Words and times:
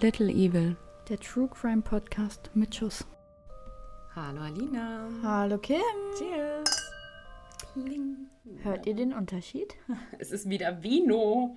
Little 0.00 0.30
Evil. 0.30 0.76
Der 1.08 1.18
True 1.18 1.48
Crime 1.48 1.82
Podcast 1.82 2.50
mit 2.54 2.74
Schuss. 2.74 3.04
Hallo 4.14 4.40
Alina. 4.40 5.08
Hallo 5.22 5.58
Kim. 5.58 5.80
Cheers. 6.18 6.92
Pling. 7.74 8.28
Hört 8.62 8.86
ihr 8.86 8.94
den 8.94 9.12
Unterschied? 9.12 9.74
Es 10.18 10.32
ist 10.32 10.48
wieder 10.48 10.82
Vino. 10.82 11.56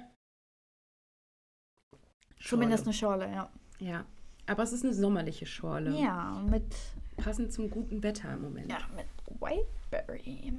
Zumindest 2.39 2.85
eine 2.85 2.93
Schorle, 2.93 3.29
ja. 3.31 3.49
Ja, 3.79 4.05
aber 4.45 4.63
es 4.63 4.73
ist 4.73 4.83
eine 4.83 4.93
sommerliche 4.93 5.45
Schorle. 5.45 5.91
Ja, 5.97 6.43
mit, 6.49 6.75
Passend 7.17 7.53
zum 7.53 7.69
guten 7.69 8.03
Wetter 8.03 8.33
im 8.33 8.41
Moment. 8.41 8.69
ja, 8.69 8.79
mit 8.95 9.05
Whiteberry. 9.39 10.53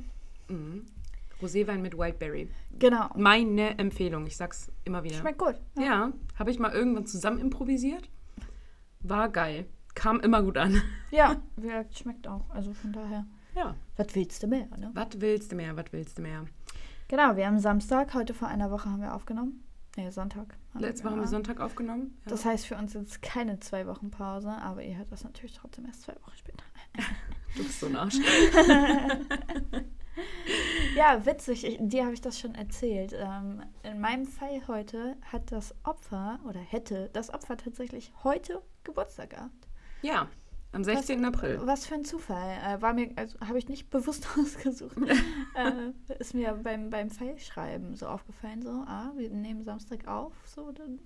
Mhm. 0.49 0.87
Roséwein 1.45 1.83
mit 1.83 1.99
Whiteberry. 1.99 2.49
Genau. 2.79 3.09
Meine 3.17 3.79
Empfehlung, 3.79 4.27
ich 4.27 4.37
sag's 4.37 4.71
immer 4.85 5.05
wieder. 5.05 5.17
Schmeckt 5.17 5.39
gut. 5.39 5.61
Ja, 5.79 6.13
habe 6.39 6.51
ich 6.51 6.59
mal 6.59 6.73
irgendwann 6.73 7.07
zusammen 7.07 7.39
improvisiert. 7.39 8.09
War 9.01 9.29
geil. 9.29 9.67
Kam 9.95 10.21
immer 10.21 10.43
gut 10.43 10.57
an. 10.57 10.81
Ja, 11.11 11.37
schmeckt 11.93 12.27
auch. 12.27 12.51
Also 12.51 12.73
von 12.73 12.93
daher. 12.93 13.25
Ja. 13.55 13.77
Was 13.97 14.15
willst 14.17 14.43
du 14.43 14.49
mehr, 14.49 14.67
ne? 14.77 14.91
Was 14.95 15.21
willst 15.21 15.53
du 15.53 15.57
mehr? 15.57 15.77
Was 15.77 15.93
willst 15.93 16.19
du 16.19 16.23
mehr? 16.23 16.45
Genau, 17.07 17.37
wir 17.37 17.47
haben 17.47 17.61
Samstag, 17.61 18.15
heute 18.15 18.35
vor 18.35 18.49
einer 18.49 18.73
Woche 18.73 18.91
haben 18.91 19.01
wir 19.01 19.15
aufgenommen. 19.15 19.63
Nee, 19.97 20.11
Sonntag. 20.11 20.57
Letzte 20.77 21.05
Woche 21.05 21.13
haben 21.13 21.21
wir 21.21 21.29
Sonntag 21.29 21.61
aufgenommen. 21.61 22.19
Ja. 22.25 22.31
Das 22.31 22.45
heißt 22.45 22.67
für 22.67 22.75
uns 22.77 22.95
jetzt 22.95 23.23
keine 23.23 23.61
zwei 23.61 23.87
Wochen 23.87 24.11
Pause, 24.11 24.51
aber 24.51 24.83
ihr 24.83 24.97
hört 24.99 25.13
das 25.13 25.23
natürlich 25.23 25.53
trotzdem 25.53 25.87
erst 25.87 26.03
zwei 26.03 26.15
Wochen 26.15 26.37
später. 26.37 26.65
du 27.57 27.63
bist 27.63 27.79
so 27.79 27.87
ein 27.87 27.95
Arsch. 27.95 28.17
Ja, 30.97 31.27
witzig, 31.27 31.65
ich, 31.65 31.79
dir 31.81 32.05
habe 32.05 32.15
ich 32.15 32.21
das 32.21 32.39
schon 32.39 32.55
erzählt. 32.55 33.15
Ähm, 33.19 33.63
in 33.83 34.01
meinem 34.01 34.27
Fall 34.27 34.63
heute 34.69 35.17
hat 35.23 35.51
das 35.51 35.75
Opfer 35.83 36.39
oder 36.49 36.61
hätte 36.61 37.11
das 37.13 37.33
Opfer 37.33 37.57
tatsächlich 37.57 38.13
heute 38.23 38.63
Geburtstag 38.85 39.31
gehabt. 39.31 39.69
Ja, 40.03 40.29
am 40.75 40.83
16. 40.83 41.25
April. 41.25 41.61
Was 41.65 41.87
für 41.87 41.95
ein 41.95 42.05
Zufall. 42.05 42.59
Äh, 42.65 42.83
war 42.83 42.93
mir, 42.95 43.11
also 43.17 43.39
habe 43.41 43.59
ich 43.59 43.69
nicht 43.69 43.91
bewusst 43.91 44.27
ausgesucht. 44.39 44.97
äh, 45.55 46.15
ist 46.19 46.35
mir 46.35 46.53
beim, 46.63 46.91
beim 46.91 47.11
Pfeilschreiben 47.11 47.95
so 47.95 48.07
aufgefallen, 48.07 48.63
so, 48.63 48.71
ah, 48.71 49.13
wir 49.17 49.31
nehmen 49.31 49.63
Samstag 49.63 50.07
auf, 50.09 50.33
so, 50.47 50.73
dann 50.73 51.01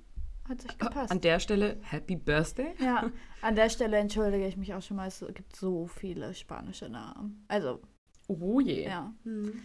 hat 0.49 0.63
sich 0.63 0.79
gepasst. 0.79 1.13
An 1.13 1.21
der 1.21 1.39
Stelle 1.39 1.77
Happy 1.83 2.17
Birthday. 2.17 2.75
ja, 2.79 3.11
an 3.43 3.57
der 3.57 3.69
Stelle 3.69 3.99
entschuldige 3.99 4.47
ich 4.47 4.57
mich 4.57 4.73
auch 4.75 4.83
schon 4.83 4.97
mal, 4.97 5.09
es 5.09 5.23
gibt 5.35 5.55
so 5.55 5.87
viele 5.87 6.35
spanische 6.35 6.89
Namen. 6.89 7.45
Also, 7.49 7.81
Oh 8.29 8.61
je. 8.61 8.85
ja, 8.85 9.13
Mhm. 9.25 9.61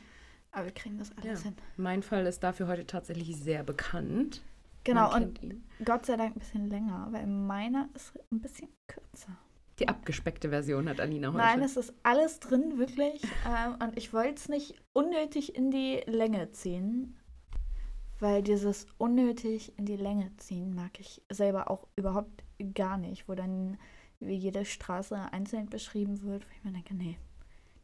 aber 0.52 0.66
wir 0.66 0.72
kriegen 0.74 0.98
das 0.98 1.12
alles 1.18 1.44
Ja. 1.44 1.50
hin. 1.50 1.56
Mein 1.78 2.02
Fall 2.02 2.26
ist 2.26 2.42
dafür 2.44 2.68
heute 2.68 2.86
tatsächlich 2.88 3.36
sehr 3.38 3.64
bekannt. 3.64 4.42
Genau, 4.86 5.14
und 5.16 5.42
ihn. 5.44 5.64
Gott 5.86 6.06
sei 6.06 6.18
Dank 6.18 6.36
ein 6.36 6.40
bisschen 6.40 6.70
länger, 6.70 7.08
weil 7.12 7.26
meiner 7.28 7.88
ist 7.94 8.14
ein 8.32 8.42
bisschen 8.42 8.68
kürzer. 8.88 9.38
Die 9.80 9.88
abgespeckte 9.88 10.50
Version 10.50 10.88
hat 10.90 11.00
Alina 11.00 11.30
heute. 11.30 11.38
Nein, 11.38 11.62
es 11.62 11.78
ist 11.78 11.94
alles 12.04 12.40
drin, 12.40 12.78
wirklich. 12.78 13.22
ähm, 13.48 13.76
und 13.82 13.98
ich 13.98 14.12
wollte 14.14 14.36
es 14.36 14.50
nicht 14.50 14.76
unnötig 14.94 15.56
in 15.56 15.72
die 15.72 16.02
Länge 16.06 16.52
ziehen, 16.52 17.18
weil 18.20 18.44
dieses 18.44 18.86
unnötig 18.98 19.78
in 19.78 19.86
die 19.86 19.96
Länge 19.98 20.32
ziehen 20.38 20.76
mag 20.76 21.00
ich 21.00 21.22
selber 21.30 21.70
auch 21.72 21.88
überhaupt 21.96 22.44
gar 22.74 22.98
nicht, 22.98 23.28
wo 23.28 23.36
dann 23.36 23.78
wie 24.20 24.36
jede 24.36 24.64
Straße 24.64 25.18
einzeln 25.32 25.70
beschrieben 25.70 26.22
wird, 26.22 26.46
wo 26.46 26.50
ich 26.56 26.64
mir 26.64 26.72
denke, 26.72 26.94
nee, 26.94 27.18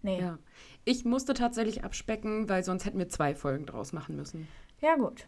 nee. 0.02 0.20
ja. 0.22 0.38
Ich 0.86 1.06
musste 1.06 1.34
tatsächlich 1.34 1.84
abspecken, 1.84 2.50
weil 2.50 2.64
sonst 2.64 2.86
hätten 2.86 2.98
wir 3.00 3.10
zwei 3.10 3.36
Folgen 3.36 3.66
draus 3.66 3.94
machen 3.94 4.16
müssen. 4.16 4.48
Ja, 4.82 4.96
gut. 4.96 5.28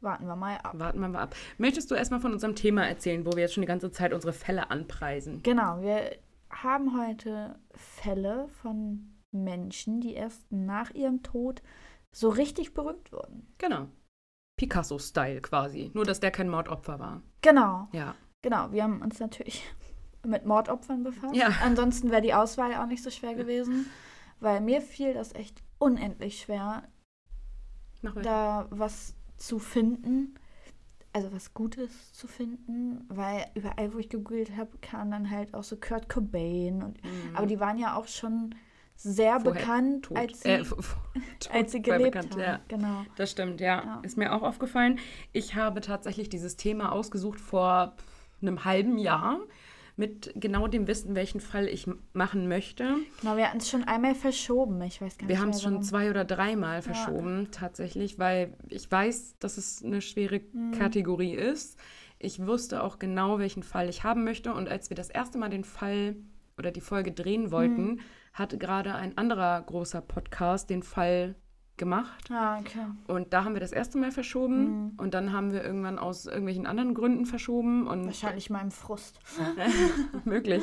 Warten 0.00 0.26
wir 0.26 0.36
mal 0.36 0.56
ab. 0.58 0.72
Warten 0.78 1.00
wir 1.00 1.08
mal 1.08 1.22
ab. 1.22 1.34
Möchtest 1.58 1.90
du 1.90 1.94
erstmal 1.94 2.20
von 2.20 2.32
unserem 2.32 2.54
Thema 2.54 2.86
erzählen, 2.86 3.24
wo 3.24 3.32
wir 3.32 3.40
jetzt 3.42 3.54
schon 3.54 3.62
die 3.62 3.66
ganze 3.68 3.90
Zeit 3.90 4.12
unsere 4.12 4.32
Fälle 4.32 4.70
anpreisen? 4.70 5.42
Genau, 5.42 5.80
wir 5.80 6.16
haben 6.50 6.98
heute 6.98 7.58
Fälle 7.74 8.48
von 8.62 9.14
Menschen, 9.32 10.00
die 10.00 10.14
erst 10.14 10.50
nach 10.52 10.90
ihrem 10.92 11.22
Tod 11.22 11.62
so 12.12 12.28
richtig 12.28 12.74
berühmt 12.74 13.10
wurden. 13.12 13.52
Genau. 13.58 13.88
Picasso-Style 14.58 15.40
quasi. 15.42 15.90
Nur, 15.94 16.04
dass 16.04 16.20
der 16.20 16.30
kein 16.30 16.48
Mordopfer 16.48 16.98
war. 16.98 17.22
Genau, 17.42 17.88
Ja. 17.92 18.14
genau. 18.42 18.72
Wir 18.72 18.84
haben 18.84 19.02
uns 19.02 19.18
natürlich 19.20 19.62
mit 20.26 20.44
Mordopfern 20.46 21.02
befasst. 21.02 21.34
Ja. 21.34 21.48
Ansonsten 21.62 22.10
wäre 22.10 22.22
die 22.22 22.34
Auswahl 22.34 22.74
auch 22.74 22.86
nicht 22.86 23.02
so 23.02 23.10
schwer 23.10 23.34
gewesen, 23.34 23.86
weil 24.40 24.60
mir 24.60 24.80
fiel 24.80 25.14
das 25.14 25.34
echt 25.34 25.62
unendlich 25.78 26.40
schwer, 26.40 26.84
da 28.22 28.66
was 28.70 29.14
zu 29.36 29.58
finden. 29.58 30.34
Also 31.12 31.32
was 31.32 31.54
Gutes 31.54 32.12
zu 32.12 32.26
finden, 32.26 33.04
weil 33.08 33.46
überall, 33.54 33.94
wo 33.94 33.98
ich 33.98 34.10
gegoogelt 34.10 34.54
habe, 34.54 34.76
kam 34.82 35.10
dann 35.10 35.30
halt 35.30 35.54
auch 35.54 35.64
so 35.64 35.76
Kurt 35.76 36.10
Cobain. 36.10 36.82
Und, 36.82 37.02
Mhm. 37.02 37.34
Aber 37.34 37.46
die 37.46 37.58
waren 37.58 37.78
ja 37.78 37.96
auch 37.96 38.06
schon 38.06 38.54
sehr 38.96 39.40
Vorher 39.40 39.52
bekannt, 39.62 40.04
Tot. 40.06 40.16
als 40.18 40.42
sie, 40.42 40.48
Äh, 40.50 40.64
als 41.52 41.72
sie 41.72 41.80
gelebt 41.80 42.12
bekannt, 42.12 42.32
haben. 42.34 42.40
Ja. 42.40 42.60
Genau. 42.68 43.04
Das 43.16 43.30
stimmt, 43.30 43.60
ja. 43.62 43.82
Ja. 43.82 44.00
Ist 44.02 44.18
mir 44.18 44.34
auch 44.34 44.42
aufgefallen. 44.42 44.98
Ich 45.32 45.54
habe 45.54 45.80
tatsächlich 45.80 46.28
dieses 46.28 46.56
Thema 46.58 46.92
ausgesucht 46.92 47.40
vor 47.40 47.94
einem 48.42 48.66
halben 48.66 48.98
Jahr 48.98 49.40
mit 49.96 50.32
genau 50.36 50.68
dem 50.68 50.86
Wissen, 50.86 51.14
welchen 51.14 51.40
Fall 51.40 51.66
ich 51.68 51.88
machen 52.12 52.48
möchte. 52.48 52.96
Genau, 53.20 53.36
wir 53.36 53.46
hatten 53.48 53.58
es 53.58 53.70
schon 53.70 53.84
einmal 53.84 54.14
verschoben. 54.14 54.80
Ich 54.82 55.00
weiß 55.00 55.16
gar 55.16 55.26
nicht 55.26 55.34
Wir 55.34 55.40
haben 55.40 55.50
es 55.50 55.62
schon 55.62 55.82
zwei 55.82 56.10
oder 56.10 56.24
dreimal 56.24 56.82
verschoben, 56.82 57.48
tatsächlich, 57.50 58.18
weil 58.18 58.52
ich 58.68 58.90
weiß, 58.90 59.38
dass 59.38 59.56
es 59.56 59.82
eine 59.82 60.00
schwere 60.02 60.40
Mhm. 60.52 60.72
Kategorie 60.72 61.32
ist. 61.34 61.78
Ich 62.18 62.46
wusste 62.46 62.82
auch 62.82 62.98
genau, 62.98 63.38
welchen 63.38 63.62
Fall 63.62 63.88
ich 63.88 64.04
haben 64.04 64.24
möchte. 64.24 64.52
Und 64.52 64.68
als 64.68 64.90
wir 64.90 64.96
das 64.96 65.08
erste 65.10 65.38
Mal 65.38 65.48
den 65.50 65.64
Fall 65.64 66.16
oder 66.58 66.70
die 66.70 66.80
Folge 66.80 67.12
drehen 67.12 67.50
wollten, 67.50 67.86
Mhm. 67.94 68.00
hatte 68.34 68.58
gerade 68.58 68.94
ein 68.94 69.16
anderer 69.16 69.60
großer 69.62 70.02
Podcast 70.02 70.68
den 70.70 70.82
Fall 70.82 71.34
gemacht. 71.76 72.30
Ah, 72.30 72.58
okay. 72.58 72.86
Und 73.06 73.32
da 73.32 73.44
haben 73.44 73.54
wir 73.54 73.60
das 73.60 73.72
erste 73.72 73.98
Mal 73.98 74.10
verschoben 74.10 74.64
Mhm. 74.86 74.92
und 74.98 75.14
dann 75.14 75.32
haben 75.32 75.52
wir 75.52 75.62
irgendwann 75.64 75.98
aus 75.98 76.26
irgendwelchen 76.26 76.66
anderen 76.66 76.94
Gründen 76.94 77.26
verschoben 77.26 77.86
und 77.86 78.06
Wahrscheinlich 78.06 78.50
meinem 78.50 78.70
Frust. 78.70 79.18
möglich. 80.24 80.62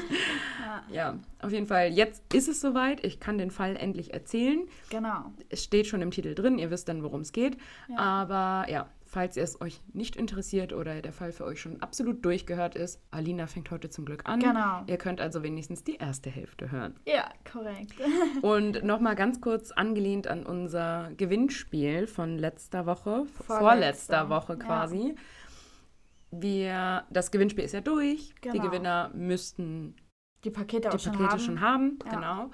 Ja. 0.62 0.84
Ja, 0.94 1.20
auf 1.42 1.52
jeden 1.52 1.68
Fall. 1.68 1.90
Jetzt 1.92 2.34
ist 2.34 2.48
es 2.48 2.62
soweit. 2.62 3.04
Ich 3.06 3.20
kann 3.20 3.38
den 3.38 3.52
Fall 3.52 3.76
endlich 3.76 4.14
erzählen. 4.14 4.62
Genau. 4.90 5.32
Es 5.50 5.64
steht 5.64 5.88
schon 5.88 6.02
im 6.02 6.12
Titel 6.12 6.34
drin. 6.36 6.58
Ihr 6.58 6.72
wisst 6.72 6.90
dann, 6.90 7.04
worum 7.04 7.22
es 7.22 7.32
geht. 7.32 7.58
Ja. 7.88 7.98
Aber 7.98 8.70
ja, 8.70 8.88
falls 9.14 9.38
es 9.38 9.62
euch 9.62 9.80
nicht 9.94 10.16
interessiert 10.16 10.74
oder 10.74 11.00
der 11.02 11.14
Fall 11.14 11.32
für 11.32 11.46
euch 11.46 11.62
schon 11.62 11.80
absolut 11.84 12.26
durchgehört 12.26 12.74
ist, 12.76 13.00
Alina 13.12 13.46
fängt 13.46 13.70
heute 13.70 13.90
zum 13.92 14.06
Glück 14.06 14.24
an. 14.26 14.40
Genau. 14.40 14.82
Ihr 14.88 14.98
könnt 14.98 15.22
also 15.22 15.44
wenigstens 15.44 15.84
die 15.84 15.98
erste 15.98 16.32
Hälfte 16.32 16.72
hören. 16.72 16.96
Ja, 17.06 17.30
korrekt. 17.50 17.94
Und 18.42 18.84
nochmal 18.84 19.16
ganz 19.16 19.40
kurz 19.40 19.72
angelehnt 19.72 20.28
an 20.28 20.44
unser 20.46 21.12
Gewinnspiel 21.16 22.08
von 22.08 22.40
letzter 22.40 22.88
Woche, 22.88 23.26
Vorletzter. 23.26 23.60
vorletzter 23.60 24.30
Woche 24.30 24.54
Ja. 24.54 24.60
quasi. 24.66 25.16
Wir, 26.32 27.04
das 27.12 27.30
Gewinnspiel 27.30 27.64
ist 27.64 27.74
ja 27.74 27.82
durch. 27.82 28.34
Die 28.44 28.50
Genau. 28.50 28.64
Gewinner 28.66 29.12
müssten 29.14 29.96
Die 30.44 30.50
Pakete 30.50 30.90
auch 30.90 30.96
die 30.96 31.04
schon 31.04 31.14
Pakete 31.14 31.30
haben. 31.32 31.40
schon 31.40 31.62
haben. 31.62 32.00
Ja. 32.06 32.12
Genau. 32.16 32.52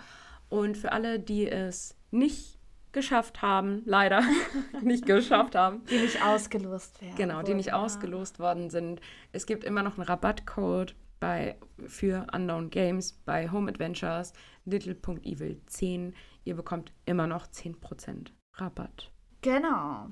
Und 0.50 0.78
für 0.78 0.92
alle, 0.92 1.20
die 1.20 1.48
es 1.48 1.96
nicht 2.12 2.59
geschafft 2.92 3.42
haben, 3.42 3.82
leider 3.86 4.22
nicht 4.82 5.06
geschafft 5.06 5.56
haben, 5.56 5.84
Die 5.86 5.98
nicht 5.98 6.24
ausgelost 6.24 7.02
werden. 7.02 7.16
genau, 7.16 7.42
die 7.42 7.54
nicht 7.54 7.68
ja. 7.68 7.74
ausgelost 7.82 8.40
worden 8.40 8.70
sind, 8.70 9.02
es 9.32 9.46
gibt 9.46 9.64
immer 9.64 9.84
noch 9.84 9.98
einen 9.98 10.08
Rabattcode 10.08 10.96
bei, 11.20 11.58
für 11.86 12.26
Unknown 12.34 12.70
Games 12.70 13.14
bei 13.26 13.52
Home 13.52 13.70
Adventures 13.70 14.34
little.evil10. 14.66 16.14
Ihr 16.46 16.56
bekommt 16.56 16.92
immer 17.06 17.28
noch 17.28 17.48
10% 17.48 18.32
Rabatt. 18.56 19.12
Genau. 19.42 20.08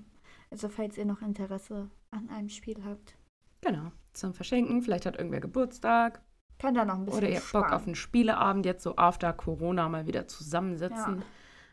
Also 0.52 0.70
falls 0.70 0.98
ihr 0.98 1.06
noch 1.06 1.22
Interesse 1.22 1.90
an 2.12 2.30
einem 2.30 2.50
Spiel 2.50 2.84
habt, 2.86 3.16
Genau, 3.62 3.92
zum 4.14 4.34
Verschenken. 4.34 4.82
Vielleicht 4.84 5.06
hat 5.08 5.16
irgendwer 5.18 5.40
Geburtstag 5.42 6.22
könnt 6.60 6.78
ihr 6.78 6.86
noch 6.86 6.96
ein 6.96 7.06
bisschen 7.06 7.20
oder 7.20 7.30
ihr 7.30 7.40
habt 7.40 7.52
Bock 7.52 7.72
auf 7.72 7.86
einen 7.86 7.96
Spieleabend 7.96 8.66
jetzt 8.66 8.84
so 8.84 8.96
after 8.98 9.34
Corona 9.34 9.90
mal 9.90 10.06
wieder 10.08 10.28
zusammensitzen 10.28 11.18
Ja. 11.20 11.24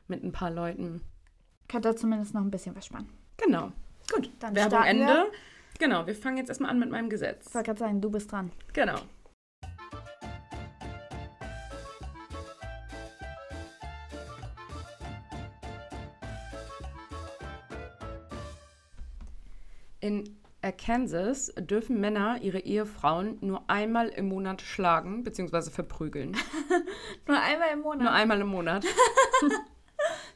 Mit 0.08 0.22
ein 0.22 0.32
paar 0.32 0.50
Leuten. 0.50 1.02
Könnt 1.68 1.86
ihr 1.86 1.96
zumindest 1.96 2.34
noch 2.34 2.42
ein 2.42 2.50
bisschen 2.50 2.76
was 2.76 2.86
sparen. 2.86 3.08
Genau. 3.36 3.72
Gut. 4.12 4.30
Dann 4.40 4.54
Werbung 4.54 4.82
Ende. 4.82 5.06
wir. 5.06 5.26
Genau, 5.78 6.06
wir 6.06 6.14
fangen 6.14 6.36
jetzt 6.36 6.48
erstmal 6.48 6.70
an 6.70 6.78
mit 6.78 6.90
meinem 6.90 7.08
Gesetz. 7.08 7.48
Ich 7.48 7.54
wollte 7.54 7.66
gerade 7.66 7.78
sagen, 7.80 8.00
du 8.00 8.10
bist 8.10 8.30
dran. 8.30 8.52
Genau. 8.72 8.98
In 20.00 20.36
Arkansas 20.60 21.52
dürfen 21.58 21.98
Männer 21.98 22.38
ihre 22.42 22.58
Ehefrauen 22.58 23.38
nur 23.40 23.68
einmal 23.68 24.08
im 24.08 24.28
Monat 24.28 24.60
schlagen 24.60 25.24
bzw. 25.24 25.70
verprügeln. 25.70 26.36
Nur 27.26 27.40
einmal 27.40 27.68
im 27.72 27.80
Monat. 27.80 28.02
Nur 28.02 28.12
einmal 28.12 28.40
im 28.40 28.48
Monat. 28.48 28.84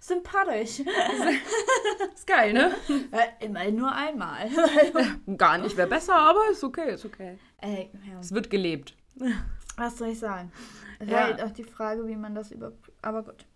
Sympathisch. 0.08 0.80
ist 2.14 2.26
geil, 2.26 2.52
ne? 2.52 2.74
Äh, 3.12 3.44
immerhin 3.44 3.76
nur 3.76 3.92
einmal. 3.92 4.48
Gar 5.36 5.58
nicht 5.58 5.76
wäre 5.76 5.88
besser, 5.88 6.14
aber 6.16 6.48
ist 6.50 6.64
okay, 6.64 6.94
ist 6.94 7.04
okay. 7.04 7.38
Ey, 7.58 7.90
ja. 8.10 8.18
Es 8.20 8.32
wird 8.32 8.48
gelebt. 8.50 8.96
Was 9.76 9.98
soll 9.98 10.08
ich 10.08 10.18
sagen? 10.18 10.50
Es 10.98 11.08
Ja. 11.08 11.24
halt 11.24 11.42
auch 11.42 11.50
die 11.50 11.64
Frage, 11.64 12.06
wie 12.08 12.16
man 12.16 12.34
das 12.34 12.50
überprüft. 12.50 12.92
Aber 13.02 13.22
gut. 13.22 13.46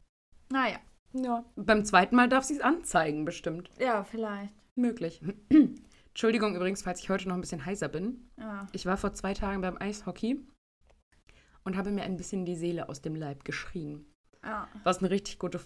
Naja. 0.50 0.78
Ja. 1.14 1.44
Beim 1.56 1.84
zweiten 1.84 2.16
Mal 2.16 2.28
darf 2.28 2.44
sie 2.44 2.54
es 2.54 2.60
anzeigen, 2.60 3.25
bestimmt. 3.25 3.70
Ja, 3.78 4.04
vielleicht. 4.04 4.54
Möglich. 4.76 5.20
Entschuldigung 6.08 6.54
übrigens, 6.54 6.82
falls 6.82 7.00
ich 7.00 7.10
heute 7.10 7.28
noch 7.28 7.34
ein 7.37 7.40
bisschen 7.40 7.64
heißer 7.64 7.88
bin. 7.88 8.31
Ja. 8.38 8.66
Ich 8.72 8.87
war 8.87 8.96
vor 8.96 9.12
zwei 9.14 9.34
Tagen 9.34 9.60
beim 9.62 9.76
Eishockey 9.81 10.46
und 11.64 11.76
habe 11.76 11.90
mir 11.90 12.02
ein 12.02 12.16
bisschen 12.16 12.44
die 12.44 12.56
Seele 12.56 12.88
aus 12.88 13.00
dem 13.02 13.14
Leib 13.16 13.44
geschrien. 13.44 14.06
ja. 14.44 14.69
Was 14.84 14.99
eine 14.99 15.10
richtig 15.10 15.38
gute 15.38 15.60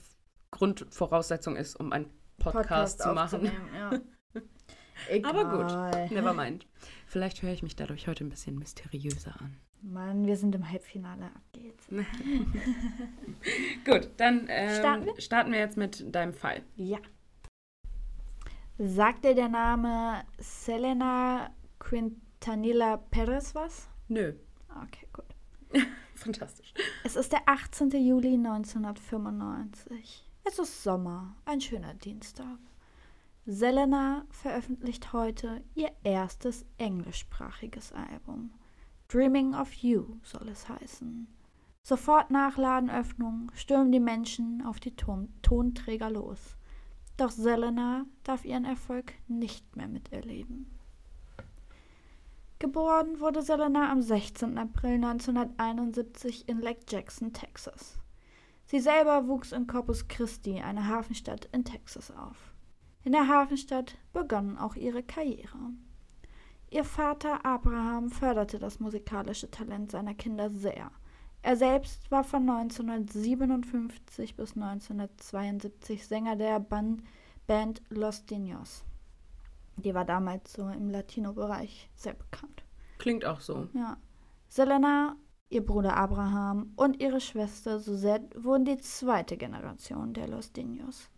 Grundvoraussetzung 0.56 1.56
ist, 1.56 1.76
um 1.76 1.92
einen 1.92 2.10
Podcast, 2.38 3.02
zu 3.02 3.12
machen. 3.12 3.50
Ja. 3.74 4.00
Aber 5.28 5.44
gut, 5.44 6.10
never 6.10 6.32
mind. 6.32 6.66
Vielleicht 7.06 7.42
höre 7.42 7.52
ich 7.52 7.62
mich 7.62 7.76
dadurch 7.76 8.08
heute 8.08 8.24
ein 8.24 8.30
bisschen 8.30 8.58
mysteriöser 8.58 9.38
an. 9.40 9.56
Mann, 9.82 10.26
wir 10.26 10.36
sind 10.36 10.54
im 10.54 10.68
Halbfinale. 10.68 11.26
Ab 11.26 11.42
geht's. 11.52 11.86
Gut, 13.84 14.10
dann 14.16 14.46
ähm, 14.48 14.74
Starten 14.74 15.04
wir? 15.06 15.20
starten 15.20 15.52
wir 15.52 15.58
jetzt 15.58 15.76
mit 15.76 16.14
deinem 16.14 16.32
Fall. 16.32 16.62
Ja. 16.76 16.98
Sagt 18.78 19.24
dir 19.24 19.34
der 19.34 19.48
Name 19.48 20.24
Selena 20.38 21.50
Quintanilla 21.78 22.96
Perez 22.96 23.54
was? 23.54 23.88
Nö, 24.08 24.32
Okay, 24.82 25.06
gut. 25.12 25.24
fantastisch. 26.14 26.74
Es 27.04 27.16
ist 27.16 27.32
der 27.32 27.40
18. 27.46 27.90
Juli 27.90 28.34
1995. 28.34 30.24
Es 30.48 30.60
ist 30.60 30.84
Sommer, 30.84 31.34
ein 31.44 31.60
schöner 31.60 31.94
Dienstag. 31.94 32.58
Selena 33.46 34.24
veröffentlicht 34.30 35.12
heute 35.12 35.60
ihr 35.74 35.90
erstes 36.04 36.64
englischsprachiges 36.78 37.92
Album. 37.92 38.52
Dreaming 39.08 39.56
of 39.56 39.72
You 39.72 40.04
soll 40.22 40.48
es 40.48 40.68
heißen. 40.68 41.26
Sofort 41.82 42.30
nach 42.30 42.58
Ladenöffnung 42.58 43.50
stürmen 43.54 43.90
die 43.90 43.98
Menschen 43.98 44.64
auf 44.64 44.78
die 44.78 44.94
Ton 44.94 45.34
Tonträger 45.42 46.10
los. 46.10 46.56
Doch 47.16 47.32
Selena 47.32 48.06
darf 48.22 48.44
ihren 48.44 48.66
Erfolg 48.66 49.14
nicht 49.26 49.74
mehr 49.74 49.88
miterleben. 49.88 50.70
Geboren 52.60 53.18
wurde 53.18 53.42
Selena 53.42 53.90
am 53.90 54.00
16. 54.00 54.56
April 54.58 54.94
1971 54.94 56.48
in 56.48 56.60
Lake 56.60 56.82
Jackson, 56.88 57.32
Texas. 57.32 57.98
Sie 58.66 58.80
selber 58.80 59.28
wuchs 59.28 59.52
in 59.52 59.68
Corpus 59.68 60.08
Christi, 60.08 60.60
einer 60.60 60.88
Hafenstadt 60.88 61.48
in 61.52 61.64
Texas, 61.64 62.10
auf. 62.10 62.52
In 63.04 63.12
der 63.12 63.28
Hafenstadt 63.28 63.96
begann 64.12 64.58
auch 64.58 64.74
ihre 64.74 65.04
Karriere. 65.04 65.70
Ihr 66.68 66.84
Vater 66.84 67.46
Abraham 67.46 68.10
förderte 68.10 68.58
das 68.58 68.80
musikalische 68.80 69.48
Talent 69.50 69.92
seiner 69.92 70.14
Kinder 70.14 70.50
sehr. 70.50 70.90
Er 71.42 71.56
selbst 71.56 72.10
war 72.10 72.24
von 72.24 72.50
1957 72.50 74.34
bis 74.34 74.56
1972 74.56 76.04
Sänger 76.04 76.34
der 76.34 76.58
Band, 76.58 77.04
Band 77.46 77.82
Los 77.88 78.26
Dinos. 78.26 78.84
Die 79.76 79.94
war 79.94 80.04
damals 80.04 80.54
so 80.54 80.68
im 80.68 80.90
Latino-Bereich 80.90 81.88
sehr 81.94 82.14
bekannt. 82.14 82.64
Klingt 82.98 83.24
auch 83.24 83.40
so. 83.40 83.68
Ja. 83.74 83.96
Selena, 84.48 85.14
ihr 85.48 85.64
Bruder 85.64 85.96
Abraham 85.96 86.72
und 86.76 87.00
ihre 87.00 87.20
Schwester 87.20 87.78
Suzette 87.78 88.42
wurden 88.42 88.64
die 88.64 88.78
zweite 88.78 89.36
Generation 89.36 90.12
der 90.12 90.28
Los 90.28 90.52
Dinos. 90.52 91.10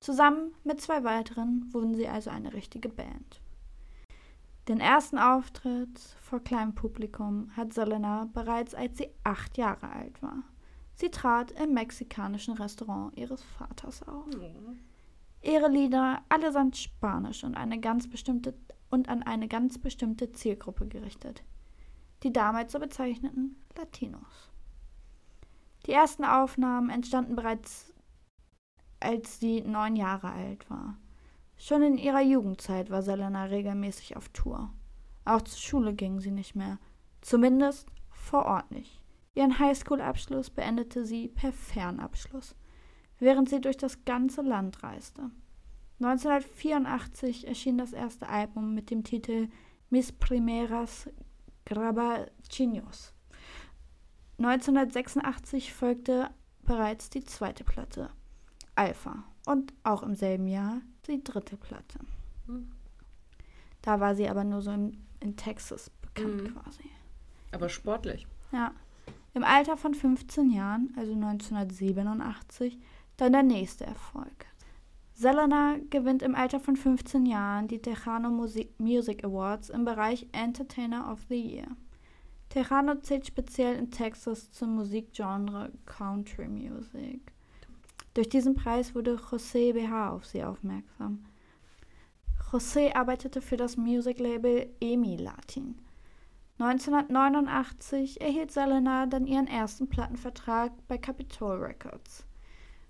Zusammen 0.00 0.54
mit 0.64 0.80
zwei 0.80 1.04
weiteren 1.04 1.68
wurden 1.72 1.94
sie 1.94 2.08
also 2.08 2.30
eine 2.30 2.52
richtige 2.52 2.88
Band. 2.88 3.40
Den 4.68 4.80
ersten 4.80 5.18
Auftritt 5.18 5.98
vor 6.20 6.40
kleinem 6.40 6.74
Publikum 6.74 7.50
hat 7.54 7.74
Selena 7.74 8.28
bereits 8.32 8.74
als 8.74 8.96
sie 8.96 9.08
acht 9.22 9.58
Jahre 9.58 9.90
alt 9.90 10.22
war. 10.22 10.42
Sie 10.94 11.10
trat 11.10 11.50
im 11.50 11.74
mexikanischen 11.74 12.54
Restaurant 12.54 13.16
ihres 13.16 13.42
Vaters 13.42 14.02
auf. 14.08 14.26
Ihre 15.42 15.68
Lieder 15.68 16.22
allesamt 16.30 16.76
spanisch 16.76 17.44
und, 17.44 17.56
eine 17.56 17.78
ganz 17.78 18.08
bestimmte, 18.08 18.54
und 18.88 19.08
an 19.10 19.22
eine 19.22 19.48
ganz 19.48 19.76
bestimmte 19.76 20.32
Zielgruppe 20.32 20.86
gerichtet. 20.86 21.42
Die 22.24 22.32
damals 22.32 22.72
so 22.72 22.80
bezeichneten 22.80 23.62
Latinos. 23.76 24.50
Die 25.86 25.92
ersten 25.92 26.24
Aufnahmen 26.24 26.90
entstanden 26.90 27.36
bereits, 27.36 27.94
als 28.98 29.38
sie 29.38 29.60
neun 29.60 29.94
Jahre 29.94 30.32
alt 30.32 30.68
war. 30.68 30.96
Schon 31.56 31.82
in 31.82 31.98
ihrer 31.98 32.22
Jugendzeit 32.22 32.90
war 32.90 33.02
Selena 33.02 33.44
regelmäßig 33.44 34.16
auf 34.16 34.28
Tour. 34.30 34.72
Auch 35.24 35.42
zur 35.42 35.58
Schule 35.58 35.94
ging 35.94 36.18
sie 36.18 36.32
nicht 36.32 36.56
mehr, 36.56 36.78
zumindest 37.20 37.88
vor 38.10 38.46
Ort 38.46 38.72
nicht. 38.72 39.00
Ihren 39.34 39.58
Highschool-Abschluss 39.58 40.50
beendete 40.50 41.04
sie 41.04 41.28
per 41.28 41.52
Fernabschluss 41.52 42.56
während 43.18 43.48
sie 43.48 43.60
durch 43.60 43.76
das 43.76 44.04
ganze 44.04 44.42
Land 44.42 44.82
reiste. 44.82 45.30
1984 46.00 47.46
erschien 47.46 47.78
das 47.78 47.92
erste 47.92 48.28
Album 48.28 48.74
mit 48.74 48.90
dem 48.90 49.04
Titel 49.04 49.48
Mis 49.90 50.12
Primeras 50.12 51.08
Grabachinos. 51.66 53.12
1986 54.38 55.72
folgte 55.72 56.30
bereits 56.62 57.10
die 57.10 57.24
zweite 57.24 57.64
Platte, 57.64 58.10
Alpha, 58.74 59.24
und 59.46 59.72
auch 59.84 60.02
im 60.02 60.14
selben 60.14 60.48
Jahr 60.48 60.80
die 61.06 61.22
dritte 61.22 61.56
Platte. 61.56 61.98
Hm. 62.46 62.70
Da 63.82 64.00
war 64.00 64.14
sie 64.14 64.28
aber 64.28 64.44
nur 64.44 64.62
so 64.62 64.70
in, 64.72 65.04
in 65.20 65.36
Texas 65.36 65.90
bekannt 65.90 66.42
Mhm. 66.42 66.54
quasi. 66.54 66.84
Aber 67.52 67.68
sportlich. 67.68 68.26
Ja. 68.50 68.72
Im 69.34 69.44
Alter 69.44 69.76
von 69.76 69.94
15 69.94 70.50
Jahren, 70.50 70.92
also 70.96 71.12
1987, 71.12 72.78
dann 73.16 73.32
der 73.32 73.42
nächste 73.42 73.84
Erfolg. 73.84 74.46
Selena 75.16 75.76
gewinnt 75.90 76.22
im 76.22 76.34
Alter 76.34 76.58
von 76.58 76.76
15 76.76 77.24
Jahren 77.24 77.68
die 77.68 77.80
Tejano 77.80 78.30
Musi- 78.30 78.70
Music 78.78 79.24
Awards 79.24 79.70
im 79.70 79.84
Bereich 79.84 80.26
Entertainer 80.32 81.10
of 81.10 81.20
the 81.28 81.40
Year. 81.40 81.68
Tejano 82.48 82.96
zählt 82.96 83.24
speziell 83.24 83.76
in 83.76 83.92
Texas 83.92 84.50
zum 84.50 84.74
Musikgenre 84.74 85.70
Country 85.86 86.48
Music. 86.48 87.20
Durch 88.14 88.28
diesen 88.28 88.54
Preis 88.54 88.96
wurde 88.96 89.14
José 89.14 89.72
BH 89.72 90.10
auf 90.10 90.26
sie 90.26 90.42
aufmerksam. 90.42 91.24
José 92.50 92.94
arbeitete 92.94 93.40
für 93.40 93.56
das 93.56 93.76
Music-Label 93.76 94.68
EMI 94.80 95.16
Latin. 95.16 95.76
1989 96.58 98.20
erhielt 98.20 98.50
Selena 98.50 99.06
dann 99.06 99.26
ihren 99.26 99.46
ersten 99.46 99.88
Plattenvertrag 99.88 100.72
bei 100.88 100.98
Capitol 100.98 101.56
Records. 101.56 102.24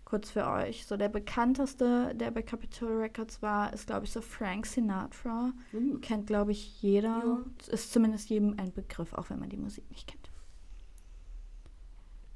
Kurz 0.04 0.30
für 0.30 0.46
euch, 0.46 0.86
so 0.86 0.96
der 0.96 1.08
bekannteste, 1.08 2.14
der 2.14 2.30
bei 2.30 2.42
Capitol 2.42 2.98
Records 2.98 3.40
war, 3.40 3.72
ist 3.72 3.86
glaube 3.86 4.04
ich 4.04 4.12
so 4.12 4.20
Frank 4.20 4.66
Sinatra. 4.66 5.52
Hm. 5.70 6.00
Kennt 6.00 6.26
glaube 6.26 6.52
ich 6.52 6.82
jeder. 6.82 7.22
Ja. 7.24 7.72
Ist 7.72 7.92
zumindest 7.92 8.28
jedem 8.28 8.58
ein 8.58 8.72
Begriff, 8.72 9.14
auch 9.14 9.30
wenn 9.30 9.40
man 9.40 9.48
die 9.48 9.56
Musik 9.56 9.88
nicht 9.90 10.06
kennt. 10.06 10.30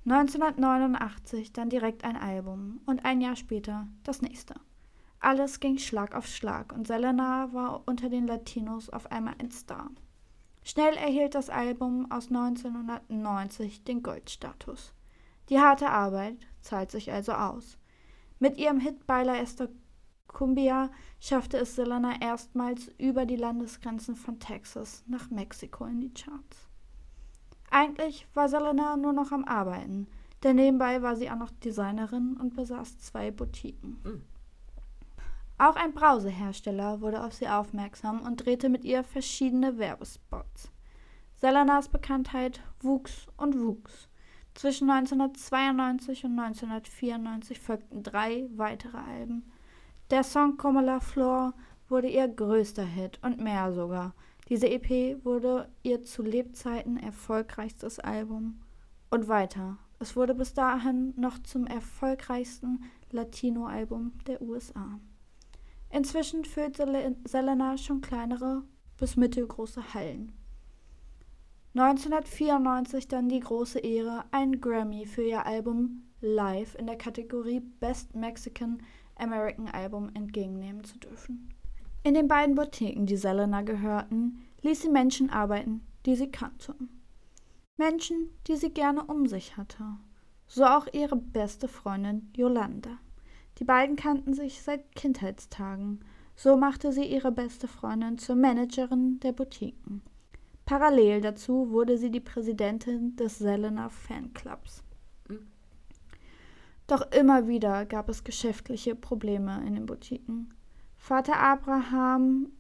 1989 0.06 1.52
dann 1.52 1.68
direkt 1.68 2.04
ein 2.04 2.16
Album 2.16 2.80
und 2.86 3.04
ein 3.04 3.20
Jahr 3.20 3.36
später 3.36 3.86
das 4.04 4.22
nächste. 4.22 4.54
Alles 5.20 5.60
ging 5.60 5.76
Schlag 5.76 6.14
auf 6.14 6.26
Schlag 6.26 6.72
und 6.72 6.86
Selena 6.86 7.52
war 7.52 7.82
unter 7.86 8.08
den 8.08 8.26
Latinos 8.26 8.88
auf 8.88 9.10
einmal 9.12 9.34
ein 9.38 9.50
Star. 9.50 9.90
Schnell 10.64 10.94
erhielt 10.94 11.34
das 11.34 11.50
Album 11.50 12.10
aus 12.10 12.28
1990 12.28 13.84
den 13.84 14.02
Goldstatus. 14.02 14.94
Die 15.50 15.58
harte 15.58 15.90
Arbeit 15.90 16.47
zahlt 16.60 16.90
sich 16.90 17.12
also 17.12 17.32
aus. 17.32 17.78
Mit 18.38 18.56
ihrem 18.56 18.80
Hit 18.80 19.06
Baila 19.06 19.36
Esta 19.36 19.68
Cumbia 20.28 20.90
schaffte 21.20 21.56
es 21.56 21.74
Selena 21.74 22.20
erstmals 22.20 22.88
über 22.98 23.26
die 23.26 23.36
Landesgrenzen 23.36 24.14
von 24.14 24.38
Texas 24.38 25.02
nach 25.06 25.30
Mexiko 25.30 25.86
in 25.86 26.00
die 26.00 26.12
Charts. 26.12 26.68
Eigentlich 27.70 28.26
war 28.34 28.48
Selena 28.48 28.96
nur 28.96 29.12
noch 29.12 29.32
am 29.32 29.44
Arbeiten, 29.44 30.06
denn 30.42 30.56
nebenbei 30.56 31.02
war 31.02 31.16
sie 31.16 31.30
auch 31.30 31.36
noch 31.36 31.50
Designerin 31.50 32.36
und 32.36 32.54
besaß 32.54 32.98
zwei 32.98 33.30
Boutiquen. 33.30 33.98
Mhm. 34.04 34.22
Auch 35.58 35.74
ein 35.74 35.92
Brausehersteller 35.92 37.00
wurde 37.00 37.24
auf 37.24 37.34
sie 37.34 37.48
aufmerksam 37.48 38.20
und 38.20 38.44
drehte 38.44 38.68
mit 38.68 38.84
ihr 38.84 39.02
verschiedene 39.02 39.76
Werbespots. 39.76 40.70
Selenas 41.34 41.88
Bekanntheit 41.88 42.60
wuchs 42.80 43.26
und 43.36 43.60
wuchs. 43.60 44.08
Zwischen 44.58 44.90
1992 44.90 46.24
und 46.24 46.36
1994 46.36 47.60
folgten 47.60 48.02
drei 48.02 48.48
weitere 48.56 48.96
Alben. 48.96 49.44
Der 50.10 50.24
Song 50.24 50.56
Comme 50.56 50.82
la 50.82 50.98
Flor 50.98 51.54
wurde 51.88 52.08
ihr 52.08 52.26
größter 52.26 52.82
Hit 52.82 53.20
und 53.22 53.38
mehr 53.40 53.72
sogar. 53.72 54.16
Diese 54.48 54.68
EP 54.68 55.24
wurde 55.24 55.68
ihr 55.84 56.02
zu 56.02 56.24
Lebzeiten 56.24 56.96
erfolgreichstes 56.96 58.00
Album. 58.00 58.58
Und 59.10 59.28
weiter. 59.28 59.78
Es 60.00 60.16
wurde 60.16 60.34
bis 60.34 60.54
dahin 60.54 61.14
noch 61.16 61.38
zum 61.38 61.68
erfolgreichsten 61.68 62.82
Latino-Album 63.12 64.10
der 64.26 64.42
USA. 64.42 64.98
Inzwischen 65.88 66.44
füllt 66.44 66.78
Sel 66.78 67.14
Selena 67.24 67.78
schon 67.78 68.00
kleinere 68.00 68.64
bis 68.96 69.14
mittelgroße 69.14 69.94
Hallen. 69.94 70.32
1994 71.74 73.08
dann 73.08 73.28
die 73.28 73.40
große 73.40 73.78
Ehre, 73.78 74.24
einen 74.30 74.60
Grammy 74.60 75.06
für 75.06 75.22
ihr 75.22 75.44
Album 75.46 76.02
Live 76.20 76.74
in 76.74 76.86
der 76.86 76.96
Kategorie 76.96 77.60
Best 77.60 78.16
Mexican 78.16 78.82
American 79.16 79.68
Album 79.68 80.10
entgegennehmen 80.14 80.82
zu 80.84 80.98
dürfen. 80.98 81.48
In 82.02 82.14
den 82.14 82.26
beiden 82.26 82.54
Boutiquen, 82.54 83.06
die 83.06 83.16
Selena 83.16 83.62
gehörten, 83.62 84.40
ließ 84.62 84.82
sie 84.82 84.88
Menschen 84.88 85.30
arbeiten, 85.30 85.82
die 86.06 86.16
sie 86.16 86.30
kannte. 86.30 86.74
Menschen, 87.76 88.30
die 88.46 88.56
sie 88.56 88.70
gerne 88.70 89.04
um 89.04 89.26
sich 89.26 89.56
hatte. 89.56 89.84
So 90.46 90.64
auch 90.64 90.86
ihre 90.92 91.16
beste 91.16 91.68
Freundin 91.68 92.32
Yolanda. 92.34 92.98
Die 93.58 93.64
beiden 93.64 93.96
kannten 93.96 94.34
sich 94.34 94.62
seit 94.62 94.94
Kindheitstagen. 94.96 96.00
So 96.34 96.56
machte 96.56 96.92
sie 96.92 97.04
ihre 97.04 97.30
beste 97.30 97.68
Freundin 97.68 98.18
zur 98.18 98.36
Managerin 98.36 99.20
der 99.20 99.32
Boutiquen. 99.32 100.02
Parallel 100.68 101.22
dazu 101.22 101.70
wurde 101.70 101.96
sie 101.96 102.10
die 102.10 102.20
Präsidentin 102.20 103.16
des 103.16 103.38
Selena 103.38 103.88
Fanclubs. 103.88 104.84
Doch 106.86 107.10
immer 107.10 107.48
wieder 107.48 107.86
gab 107.86 108.10
es 108.10 108.22
geschäftliche 108.22 108.94
Probleme 108.94 109.66
in 109.66 109.76
den 109.76 109.86
Boutiquen. 109.86 110.52
Vater 110.98 111.38
Abraham 111.40 112.52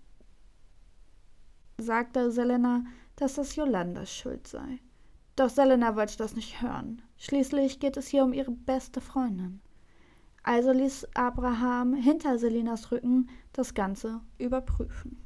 sagte 1.76 2.30
Selena, 2.30 2.84
dass 3.16 3.34
das 3.34 3.54
Jolandas 3.56 4.10
Schuld 4.10 4.46
sei. 4.46 4.78
Doch 5.36 5.50
Selena 5.50 5.94
wollte 5.94 6.16
das 6.16 6.34
nicht 6.34 6.62
hören. 6.62 7.02
Schließlich 7.18 7.78
geht 7.78 7.98
es 7.98 8.08
hier 8.08 8.24
um 8.24 8.32
ihre 8.32 8.52
beste 8.52 9.02
Freundin. 9.02 9.60
Also 10.42 10.72
ließ 10.72 11.08
Abraham 11.12 11.92
hinter 11.92 12.38
Selinas 12.38 12.90
Rücken 12.90 13.28
das 13.52 13.74
Ganze 13.74 14.22
überprüfen. 14.38 15.22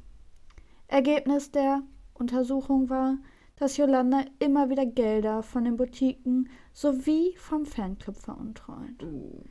Ergebnis 0.89 1.49
der 1.49 1.81
Untersuchung 2.23 2.89
war, 2.89 3.17
dass 3.57 3.77
Yolanda 3.77 4.23
immer 4.39 4.69
wieder 4.69 4.85
Gelder 4.85 5.43
von 5.43 5.65
den 5.65 5.77
Boutiquen 5.77 6.49
sowie 6.71 7.35
vom 7.37 7.65
Fanclub 7.65 8.17
veruntreut. 8.17 9.03
Uh. 9.03 9.43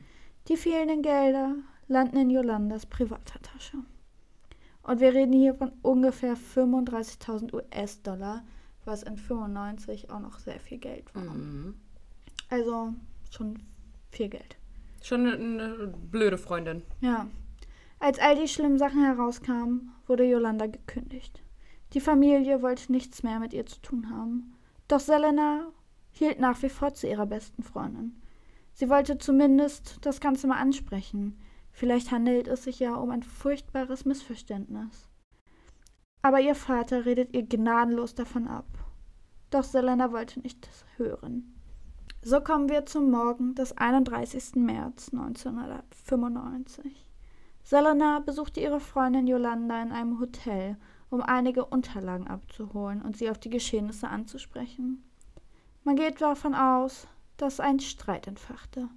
Die 0.47 0.57
fehlenden 0.57 1.01
Gelder 1.01 1.55
landen 1.87 2.17
in 2.17 2.29
Yolandas 2.29 2.85
privater 2.85 3.41
Tasche. 3.41 3.77
Und 4.81 4.99
wir 4.99 5.13
reden 5.13 5.33
hier 5.33 5.53
von 5.53 5.71
ungefähr 5.81 6.35
35.000 6.35 7.53
US-Dollar, 7.53 8.43
was 8.85 9.03
in 9.03 9.17
95 9.17 10.09
auch 10.09 10.19
noch 10.19 10.39
sehr 10.39 10.59
viel 10.59 10.79
Geld 10.79 11.13
war. 11.15 11.23
Mhm. 11.23 11.75
Also 12.49 12.93
schon 13.29 13.59
viel 14.09 14.29
Geld. 14.29 14.57
Schon 15.01 15.27
eine, 15.27 15.63
eine 15.63 15.93
blöde 16.11 16.37
Freundin. 16.37 16.81
Ja. 17.01 17.27
Als 17.99 18.19
all 18.19 18.35
die 18.35 18.47
schlimmen 18.47 18.77
Sachen 18.77 19.03
herauskamen, 19.03 19.91
wurde 20.07 20.25
Yolanda 20.25 20.65
gekündigt. 20.65 21.42
Die 21.93 22.01
Familie 22.01 22.61
wollte 22.61 22.91
nichts 22.91 23.23
mehr 23.23 23.39
mit 23.39 23.53
ihr 23.53 23.65
zu 23.65 23.79
tun 23.81 24.09
haben. 24.09 24.55
Doch 24.87 24.99
Selena 24.99 25.67
hielt 26.11 26.39
nach 26.39 26.61
wie 26.63 26.69
vor 26.69 26.93
zu 26.93 27.07
ihrer 27.07 27.25
besten 27.25 27.63
Freundin. 27.63 28.21
Sie 28.73 28.89
wollte 28.89 29.17
zumindest 29.19 29.99
das 30.01 30.19
Ganze 30.19 30.47
mal 30.47 30.57
ansprechen. 30.57 31.39
Vielleicht 31.71 32.11
handelt 32.11 32.47
es 32.47 32.63
sich 32.63 32.79
ja 32.79 32.95
um 32.95 33.11
ein 33.11 33.23
furchtbares 33.23 34.05
Missverständnis. 34.05 35.09
Aber 36.23 36.39
ihr 36.39 36.55
Vater 36.55 37.05
redet 37.05 37.35
ihr 37.35 37.43
gnadenlos 37.43 38.15
davon 38.15 38.47
ab. 38.47 38.65
Doch 39.51 39.63
Selena 39.63 40.11
wollte 40.11 40.39
nichts 40.39 40.85
hören. 40.97 41.53
So 42.23 42.41
kommen 42.41 42.69
wir 42.69 42.85
zum 42.85 43.11
Morgen 43.11 43.53
des 43.53 43.77
31. 43.77 44.55
März 44.55 45.09
1995. 45.11 47.05
Selena 47.63 48.19
besuchte 48.19 48.61
ihre 48.61 48.79
Freundin 48.79 49.27
Yolanda 49.27 49.81
in 49.81 49.91
einem 49.91 50.19
Hotel, 50.19 50.77
um 51.13 51.21
einige 51.21 51.63
Unterlagen 51.65 52.27
abzuholen 52.27 53.01
und 53.01 53.15
sie 53.15 53.29
auf 53.29 53.37
die 53.37 53.51
Geschehnisse 53.51 54.07
anzusprechen. 54.07 55.03
Man 55.83 55.95
geht 55.95 56.19
davon 56.21 56.55
aus, 56.55 57.07
dass 57.37 57.59
ein 57.59 57.79
Streit 57.79 58.27
entfachte. 58.27 58.89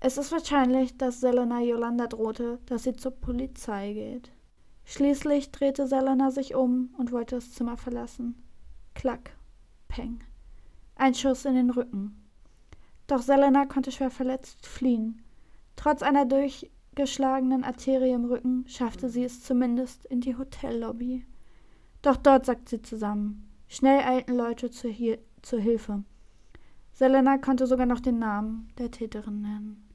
Es 0.00 0.18
ist 0.18 0.32
wahrscheinlich, 0.32 0.96
dass 0.98 1.20
Selena 1.20 1.60
Yolanda 1.60 2.08
drohte, 2.08 2.58
dass 2.66 2.82
sie 2.82 2.94
zur 2.94 3.12
Polizei 3.12 3.92
geht. 3.92 4.32
Schließlich 4.84 5.52
drehte 5.52 5.86
Selena 5.86 6.32
sich 6.32 6.56
um 6.56 6.92
und 6.98 7.12
wollte 7.12 7.36
das 7.36 7.52
Zimmer 7.52 7.76
verlassen. 7.76 8.42
Klack, 8.94 9.36
Peng. 9.86 10.24
Ein 10.96 11.14
Schuss 11.14 11.44
in 11.44 11.54
den 11.54 11.70
Rücken. 11.70 12.28
Doch 13.06 13.22
Selena 13.22 13.66
konnte 13.66 13.92
schwer 13.92 14.10
verletzt 14.10 14.66
fliehen. 14.66 15.22
Trotz 15.76 16.02
einer 16.02 16.24
durchgeschlagenen 16.94 17.64
Arterie 17.64 18.12
im 18.12 18.26
Rücken 18.26 18.64
schaffte 18.68 19.08
sie 19.08 19.24
es 19.24 19.42
zumindest 19.42 20.04
in 20.06 20.20
die 20.20 20.36
Hotellobby. 20.36 21.24
Doch 22.02 22.16
dort 22.16 22.44
sackt 22.46 22.68
sie 22.68 22.82
zusammen. 22.82 23.48
Schnell 23.68 24.00
eilten 24.00 24.36
Leute 24.36 24.70
zur, 24.70 24.90
Hi 24.90 25.18
zur 25.40 25.60
Hilfe. 25.60 26.04
Selena 26.92 27.38
konnte 27.38 27.66
sogar 27.66 27.86
noch 27.86 28.00
den 28.00 28.18
Namen 28.18 28.68
der 28.76 28.90
Täterin 28.90 29.40
nennen. 29.40 29.88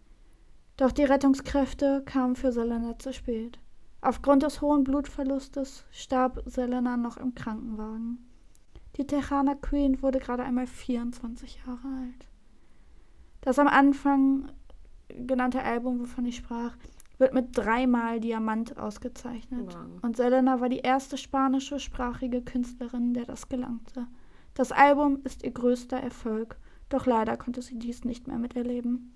Doch 0.77 0.92
die 0.92 1.04
Rettungskräfte 1.04 2.01
kamen 2.06 2.36
für 2.36 2.51
Selena 2.51 2.98
zu 2.98 3.13
spät. 3.13 3.60
Aufgrund 4.01 4.44
des 4.44 4.62
hohen 4.62 4.84
Blutverlustes 4.84 5.86
starb 5.92 6.42
Selena 6.46 6.98
noch 6.98 7.18
im 7.18 7.36
Krankenwagen. 7.36 8.25
Die 8.96 9.06
Tejana 9.06 9.54
Queen 9.54 10.01
wurde 10.01 10.20
gerade 10.20 10.44
einmal 10.44 10.66
24 10.66 11.60
Jahre 11.66 11.88
alt. 11.88 12.27
Das 13.42 13.60
am 13.60 13.68
Anfang 13.68 14.50
genannte 15.10 15.64
Album, 15.64 16.00
wovon 16.00 16.26
ich 16.26 16.38
sprach, 16.38 16.76
wird 17.18 17.34
mit 17.34 17.58
dreimal 17.58 18.20
Diamant 18.20 18.78
ausgezeichnet. 18.78 19.74
Wow. 19.74 20.04
Und 20.04 20.18
Selena 20.18 20.60
war 20.60 20.70
die 20.70 20.80
erste 20.80 21.18
spanische 21.18 21.80
sprachige 21.80 22.42
Künstlerin, 22.42 23.14
der 23.14 23.26
das 23.26 23.50
gelangte. 23.50 24.08
Das 24.54 24.72
Album 24.72 25.22
ist 25.24 25.44
ihr 25.44 25.52
größter 25.52 25.98
Erfolg, 25.98 26.58
doch 26.90 27.06
leider 27.06 27.38
konnte 27.38 27.62
sie 27.62 27.78
dies 27.78 28.04
nicht 28.06 28.28
mehr 28.28 28.38
miterleben. 28.38 29.14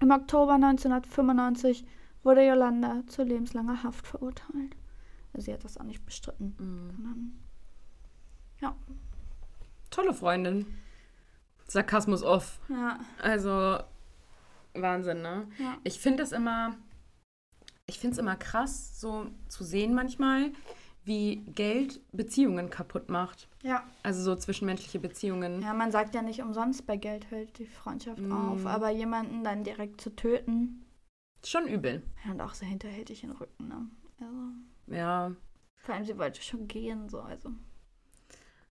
Im 0.00 0.10
Oktober 0.10 0.54
1995 0.54 1.84
wurde 2.22 2.46
Yolanda 2.46 3.02
zu 3.06 3.22
lebenslanger 3.22 3.82
Haft 3.82 4.06
verurteilt. 4.06 4.76
Sie 5.34 5.52
hat 5.52 5.64
das 5.64 5.78
auch 5.78 5.84
nicht 5.84 6.04
bestritten. 6.04 6.56
Mhm. 6.58 7.38
Ja. 8.60 8.74
Tolle 9.90 10.12
Freundin. 10.12 10.66
Sarkasmus 11.66 12.22
off. 12.22 12.60
Ja. 12.68 12.98
Also, 13.22 13.78
Wahnsinn, 14.82 15.22
ne? 15.22 15.48
Ja. 15.58 15.76
Ich 15.84 15.98
finde 16.00 16.22
es 16.22 16.32
immer, 16.32 16.76
ich 17.86 17.98
finde 17.98 18.12
es 18.14 18.18
immer 18.18 18.36
krass, 18.36 19.00
so 19.00 19.26
zu 19.48 19.64
sehen 19.64 19.94
manchmal, 19.94 20.50
wie 21.04 21.36
Geld 21.54 22.00
Beziehungen 22.12 22.68
kaputt 22.70 23.08
macht. 23.08 23.48
Ja. 23.62 23.82
Also 24.02 24.22
so 24.22 24.36
zwischenmenschliche 24.36 24.98
Beziehungen. 24.98 25.62
Ja, 25.62 25.72
man 25.72 25.90
sagt 25.90 26.14
ja 26.14 26.20
nicht 26.22 26.42
umsonst, 26.42 26.86
bei 26.86 26.96
Geld 26.98 27.30
hört 27.30 27.58
die 27.58 27.66
Freundschaft 27.66 28.20
Mm. 28.20 28.32
auf. 28.32 28.66
Aber 28.66 28.90
jemanden 28.90 29.42
dann 29.42 29.64
direkt 29.64 30.00
zu 30.00 30.14
töten, 30.14 30.84
Schon 31.44 31.66
übel. 31.66 32.02
ja, 32.24 32.32
und 32.32 32.40
auch 32.42 32.52
sehr 32.54 32.68
hinterhältig 32.68 33.22
in 33.22 33.30
den 33.30 33.38
Rücken, 33.38 33.68
ne? 33.68 33.88
Also, 34.20 34.96
Ja. 34.98 35.32
vor 35.78 35.94
allem, 35.94 36.04
sie 36.04 36.18
wollte 36.18 36.42
schon 36.42 36.68
gehen, 36.68 37.08
so, 37.08 37.20
also. 37.20 37.50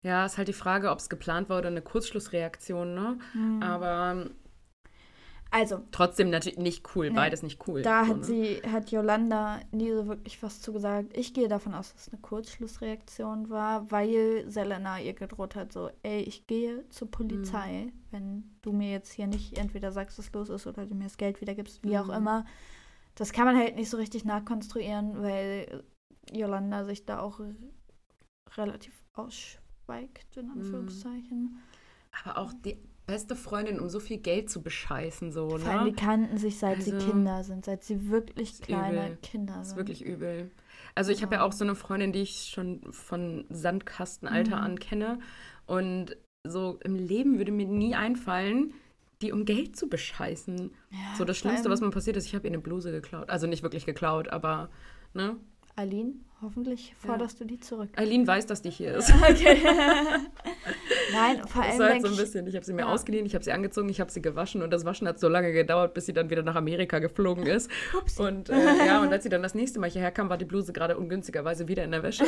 Ja, 0.02 0.26
ist 0.26 0.37
halt 0.37 0.49
die 0.49 0.52
Frage, 0.52 0.90
ob 0.90 0.99
es 0.99 1.08
geplant 1.08 1.49
war 1.49 1.58
oder 1.58 1.68
eine 1.68 1.82
Kurzschlussreaktion, 1.82 2.94
ne? 2.94 3.18
Mhm. 3.32 3.62
Aber 3.62 4.26
Also, 5.56 5.82
trotzdem 5.92 6.30
natürlich 6.30 6.58
nicht 6.58 6.96
cool. 6.96 7.11
Nee. 7.11 7.14
Beides 7.14 7.44
nicht 7.44 7.68
cool. 7.68 7.82
da 7.82 8.04
so, 8.04 8.11
hat 8.11 8.16
ne? 8.18 8.25
sie, 8.25 8.62
hat 8.66 8.90
Yolanda 8.90 9.61
nie 9.70 9.92
so 9.92 10.08
wirklich 10.08 10.42
was 10.42 10.61
zu 10.61 10.73
gesagt. 10.73 11.16
Ich 11.16 11.32
gehe 11.32 11.46
davon 11.46 11.75
aus, 11.75 11.92
dass 11.92 12.08
es 12.08 12.12
eine 12.12 12.20
Kurzschlussreaktion 12.23 13.50
war, 13.50 13.88
weil 13.92 14.50
Selena 14.50 14.99
ihr 14.99 15.12
gedroht 15.14 15.54
hat, 15.54 15.73
so, 15.73 15.90
ey, 16.02 16.23
ich 16.23 16.49
gehe 16.49 16.88
zur 16.88 17.08
Polizei, 17.08 17.92
wenn 18.11 18.42
du 18.62 18.73
mir 18.73 18.90
jetzt 18.90 19.12
hier 19.12 19.28
nicht 19.28 19.56
entweder 19.56 19.92
sagst, 19.92 20.18
was 20.18 20.32
los 20.32 20.49
ist 20.49 20.66
oder 20.66 20.87
du 20.87 20.94
mir 20.96 21.04
das 21.04 21.18
Geld 21.18 21.40
wieder 21.40 21.54
gibst, 21.54 21.84
wie 21.84 21.99
auch 21.99 22.06
Mhm. 22.08 22.14
immer. 22.14 22.46
Das 23.14 23.32
kann 23.32 23.44
man 23.44 23.56
halt 23.56 23.76
nicht 23.76 23.90
so 23.90 23.96
richtig 23.96 24.25
nachkonstruieren, 24.25 25.23
weil 25.23 25.84
Yolanda 26.32 26.84
sich 26.84 27.06
da 27.06 27.20
auch 27.20 27.38
relativ 28.56 28.92
ausschweigt, 29.12 30.37
in 30.37 30.50
Anführungszeichen. 30.50 31.58
Aber 32.25 32.38
auch 32.38 32.52
die 32.52 32.76
beste 33.06 33.37
Freundin, 33.37 33.80
um 33.80 33.88
so 33.90 34.00
viel 34.00 34.18
Geld 34.18 34.50
zu 34.50 34.62
bescheißen, 34.62 35.32
so, 35.32 35.58
Vor 35.58 35.70
allem, 35.70 35.84
die 35.84 35.90
ne? 35.90 35.96
kannten 35.96 36.38
sich, 36.38 36.58
seit 36.58 36.82
sie 36.82 36.92
Also, 36.92 37.06
Kinder 37.11 37.44
sind, 37.44 37.64
seit 37.64 37.84
sie 37.84 38.08
wirklich 38.08 38.61
kleine 38.62 39.06
übel. 39.06 39.18
Kinder 39.23 39.54
Das 39.54 39.62
ist 39.62 39.68
sind. 39.70 39.78
wirklich 39.78 40.02
übel. 40.04 40.50
Also 40.94 41.12
ich 41.12 41.23
habe 41.23 41.34
ja 41.34 41.40
Ja. 41.40 41.46
auch 41.46 41.52
so 41.52 41.64
eine 41.64 41.75
Freundin, 41.75 42.12
die 42.12 42.23
ich 42.23 42.50
schon 42.52 42.80
von 42.92 43.44
Sandkastenalter 43.50 44.56
Mhm. 44.56 44.62
an 44.62 44.78
kenne. 44.78 45.18
Und 45.66 46.16
so 46.46 46.78
im 46.84 46.94
Leben 46.94 47.38
würde 47.38 47.52
mir 47.52 47.66
nie 47.66 47.94
einfallen, 47.94 48.75
die 49.23 49.32
um 49.32 49.44
Geld 49.44 49.76
zu 49.76 49.88
bescheißen. 49.88 50.70
Ja, 50.90 50.99
So 51.16 51.25
das 51.25 51.38
Schlimmste, 51.38 51.70
was 51.70 51.80
mir 51.80 51.90
passiert 51.90 52.16
ist, 52.16 52.26
ich 52.26 52.34
habe 52.34 52.46
ihr 52.46 52.52
eine 52.52 52.61
Bluse 52.61 52.90
geklaut. 52.90 53.30
Also 53.30 53.46
nicht 53.46 53.62
wirklich 53.62 53.87
geklaut, 53.87 54.28
aber, 54.28 54.68
ne? 55.14 55.37
Aline 55.76 56.14
Hoffentlich 56.43 56.95
forderst 56.97 57.40
du 57.40 57.47
die 57.47 57.59
zurück. 57.59 57.88
Eileen 57.97 58.26
weiß, 58.26 58.45
dass 58.45 58.61
die 58.61 58.69
hier 58.69 58.97
ist. 58.97 59.11
Okay. 59.14 59.57
Nein, 61.12 61.38
vor 61.47 61.62
Das 61.62 61.71
allem 61.73 61.78
war 61.81 61.88
halt 61.88 62.02
so 62.02 62.09
ein 62.09 62.12
ich, 62.12 62.19
bisschen. 62.21 62.47
Ich 62.47 62.54
habe 62.54 62.66
sie 62.66 62.75
mir 62.75 62.83
Ja. 62.83 62.88
ausgeliehen, 62.88 63.25
ich 63.25 63.35
habe 63.35 63.43
sie 63.43 63.52
angezogen, 63.52 63.88
ich 63.88 63.99
habe 63.99 64.11
sie 64.11 64.21
gewaschen 64.21 64.61
und 64.62 64.71
das 64.71 64.85
Waschen 64.85 65.09
hat 65.09 65.19
so 65.19 65.28
lange 65.28 65.52
gedauert, 65.52 65.95
bis 65.95 66.04
sie 66.04 66.12
dann 66.12 66.28
wieder 66.28 66.43
nach 66.43 66.57
Amerika 66.57 66.99
geflogen 66.99 67.47
ist. 67.47 67.71
Upsi. 67.99 68.21
Und 68.23 68.50
äh, 68.50 68.87
ja, 68.87 69.00
und 69.00 69.11
als 69.11 69.23
sie 69.23 69.31
dann 69.31 69.43
das 69.43 69.54
nächste 69.54 69.81
Mal 69.81 69.88
hierher 69.88 70.11
kam, 70.11 70.28
war 70.28 70.37
die 70.37 70.45
Bluse 70.45 70.75
gerade 70.75 70.99
ungünstigerweise 70.99 71.66
wieder 71.66 71.83
in 71.85 71.93
der 71.93 72.02
Wäsche. 72.02 72.26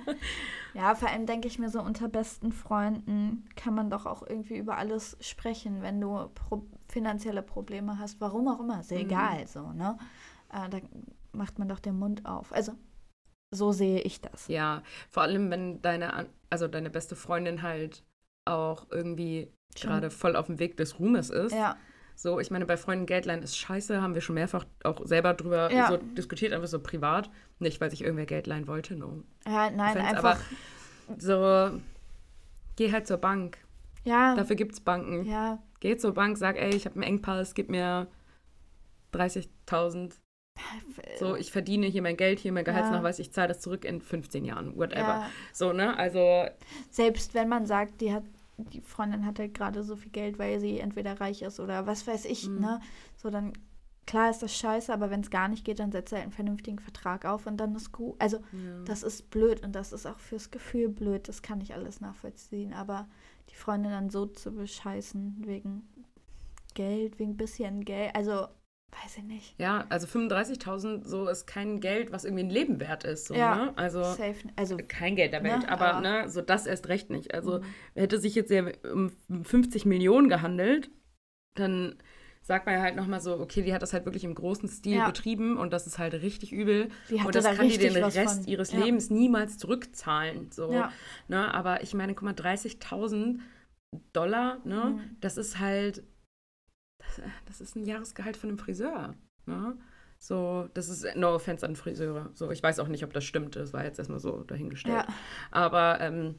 ja, 0.74 0.94
vor 0.96 1.08
allem 1.08 1.26
denke 1.26 1.46
ich 1.46 1.58
mir 1.60 1.68
so, 1.70 1.80
unter 1.80 2.08
besten 2.08 2.50
Freunden 2.52 3.44
kann 3.54 3.74
man 3.74 3.90
doch 3.90 4.06
auch 4.06 4.22
irgendwie 4.26 4.56
über 4.56 4.76
alles 4.76 5.16
sprechen, 5.20 5.82
wenn 5.82 6.00
du 6.00 6.28
pro 6.34 6.66
finanzielle 6.88 7.42
Probleme 7.42 7.98
hast. 8.00 8.20
Warum 8.20 8.48
auch 8.48 8.58
immer, 8.60 8.80
ist 8.80 8.90
ja 8.90 8.96
Mhm. 8.98 9.04
egal 9.04 9.46
so, 9.46 9.72
ne? 9.72 9.98
Äh, 10.52 10.68
da 10.70 10.78
macht 11.36 11.58
man 11.58 11.68
doch 11.68 11.78
den 11.80 11.98
Mund 11.98 12.26
auf. 12.26 12.52
Also, 12.52 12.72
so 13.54 13.72
sehe 13.72 14.00
ich 14.00 14.20
das. 14.20 14.48
Ja, 14.48 14.82
vor 15.10 15.22
allem, 15.22 15.50
wenn 15.50 15.80
deine, 15.82 16.28
also 16.50 16.66
deine 16.68 16.90
beste 16.90 17.14
Freundin 17.16 17.62
halt 17.62 18.02
auch 18.44 18.86
irgendwie 18.90 19.52
gerade 19.74 20.10
voll 20.10 20.36
auf 20.36 20.46
dem 20.46 20.58
Weg 20.58 20.76
des 20.76 20.98
Ruhmes 20.98 21.30
ist. 21.30 21.52
Ja, 21.52 21.76
So, 22.14 22.40
ich 22.40 22.50
meine, 22.50 22.64
bei 22.64 22.76
Freunden 22.78 23.04
Geldleihen 23.06 23.42
ist 23.42 23.56
scheiße, 23.58 24.00
haben 24.00 24.14
wir 24.14 24.20
schon 24.22 24.34
mehrfach 24.36 24.64
auch 24.84 25.04
selber 25.06 25.34
drüber 25.34 25.70
Ja. 25.70 25.88
so 25.88 25.96
diskutiert, 25.98 26.52
einfach 26.54 26.68
so 26.68 26.80
privat. 26.80 27.30
Nicht, 27.58 27.80
weil 27.80 27.90
sich 27.90 28.02
irgendwer 28.02 28.24
Geld 28.26 28.46
leihen 28.46 28.66
wollte, 28.66 28.96
no. 28.96 29.22
ja 29.46 29.70
nein, 29.70 29.96
Offense, 29.98 30.06
einfach. 30.16 30.40
So, 31.18 31.78
geh 32.76 32.90
halt 32.90 33.06
zur 33.06 33.18
Bank. 33.18 33.58
Ja, 34.04 34.34
Dafür 34.34 34.56
gibt's 34.56 34.80
Banken. 34.80 35.24
ja, 35.26 35.62
Geh 35.80 35.96
zur 35.98 36.14
Bank, 36.14 36.38
sag, 36.38 36.56
ey, 36.56 36.74
ich 36.74 36.86
habe 36.86 36.94
einen 36.94 37.02
Engpass, 37.04 37.52
gib 37.54 37.68
mir 37.68 38.06
30.000. 39.12 40.14
So, 41.18 41.36
ich 41.36 41.50
verdiene 41.52 41.86
hier 41.86 42.02
mein 42.02 42.16
Geld, 42.16 42.38
hier 42.38 42.52
mein 42.52 42.64
Gehaltsnachweis, 42.64 43.18
ich 43.18 43.32
zahle 43.32 43.48
das 43.48 43.60
zurück 43.60 43.84
in 43.84 44.00
15 44.00 44.44
Jahren, 44.44 44.76
whatever. 44.76 45.00
ja. 45.00 45.30
So, 45.52 45.72
ne? 45.72 45.96
Also, 45.98 46.44
Selbst 46.90 47.34
wenn 47.34 47.48
man 47.48 47.66
sagt, 47.66 48.00
die 48.00 48.12
hat 48.12 48.24
die 48.58 48.80
Freundin 48.80 49.26
hat 49.26 49.38
halt 49.38 49.52
gerade 49.52 49.82
so 49.82 49.96
viel 49.96 50.10
Geld, 50.10 50.38
weil 50.38 50.58
sie 50.60 50.80
entweder 50.80 51.20
reich 51.20 51.42
ist 51.42 51.60
oder 51.60 51.86
was 51.86 52.06
weiß 52.06 52.24
ich, 52.24 52.48
Mhm. 52.48 52.60
ne? 52.60 52.80
So 53.16 53.28
dann 53.28 53.52
klar 54.06 54.30
ist 54.30 54.42
das 54.42 54.56
scheiße, 54.56 54.90
aber 54.94 55.10
wenn 55.10 55.20
es 55.20 55.28
gar 55.28 55.48
nicht 55.48 55.62
geht, 55.64 55.78
dann 55.78 55.92
setzt 55.92 56.14
er 56.14 56.22
einen 56.22 56.32
vernünftigen 56.32 56.78
Vertrag 56.78 57.26
auf 57.26 57.46
und 57.46 57.58
dann 57.58 57.74
ist 57.74 57.92
gut. 57.92 58.14
Also 58.18 58.38
ja. 58.38 58.82
das 58.86 59.02
ist 59.02 59.28
blöd 59.30 59.62
und 59.62 59.72
das 59.74 59.92
ist 59.92 60.06
auch 60.06 60.18
fürs 60.18 60.50
Gefühl 60.50 60.88
blöd. 60.88 61.28
Das 61.28 61.42
kann 61.42 61.60
ich 61.60 61.74
alles 61.74 62.00
nachvollziehen, 62.00 62.72
aber 62.72 63.08
die 63.50 63.56
Freundin 63.56 63.90
dann 63.92 64.08
so 64.08 64.24
zu 64.24 64.52
bescheißen 64.52 65.42
wegen 65.44 65.86
Geld, 66.72 67.18
wegen 67.18 67.36
bisschen 67.36 67.84
Geld, 67.84 68.14
also 68.14 68.46
weiß 68.92 69.18
ich 69.18 69.24
nicht. 69.24 69.54
ja, 69.60 69.84
also 69.88 70.06
35.000, 70.06 71.04
so 71.06 71.28
ist 71.28 71.46
kein 71.46 71.80
Geld, 71.80 72.12
was 72.12 72.24
irgendwie 72.24 72.44
ein 72.44 72.50
Leben 72.50 72.80
wert 72.80 73.04
ist. 73.04 73.26
So, 73.26 73.34
Ja. 73.34 73.54
ne? 73.66 73.72
Also, 73.76 74.02
Safe, 74.02 74.34
also 74.56 74.76
kein 74.88 75.16
Geld 75.16 75.32
der 75.32 75.42
Welt, 75.44 75.60
Ne, 75.62 75.68
aber, 75.70 75.94
aber- 75.94 76.00
ne, 76.00 76.28
so 76.30 76.40
das 76.40 76.66
erst 76.66 76.88
recht 76.88 77.10
nicht. 77.10 77.34
Also 77.34 77.58
Mhm. 77.58 77.64
hätte 77.94 78.18
sich 78.18 78.34
jetzt 78.34 78.50
ja 78.50 78.64
um 78.92 79.10
50 79.44 79.84
Millionen 79.86 80.28
gehandelt, 80.28 80.90
dann 81.54 81.96
sagt 82.42 82.64
man 82.66 82.76
ja 82.76 82.80
halt 82.82 82.94
nochmal 82.96 83.20
so, 83.20 83.38
okay, 83.40 83.62
die 83.62 83.74
hat 83.74 83.82
das 83.82 83.92
halt 83.92 84.04
wirklich 84.04 84.22
im 84.24 84.34
großen 84.34 84.68
Stil 84.68 84.96
Ja. 84.98 85.06
betrieben 85.08 85.56
und 85.58 85.72
das 85.72 85.86
ist 85.86 85.98
halt 85.98 86.14
richtig 86.14 86.52
übel. 86.52 86.90
und 87.10 87.34
das 87.34 87.44
da 87.44 87.54
kann 87.54 87.68
die 87.68 87.76
den 87.76 87.96
Rest 87.96 88.16
von. 88.18 88.44
ihres 88.46 88.70
ja. 88.72 88.78
Lebens 88.84 89.10
niemals 89.10 89.58
zurückzahlen. 89.58 90.52
So. 90.52 90.72
Ja. 90.72 90.92
Ne? 91.28 91.52
Aber 91.52 91.82
ich 91.82 91.92
meine, 91.92 92.14
guck 92.14 92.22
mal, 92.22 92.34
30.000 92.34 93.40
Dollar, 94.12 94.60
ne? 94.64 94.96
Mhm. 94.96 95.16
das 95.20 95.36
ist 95.38 95.58
halt, 95.58 96.04
das, 97.16 97.24
das 97.46 97.60
ist 97.60 97.76
ein 97.76 97.84
Jahresgehalt 97.84 98.36
von 98.36 98.50
einem 98.50 98.58
Friseur. 98.58 99.14
Ne? 99.46 99.76
So, 100.18 100.68
das 100.74 100.88
ist 100.88 101.04
no 101.16 101.34
offense 101.34 101.66
an 101.66 101.76
Friseure. 101.76 102.30
So, 102.34 102.50
ich 102.50 102.62
weiß 102.62 102.78
auch 102.78 102.88
nicht, 102.88 103.04
ob 103.04 103.12
das 103.12 103.24
stimmt. 103.24 103.54
Das 103.56 103.72
war 103.72 103.84
jetzt 103.84 103.98
erstmal 103.98 104.18
so 104.20 104.42
dahingestellt. 104.44 104.96
Ja. 104.96 105.06
Aber 105.50 106.00
ähm, 106.00 106.36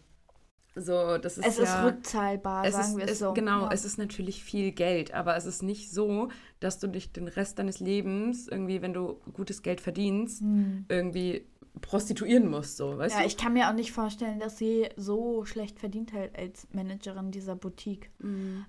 so, 0.76 1.18
das 1.18 1.38
ist 1.38 1.46
Es 1.46 1.60
ist 1.60 1.70
ja, 1.70 1.86
rückzahlbar, 1.86 2.66
es 2.66 2.74
sagen 2.74 2.92
ist, 2.94 2.98
wir 2.98 3.06
es 3.08 3.20
so. 3.20 3.34
Genau, 3.34 3.66
ja. 3.66 3.72
es 3.72 3.86
ist 3.86 3.98
natürlich 3.98 4.44
viel 4.44 4.72
Geld, 4.72 5.14
aber 5.14 5.36
es 5.36 5.46
ist 5.46 5.64
nicht 5.64 5.92
so, 5.92 6.30
dass 6.60 6.80
du 6.80 6.88
dich 6.88 7.12
den 7.12 7.28
Rest 7.28 7.60
deines 7.60 7.80
Lebens 7.80 8.48
irgendwie, 8.48 8.82
wenn 8.82 8.94
du 8.94 9.20
gutes 9.34 9.62
Geld 9.62 9.82
verdienst, 9.82 10.42
Hm. 10.42 10.86
irgendwie 10.90 11.48
prostituieren 11.82 12.50
musst, 12.50 12.78
so, 12.78 12.98
weißt 12.98 13.16
Ja, 13.16 13.22
du? 13.22 13.28
ich 13.28 13.38
kann 13.38 13.54
mir 13.54 13.70
auch 13.70 13.74
nicht 13.74 13.92
vorstellen, 13.92 14.40
dass 14.40 14.58
sie 14.58 14.90
so 14.96 15.46
schlecht 15.46 15.80
verdient 15.80 16.14
hat 16.14 16.36
als 16.38 16.68
Managerin 16.74 17.30
dieser 17.32 17.56
Boutique. 17.56 18.10
Mhm. 18.20 18.66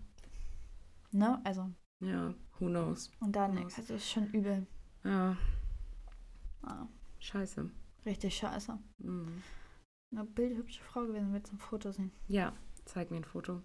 Ne? 1.12 1.40
Also, 1.44 1.71
Ja, 2.01 2.35
who 2.59 2.67
knows. 2.67 3.11
und 3.21 3.33
dann, 3.35 3.57
Who 3.57 3.61
knows. 3.61 3.79
also 3.79 3.95
ist 3.95 4.11
schon 4.11 4.27
übel. 4.33 4.67
Ja, 5.05 5.37
Ah, 6.63 6.87
scheiße. 7.19 7.71
richtig 8.05 8.37
scheiße. 8.37 8.79
Mhm. 8.99 9.43
Eine 10.13 10.25
bildhübsche 10.25 10.83
Frau 10.83 11.07
gewesen, 11.07 11.33
willst 11.33 11.53
du 11.53 11.57
ein 11.57 11.61
Foto 11.61 11.91
sehen? 11.93 12.13
Ja, 12.29 12.53
zeig 12.85 13.11
mir 13.11 13.19
ein 13.19 13.25
Foto. 13.25 13.63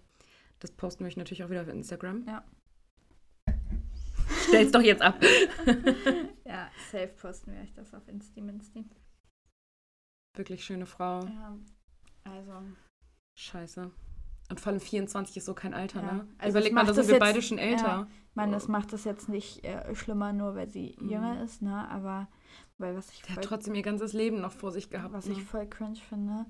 Das 0.60 0.70
posten 0.72 1.00
wir 1.04 1.08
euch 1.08 1.16
natürlich 1.16 1.42
auch 1.44 1.50
wieder 1.50 1.62
auf 1.62 1.68
Instagram. 1.68 2.24
Ja. 2.26 2.44
Stell's 4.48 4.72
doch 4.72 4.82
jetzt 4.82 5.02
ab. 5.02 5.20
Ja, 6.46 6.70
safe 6.92 7.08
posten 7.08 7.52
wir 7.52 7.60
euch 7.62 7.72
das 7.72 7.92
auf 7.94 8.06
Insti 8.06 8.40
Minsti. 8.40 8.84
Wirklich 10.36 10.64
schöne 10.64 10.86
Frau. 10.86 11.24
Ja, 11.26 11.56
also. 12.24 12.62
Scheiße. 13.36 13.90
Und 14.50 14.60
vor 14.60 14.70
allem 14.72 14.80
24 14.80 15.38
ist 15.38 15.46
so 15.46 15.54
kein 15.54 15.74
Alter, 15.74 16.00
Ja. 16.02 16.12
ne? 16.12 16.28
Also 16.38 16.58
Überleg 16.58 16.72
mal, 16.74 16.82
da 16.86 16.92
sind 16.94 17.04
das 17.06 17.08
wir 17.12 17.18
beide 17.18 17.42
schon 17.42 17.58
älter. 17.58 17.82
Ja. 17.86 18.08
Ich 18.34 18.36
meine, 18.36 18.50
das 18.50 18.66
macht 18.66 18.92
das 18.92 19.04
jetzt 19.04 19.28
nicht 19.28 19.64
äh, 19.64 19.94
schlimmer, 19.94 20.32
nur 20.32 20.56
weil 20.56 20.68
sie 20.68 20.96
Mhm. 20.98 21.08
jünger 21.08 21.42
ist, 21.44 21.62
ne? 21.62 21.88
Aber, 21.88 22.26
weil 22.78 22.96
was 22.96 23.08
ich 23.12 23.20
Der 23.22 23.28
hat 23.28 23.34
voll, 23.36 23.44
trotzdem 23.44 23.76
ihr 23.76 23.82
ganzes 23.82 24.12
Leben 24.12 24.40
noch 24.40 24.50
vor 24.50 24.72
sich 24.72 24.90
gehabt. 24.90 25.14
was 25.14 25.26
ne? 25.26 25.34
ich 25.34 25.44
voll 25.44 25.68
cringe 25.68 25.94
finde, 26.00 26.44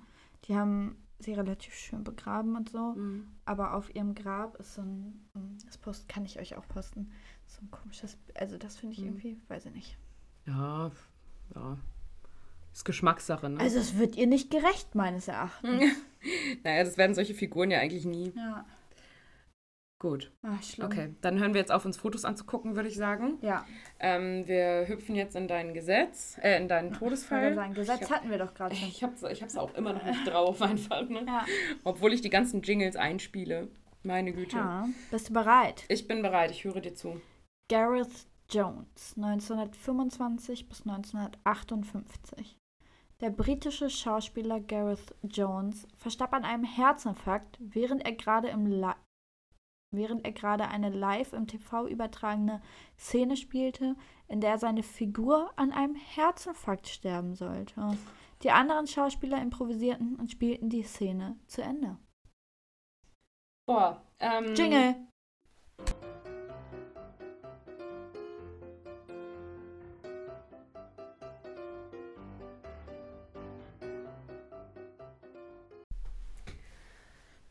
die 0.46 0.56
haben 0.56 0.96
sie 1.18 1.34
relativ 1.34 1.74
schön 1.74 2.02
begraben 2.02 2.56
und 2.56 2.70
so. 2.70 2.94
Mhm. 2.94 3.28
Aber 3.44 3.74
auf 3.74 3.94
ihrem 3.94 4.14
Grab 4.14 4.56
ist 4.56 4.74
so 4.76 4.80
ein, 4.80 5.26
mm, 5.34 5.58
das 5.66 5.76
Post 5.76 6.08
kann 6.08 6.24
ich 6.24 6.40
euch 6.40 6.56
auch 6.56 6.66
posten, 6.68 7.10
so 7.46 7.60
ein 7.60 7.70
komisches, 7.70 8.16
also 8.34 8.56
das 8.56 8.78
finde 8.78 8.94
ich 8.94 9.00
Mhm. 9.00 9.06
irgendwie, 9.08 9.36
weiß 9.48 9.66
ich 9.66 9.74
nicht. 9.74 9.98
Ja, 10.46 10.90
ja. 11.54 11.76
Ist 12.72 12.86
Geschmackssache, 12.86 13.50
ne? 13.50 13.60
Also 13.60 13.78
es 13.78 13.98
wird 13.98 14.16
ihr 14.16 14.26
nicht 14.26 14.50
gerecht, 14.50 14.94
meines 14.94 15.28
Erachtens. 15.28 15.84
naja, 16.64 16.82
das 16.82 16.96
werden 16.96 17.14
solche 17.14 17.34
Figuren 17.34 17.70
ja 17.70 17.78
eigentlich 17.80 18.06
nie. 18.06 18.32
Ja, 18.34 18.64
Gut, 20.04 20.30
ach, 20.42 20.62
schlimm. 20.62 20.86
okay. 20.86 21.14
Dann 21.22 21.38
hören 21.38 21.54
wir 21.54 21.60
jetzt 21.62 21.72
auf, 21.72 21.86
uns 21.86 21.96
Fotos 21.96 22.26
anzugucken, 22.26 22.76
würde 22.76 22.90
ich 22.90 22.96
sagen. 22.96 23.38
Ja, 23.40 23.64
Ähm, 23.98 24.46
wir 24.46 24.86
hüpfen 24.86 25.14
jetzt 25.14 25.34
in 25.34 25.48
dein 25.48 25.72
Gesetz, 25.72 26.38
äh, 26.42 26.58
in 26.58 26.68
deinen 26.68 26.92
ich 26.92 26.98
Todesfall. 26.98 27.54
sagen, 27.54 27.72
Gesetz 27.72 28.02
Ich 28.02 28.10
hab- 28.10 28.18
hatten 28.18 28.30
wir 28.30 28.36
doch 28.36 28.52
gerade 28.52 28.74
schon. 28.74 28.86
Ich 28.88 29.02
hab's, 29.02 29.22
ich 29.22 29.40
hab's 29.42 29.56
auch 29.56 29.72
immer 29.74 29.94
noch 29.94 30.04
nicht 30.04 30.26
drauf, 30.26 30.60
einfach, 30.62 31.08
ne? 31.08 31.24
Ja. 31.26 31.46
Obwohl 31.84 32.12
ich 32.12 32.20
die 32.20 32.28
ganzen 32.28 32.60
Jingles 32.60 32.96
einspiele. 32.96 33.68
Meine 34.02 34.34
Güte. 34.34 34.56
ja, 34.58 34.86
bist 35.10 35.30
du 35.30 35.32
bereit? 35.32 35.84
Ich 35.88 36.06
bin 36.06 36.20
bereit, 36.20 36.50
ich 36.50 36.64
höre 36.64 36.80
dir 36.82 36.94
zu. 36.94 37.22
Gareth 37.70 38.26
Jones, 38.50 39.14
1925 39.16 40.68
bis 40.68 40.82
1958. 40.86 42.58
Der 43.22 43.30
britische 43.30 43.88
Schauspieler 43.88 44.60
Gareth 44.60 45.14
Jones 45.22 45.86
verstarb 45.96 46.34
an 46.34 46.44
einem 46.44 46.64
Herzinfarkt, 46.64 47.56
während 47.60 48.04
er 48.04 48.12
gerade 48.12 48.48
im 48.48 48.66
Li 48.66 48.90
während 49.96 50.24
er 50.24 50.32
gerade 50.32 50.68
eine 50.68 50.90
live 50.90 51.32
im 51.32 51.46
TV 51.46 51.86
übertragene 51.86 52.60
Szene 52.98 53.36
spielte, 53.36 53.96
in 54.28 54.40
der 54.40 54.58
seine 54.58 54.82
Figur 54.82 55.50
an 55.56 55.72
einem 55.72 55.94
Herzinfarkt 55.94 56.88
sterben 56.88 57.34
sollte. 57.34 57.96
Die 58.42 58.50
anderen 58.50 58.86
Schauspieler 58.86 59.40
improvisierten 59.40 60.16
und 60.16 60.30
spielten 60.30 60.68
die 60.68 60.82
Szene 60.82 61.36
zu 61.46 61.62
Ende. 61.62 61.96
Boah, 63.66 64.02
ähm. 64.20 64.54
Jingle! 64.54 64.96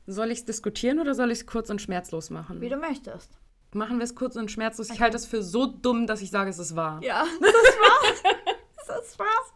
Soll 0.05 0.31
ich 0.31 0.39
es 0.39 0.45
diskutieren 0.45 0.99
oder 0.99 1.13
soll 1.15 1.31
ich 1.31 1.39
es 1.39 1.45
kurz 1.45 1.69
und 1.69 1.81
schmerzlos 1.81 2.29
machen? 2.29 2.59
Wie 2.61 2.69
du 2.69 2.77
möchtest. 2.77 3.31
Machen 3.73 3.97
wir 3.97 4.03
es 4.03 4.13
kurz 4.15 4.35
und 4.35 4.51
schmerzlos. 4.51 4.89
Ich 4.91 5.01
halte 5.01 5.15
es 5.17 5.25
für 5.25 5.41
so 5.41 5.65
dumm, 5.65 6.05
dass 6.07 6.21
ich 6.21 6.29
sage, 6.29 6.49
es 6.49 6.59
ist 6.59 6.75
wahr. 6.75 6.99
Ja, 7.03 7.23
das 7.41 7.53
war's. 7.53 8.23
das 8.87 9.19
war's. 9.19 9.53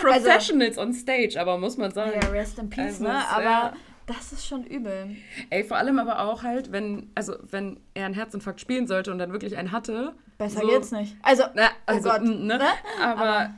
Professionals 0.00 0.78
on 0.78 0.92
stage, 0.92 1.40
aber 1.40 1.58
muss 1.58 1.76
man 1.76 1.90
sagen. 1.92 2.12
Ja, 2.22 2.28
rest 2.28 2.58
in 2.58 2.68
peace, 2.70 3.00
Also 3.00 3.04
ne? 3.04 3.18
es, 3.18 3.32
Aber 3.32 3.42
ja. 3.44 3.72
das 4.06 4.32
ist 4.32 4.46
schon 4.46 4.64
übel. 4.64 5.16
Ey, 5.50 5.64
vor 5.64 5.78
allem 5.78 5.98
aber 5.98 6.20
auch 6.20 6.42
halt, 6.42 6.72
wenn, 6.72 7.10
also 7.14 7.34
wenn 7.42 7.80
er 7.94 8.06
einen 8.06 8.14
Herzinfarkt 8.14 8.60
spielen 8.60 8.86
sollte 8.86 9.10
und 9.10 9.18
dann 9.18 9.32
wirklich 9.32 9.56
einen 9.56 9.72
hatte. 9.72 10.12
Besser 10.38 10.60
So. 10.60 10.68
geht's 10.68 10.90
nicht. 10.92 11.16
Also, 11.22 11.44
Na, 11.54 11.68
also, 11.86 12.08
Gott, 12.10 12.22
mm, 12.22 12.46
ne? 12.46 12.58
ne? 12.58 12.68
Aber, 13.02 13.20
Aber- 13.20 13.50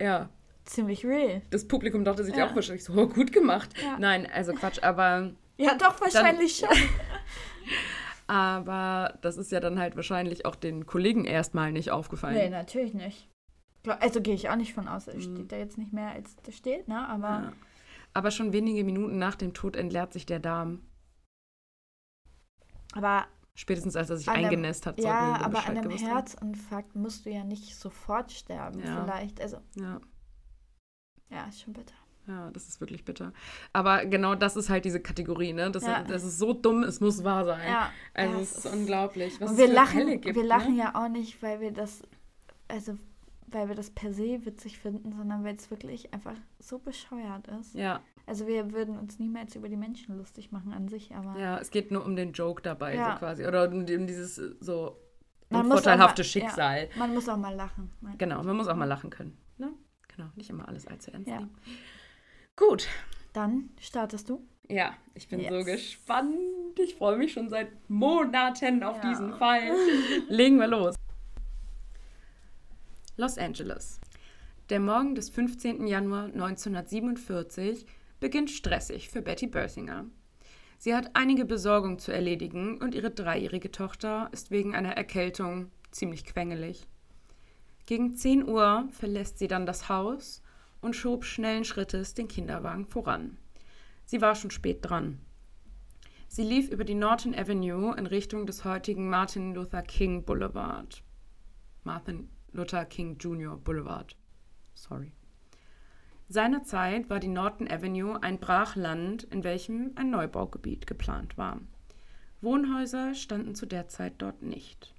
ja, 0.00 0.28
ziemlich 0.68 1.04
real. 1.04 1.42
das 1.50 1.66
Publikum 1.66 2.04
dachte 2.04 2.24
sich 2.24 2.36
Ja. 2.36 2.46
auch 2.48 2.54
wahrscheinlich 2.54 2.84
so, 2.84 2.92
oh, 2.94 3.06
gut 3.08 3.32
gemacht. 3.32 3.70
Ja. 3.82 3.98
Nein, 3.98 4.26
also 4.32 4.52
Quatsch, 4.52 4.82
aber, 4.82 5.32
Ja, 5.56 5.74
doch, 5.76 6.00
wahrscheinlich 6.00 6.56
schon. 6.56 6.68
aber 8.26 9.18
das 9.22 9.36
ist 9.36 9.50
ja 9.52 9.60
dann 9.60 9.78
halt 9.78 9.96
wahrscheinlich 9.96 10.44
auch 10.46 10.54
den 10.56 10.86
Kollegen 10.86 11.24
erstmal 11.24 11.72
nicht 11.72 11.90
aufgefallen. 11.90 12.34
Nee, 12.36 12.50
natürlich 12.50 12.94
nicht. 12.94 13.28
Also 14.00 14.20
gehe 14.20 14.34
ich 14.34 14.50
auch 14.50 14.56
nicht 14.56 14.74
von 14.74 14.86
aus. 14.88 15.08
Es 15.08 15.26
Mhm. 15.26 15.36
steht 15.36 15.52
da 15.52 15.56
jetzt 15.56 15.78
nicht 15.78 15.92
mehr, 15.92 16.10
als 16.10 16.36
da 16.36 16.52
steht, 16.52 16.88
ne? 16.88 17.08
Aber 17.08 17.28
Ja. 17.28 17.52
Aber 18.14 18.30
schon 18.30 18.52
wenige 18.52 18.84
Minuten 18.84 19.18
nach 19.18 19.34
dem 19.36 19.54
Tod 19.54 19.76
entleert 19.76 20.12
sich 20.12 20.26
der 20.26 20.40
Darm. 20.40 20.82
aber 22.94 23.26
Spätestens 23.54 23.96
als 23.96 24.08
er 24.10 24.16
sich 24.16 24.28
einem- 24.28 24.44
eingenässt 24.46 24.86
hat, 24.86 25.00
ja, 25.00 25.36
aber 25.40 25.50
Bescheid 25.60 25.76
an 25.78 25.78
einem. 25.78 25.90
Herzinfarkt 25.98 26.94
musst 26.96 27.26
du 27.26 27.30
ja 27.30 27.44
nicht 27.44 27.76
sofort 27.76 28.30
sterben, 28.32 28.80
Ja. 28.84 29.02
vielleicht. 29.04 29.40
Also, 29.40 29.58
Ja. 29.74 30.00
Ja, 31.30 31.46
ist 31.48 31.60
schon 31.62 31.72
bitter. 31.74 31.94
Ja, 32.26 32.50
das 32.50 32.68
ist 32.68 32.80
wirklich 32.80 33.04
bitter. 33.06 33.32
Aber 33.72 34.04
genau 34.04 34.34
das 34.34 34.54
ist 34.56 34.68
halt 34.68 34.84
diese 34.84 35.00
Kategorie, 35.00 35.54
ne? 35.54 35.70
Das, 35.70 35.84
Ja. 35.84 36.02
das 36.02 36.24
ist 36.24 36.38
so 36.38 36.52
dumm, 36.52 36.82
es 36.82 37.00
muss 37.00 37.24
wahr 37.24 37.44
sein. 37.46 37.66
Ja, 37.66 37.90
Also 38.12 38.34
ja, 38.34 38.40
es 38.42 38.58
ist 38.58 38.66
unglaublich, 38.72 39.40
was 39.40 39.50
Und 39.52 39.56
wir 39.58 39.72
lachen, 39.72 40.20
gibt. 40.20 40.36
wir 40.36 40.44
lachen 40.44 40.74
ne? 40.74 40.80
ja 40.82 40.94
auch 40.94 41.08
nicht, 41.08 41.42
weil 41.42 41.60
wir 41.60 41.72
das, 41.72 42.02
also 42.68 42.98
weil 43.46 43.68
wir 43.68 43.74
das 43.74 43.88
per 43.88 44.12
se 44.12 44.44
witzig 44.44 44.78
finden, 44.78 45.12
sondern 45.16 45.42
weil 45.42 45.54
es 45.54 45.70
wirklich 45.70 46.12
einfach 46.12 46.34
so 46.58 46.78
bescheuert 46.78 47.48
ist. 47.60 47.74
Ja, 47.74 48.00
Also 48.26 48.46
wir 48.46 48.72
würden 48.72 48.98
uns 48.98 49.18
niemals 49.18 49.56
über 49.56 49.70
die 49.70 49.78
Menschen 49.78 50.18
lustig 50.18 50.52
machen 50.52 50.74
an 50.74 50.86
sich, 50.88 51.14
aber 51.14 51.38
ja, 51.40 51.56
es 51.58 51.70
geht 51.70 51.90
nur 51.90 52.04
um 52.04 52.14
den 52.14 52.32
Joke 52.32 52.60
dabei, 52.60 52.94
Ja. 52.96 53.12
so 53.14 53.18
quasi. 53.20 53.46
Oder 53.46 53.70
um, 53.70 53.86
die- 53.86 53.96
um 53.96 54.06
dieses 54.06 54.36
äh, 54.36 54.50
so 54.60 54.98
Man 55.48 55.60
auch 55.62 55.64
unvorteilhafte 55.64 56.20
mal-. 56.20 56.26
Schicksal. 56.26 56.90
man 56.98 57.14
muss 57.14 57.26
auch 57.26 57.38
mal 57.38 57.54
lachen. 57.54 57.90
Ne? 58.02 58.16
Genau, 58.18 58.42
man 58.42 58.54
muss 58.54 58.68
auch 58.68 58.76
mal 58.76 58.84
lachen 58.84 59.08
können. 59.08 59.38
Ne? 59.56 59.70
Genau, 60.18 60.30
nicht 60.34 60.50
immer 60.50 60.66
alles 60.66 60.84
allzu 60.88 61.12
ernst 61.12 61.28
Ja. 61.28 61.36
nehmen. 61.38 61.54
Gut. 62.56 62.88
Dann 63.32 63.70
startest 63.80 64.28
du. 64.28 64.44
Ja, 64.68 64.96
ich 65.14 65.28
bin 65.28 65.40
so 65.48 65.54
Yes. 65.58 65.66
gespannt. 65.66 66.76
Ich 66.76 66.96
freue 66.96 67.16
mich 67.16 67.32
schon 67.32 67.48
seit 67.48 67.68
Monaten 67.88 68.82
auf 68.82 68.96
Ja. 68.96 69.08
diesen 69.10 69.32
Fall. 69.34 69.70
Legen 70.28 70.58
wir 70.58 70.66
los. 70.66 70.96
Los 73.16 73.38
Angeles. 73.38 74.00
Der 74.70 74.80
Morgen 74.80 75.14
des 75.14 75.30
15. 75.30 75.86
Januar 75.86 76.24
1947 76.24 77.86
beginnt 78.18 78.50
stressig 78.50 79.10
für 79.10 79.22
Betty 79.22 79.46
Berthinger. 79.46 80.06
Sie 80.78 80.96
hat 80.96 81.10
einige 81.14 81.44
Besorgungen 81.44 82.00
zu 82.00 82.10
erledigen 82.12 82.78
und 82.82 82.94
ihre 82.96 83.12
dreijährige 83.12 83.70
Tochter 83.70 84.28
ist 84.32 84.50
wegen 84.50 84.74
einer 84.74 84.96
Erkältung 84.96 85.70
ziemlich 85.92 86.24
quengelig. 86.24 86.88
Gegen 87.88 88.14
10 88.14 88.46
Uhr 88.46 88.86
verlässt 88.90 89.38
sie 89.38 89.48
dann 89.48 89.64
das 89.64 89.88
Haus 89.88 90.42
und 90.82 90.94
schob 90.94 91.24
schnellen 91.24 91.64
Schrittes 91.64 92.12
den 92.12 92.28
Kinderwagen 92.28 92.84
voran. 92.84 93.38
Sie 94.04 94.20
war 94.20 94.34
schon 94.34 94.50
spät 94.50 94.80
dran. 94.82 95.18
Sie 96.28 96.42
lief 96.42 96.68
über 96.68 96.84
die 96.84 96.94
Norton 96.94 97.34
Avenue 97.34 97.96
in 97.96 98.04
Richtung 98.04 98.44
des 98.44 98.66
heutigen 98.66 99.08
Martin 99.08 99.54
Luther 99.54 99.80
King 99.80 100.22
Boulevard. 100.22 101.02
Martin 101.82 102.28
Luther 102.52 102.84
King 102.84 103.16
Jr. 103.16 103.56
Boulevard. 103.56 104.14
Sorry. 104.74 105.12
Seinerzeit 106.28 107.08
war 107.08 107.20
die 107.20 107.28
Norton 107.28 107.70
Avenue 107.70 108.22
ein 108.22 108.38
Brachland, 108.38 109.22
in 109.24 109.44
welchem 109.44 109.92
ein 109.94 110.10
Neubaugebiet 110.10 110.86
geplant 110.86 111.38
war. 111.38 111.62
Wohnhäuser 112.42 113.14
standen 113.14 113.54
zu 113.54 113.64
der 113.64 113.88
Zeit 113.88 114.16
dort 114.18 114.42
nicht. 114.42 114.94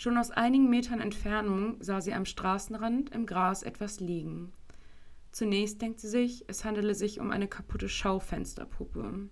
Schon 0.00 0.16
aus 0.16 0.30
einigen 0.30 0.70
Metern 0.70 0.98
Entfernung 1.02 1.76
sah 1.80 2.00
sie 2.00 2.14
am 2.14 2.24
Straßenrand 2.24 3.10
im 3.10 3.26
Gras 3.26 3.62
etwas 3.62 4.00
liegen. 4.00 4.50
Zunächst 5.30 5.82
denkt 5.82 6.00
sie 6.00 6.08
sich, 6.08 6.46
es 6.48 6.64
handele 6.64 6.94
sich 6.94 7.20
um 7.20 7.30
eine 7.30 7.48
kaputte 7.48 7.86
Schaufensterpuppe. 7.86 9.28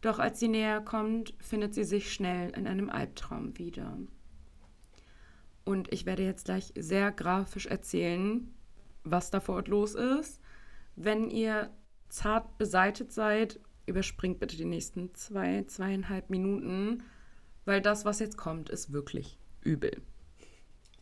Doch 0.00 0.18
als 0.18 0.40
sie 0.40 0.48
näher 0.48 0.80
kommt, 0.80 1.34
findet 1.40 1.74
sie 1.74 1.84
sich 1.84 2.10
schnell 2.10 2.52
in 2.56 2.66
einem 2.66 2.88
Albtraum 2.88 3.58
wieder. 3.58 3.98
Und 5.66 5.92
ich 5.92 6.06
werde 6.06 6.24
jetzt 6.24 6.46
gleich 6.46 6.72
sehr 6.74 7.12
grafisch 7.12 7.66
erzählen, 7.66 8.50
was 9.04 9.30
da 9.30 9.40
vor 9.40 9.56
Ort 9.56 9.68
los 9.68 9.94
ist. 9.94 10.40
Wenn 10.96 11.28
ihr 11.28 11.68
zart 12.08 12.56
beseitet 12.56 13.12
seid, 13.12 13.60
überspringt 13.84 14.40
bitte 14.40 14.56
die 14.56 14.64
nächsten 14.64 15.14
zwei, 15.14 15.64
zweieinhalb 15.64 16.30
Minuten, 16.30 17.02
weil 17.66 17.82
das, 17.82 18.06
was 18.06 18.20
jetzt 18.20 18.38
kommt, 18.38 18.70
ist 18.70 18.94
wirklich 18.94 19.38
übel. 19.64 20.02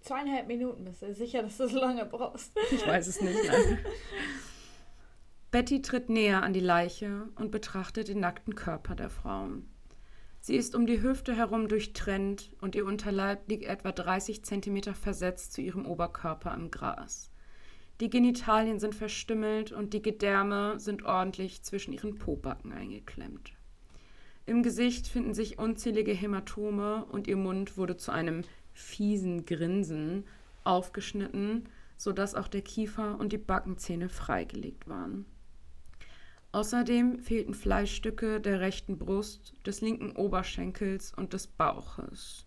Zweieinhalb 0.01 0.47
Minuten 0.47 0.85
bist 0.85 1.03
du 1.03 1.13
sicher, 1.13 1.43
dass 1.43 1.59
du 1.59 1.69
so 1.69 1.79
lange 1.79 2.07
brauchst. 2.07 2.53
Ich 2.71 2.87
weiß 2.87 3.07
es 3.07 3.21
nicht. 3.21 3.39
Nein. 3.47 3.79
Betty 5.51 5.83
tritt 5.83 6.09
näher 6.09 6.43
an 6.43 6.53
die 6.53 6.61
Leiche 6.61 7.29
und 7.35 7.51
betrachtet 7.51 8.09
den 8.09 8.21
nackten 8.21 8.55
Körper 8.55 8.95
der 8.95 9.11
Frau. 9.11 9.49
Sie 10.41 10.57
ist 10.57 10.75
um 10.75 10.87
die 10.87 11.03
Hüfte 11.03 11.37
herum 11.37 11.69
durchtrennt 11.69 12.51
und 12.61 12.75
ihr 12.75 12.87
Unterleib 12.87 13.49
liegt 13.49 13.65
etwa 13.65 13.93
30 13.93 14.45
Zentimeter 14.45 14.95
versetzt 14.95 15.53
zu 15.53 15.61
ihrem 15.61 15.85
Oberkörper 15.87 16.55
im 16.55 16.71
Gras. 16.71 17.31
Die 18.01 18.09
Genitalien 18.09 18.79
sind 18.79 18.95
verstümmelt 18.95 19.73
und 19.73 19.93
die 19.93 20.01
Gedärme 20.01 20.81
sind 20.81 21.05
ordentlich 21.05 21.63
zwischen 21.63 21.93
ihren 21.93 22.15
Pobacken 22.15 22.73
eingeklemmt. 22.73 23.53
Im 24.51 24.65
Gesicht 24.65 25.07
finden 25.07 25.33
sich 25.33 25.61
unzählige 25.61 26.13
Hämatome 26.13 27.05
und 27.05 27.29
ihr 27.29 27.37
Mund 27.37 27.77
wurde 27.77 27.97
zu 27.97 28.11
einem 28.11 28.43
fiesen 28.73 29.47
Grinsen 29.47 30.25
aufgeschnitten, 30.65 31.69
sodass 31.97 32.35
auch 32.35 32.49
der 32.49 32.63
Kiefer 32.63 33.17
und 33.21 33.33
die 33.33 33.39
Backenzähne 33.39 34.09
freigelegt 34.09 34.89
waren. 34.89 35.25
Außerdem 36.51 37.21
fehlten 37.21 37.55
Fleischstücke 37.55 38.41
der 38.41 38.59
rechten 38.59 38.99
Brust, 38.99 39.55
des 39.65 39.83
linken 39.83 40.17
Oberschenkels 40.17 41.15
und 41.15 41.33
des 41.33 41.47
Bauches. 41.47 42.45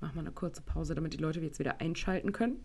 Mach 0.00 0.14
mal 0.14 0.22
eine 0.22 0.32
kurze 0.32 0.62
Pause, 0.62 0.94
damit 0.94 1.12
die 1.12 1.18
Leute 1.18 1.40
jetzt 1.40 1.58
wieder 1.58 1.78
einschalten 1.82 2.32
können. 2.32 2.64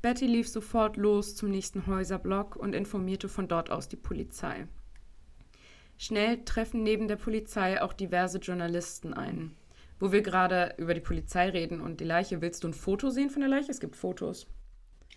Betty 0.00 0.26
lief 0.26 0.48
sofort 0.48 0.96
los 0.96 1.36
zum 1.36 1.50
nächsten 1.50 1.86
Häuserblock 1.86 2.56
und 2.56 2.74
informierte 2.74 3.28
von 3.28 3.48
dort 3.48 3.68
aus 3.68 3.90
die 3.90 3.96
Polizei. 3.96 4.66
Schnell 5.98 6.44
treffen 6.44 6.84
neben 6.84 7.08
der 7.08 7.16
Polizei 7.16 7.82
auch 7.82 7.92
diverse 7.92 8.38
Journalisten 8.38 9.12
ein. 9.12 9.56
Wo 9.98 10.12
wir 10.12 10.22
gerade 10.22 10.74
über 10.78 10.94
die 10.94 11.00
Polizei 11.00 11.48
reden 11.50 11.80
und 11.80 11.98
die 11.98 12.04
Leiche, 12.04 12.40
willst 12.40 12.62
du 12.62 12.68
ein 12.68 12.74
Foto 12.74 13.10
sehen 13.10 13.30
von 13.30 13.40
der 13.40 13.50
Leiche? 13.50 13.72
Es 13.72 13.80
gibt 13.80 13.96
Fotos. 13.96 14.46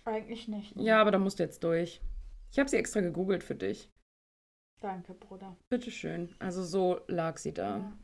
Eigentlich 0.04 0.48
nicht. 0.48 0.74
Ja, 0.76 1.00
aber 1.00 1.12
da 1.12 1.18
musst 1.18 1.38
du 1.38 1.44
jetzt 1.44 1.62
durch. 1.62 2.00
Ich 2.50 2.58
habe 2.58 2.68
sie 2.68 2.76
extra 2.76 3.00
gegoogelt 3.00 3.44
für 3.44 3.54
dich. 3.54 3.88
Danke, 4.80 5.14
Bruder. 5.14 5.56
Bitteschön. 5.70 6.34
Also 6.40 6.64
so 6.64 7.00
lag 7.06 7.38
sie 7.38 7.54
da. 7.54 7.78
Ja. 7.78 7.98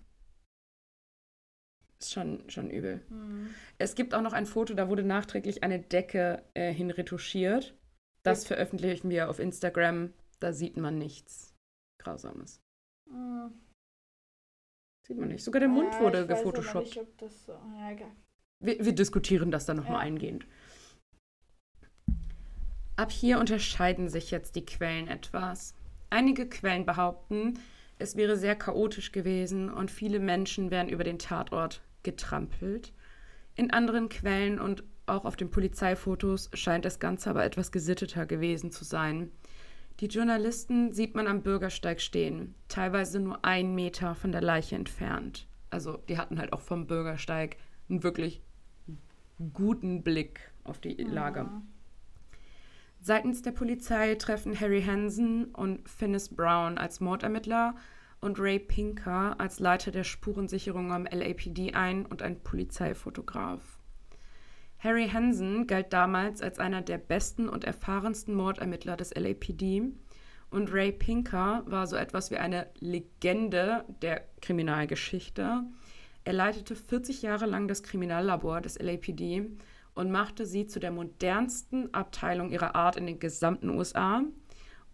Ist 1.98 2.12
schon, 2.12 2.48
schon 2.48 2.70
übel. 2.70 3.04
Mhm. 3.08 3.52
Es 3.78 3.96
gibt 3.96 4.14
auch 4.14 4.22
noch 4.22 4.32
ein 4.32 4.46
Foto, 4.46 4.72
da 4.74 4.88
wurde 4.88 5.02
nachträglich 5.02 5.64
eine 5.64 5.80
Decke 5.80 6.44
äh, 6.54 6.72
hinretuschiert. 6.72 7.74
Das 8.22 8.46
veröffentlichen 8.46 9.10
wir 9.10 9.28
auf 9.28 9.40
Instagram. 9.40 10.12
Da 10.38 10.52
sieht 10.52 10.76
man 10.76 10.96
nichts 10.98 11.56
Grausames. 12.00 12.60
Mhm. 13.10 13.52
Sieht 15.06 15.18
man 15.18 15.28
nicht. 15.28 15.42
Sogar 15.44 15.60
der 15.60 15.68
Mund 15.68 15.92
Ja, 15.92 16.00
wurde 16.00 16.26
gefotoshoppt. 16.26 16.96
Nicht, 16.96 17.22
das 17.22 17.46
ja. 17.46 17.60
Wir, 18.60 18.84
wir 18.84 18.92
diskutieren 18.92 19.50
das 19.50 19.66
dann 19.66 19.76
nochmal 19.78 19.94
Ja. 19.94 19.98
eingehend. 20.00 20.46
Ab 22.96 23.12
hier 23.12 23.38
unterscheiden 23.38 24.08
sich 24.08 24.30
jetzt 24.30 24.56
die 24.56 24.64
Quellen 24.66 25.08
etwas. 25.08 25.74
Einige 26.10 26.48
Quellen 26.48 26.84
behaupten, 26.84 27.54
es 27.98 28.16
wäre 28.16 28.36
sehr 28.36 28.56
chaotisch 28.56 29.12
gewesen 29.12 29.72
und 29.72 29.90
viele 29.90 30.18
Menschen 30.18 30.70
wären 30.70 30.88
über 30.88 31.04
den 31.04 31.18
Tatort 31.18 31.80
getrampelt. 32.02 32.92
In 33.54 33.70
anderen 33.72 34.08
Quellen 34.08 34.60
und 34.60 34.84
auch 35.06 35.24
auf 35.24 35.36
den 35.36 35.50
Polizeifotos 35.50 36.50
scheint 36.54 36.84
das 36.84 36.98
Ganze 36.98 37.30
aber 37.30 37.44
etwas 37.44 37.72
gesitteter 37.72 38.26
gewesen 38.26 38.70
zu 38.70 38.84
sein. 38.84 39.30
Die 40.00 40.06
Journalisten 40.06 40.92
sieht 40.92 41.16
man 41.16 41.26
am 41.26 41.42
Bürgersteig 41.42 42.00
stehen, 42.00 42.54
teilweise 42.68 43.18
nur 43.18 43.44
einen 43.44 43.74
Meter 43.74 44.14
von 44.14 44.30
der 44.30 44.42
Leiche 44.42 44.76
entfernt. 44.76 45.48
Also 45.70 45.96
die 46.08 46.18
hatten 46.18 46.38
halt 46.38 46.52
auch 46.52 46.60
vom 46.60 46.86
Bürgersteig 46.86 47.56
einen 47.88 48.04
wirklich 48.04 48.40
guten 49.52 50.02
Blick 50.02 50.52
auf 50.64 50.78
die 50.80 50.94
Lage. 50.94 51.44
Mhm. 51.44 51.62
Seitens 53.00 53.42
der 53.42 53.52
Polizei 53.52 54.14
treffen 54.16 54.58
Harry 54.58 54.82
Hansen 54.82 55.46
und 55.46 55.88
Finnis 55.88 56.28
Brown 56.28 56.78
als 56.78 57.00
Mordermittler 57.00 57.74
und 58.20 58.40
Ray 58.40 58.58
Pinker 58.58 59.36
als 59.38 59.60
Leiter 59.60 59.90
der 59.90 60.04
Spurensicherung 60.04 60.92
am 60.92 61.06
LAPD 61.06 61.74
ein 61.74 62.06
und 62.06 62.22
ein 62.22 62.40
Polizeifotograf. 62.40 63.77
Harry 64.78 65.08
Hansen 65.08 65.66
galt 65.66 65.92
damals 65.92 66.40
als 66.40 66.58
einer 66.58 66.82
der 66.82 66.98
besten 66.98 67.48
und 67.48 67.64
erfahrensten 67.64 68.34
Mordermittler 68.34 68.96
des 68.96 69.14
LAPD 69.14 69.92
und 70.50 70.72
Ray 70.72 70.92
Pinker 70.92 71.62
war 71.66 71.86
so 71.86 71.96
etwas 71.96 72.30
wie 72.30 72.36
eine 72.36 72.68
Legende 72.78 73.84
der 74.00 74.24
Kriminalgeschichte. 74.40 75.64
Er 76.24 76.32
leitete 76.32 76.74
40 76.74 77.22
Jahre 77.22 77.46
lang 77.46 77.68
das 77.68 77.82
Kriminallabor 77.82 78.60
des 78.60 78.78
LAPD 78.78 79.50
und 79.94 80.10
machte 80.10 80.46
sie 80.46 80.66
zu 80.66 80.78
der 80.78 80.90
modernsten 80.90 81.92
Abteilung 81.92 82.50
ihrer 82.50 82.74
Art 82.74 82.96
in 82.96 83.06
den 83.06 83.18
gesamten 83.18 83.70
USA. 83.70 84.22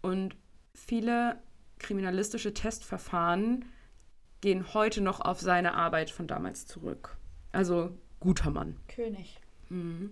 Und 0.01 0.35
viele 0.73 1.39
kriminalistische 1.79 2.53
Testverfahren 2.53 3.65
gehen 4.41 4.73
heute 4.73 5.01
noch 5.01 5.21
auf 5.21 5.39
seine 5.39 5.73
Arbeit 5.75 6.09
von 6.09 6.27
damals 6.27 6.65
zurück. 6.65 7.17
Also 7.51 7.97
guter 8.19 8.51
Mann. 8.51 8.77
König. 8.87 9.39
Mhm. 9.69 10.11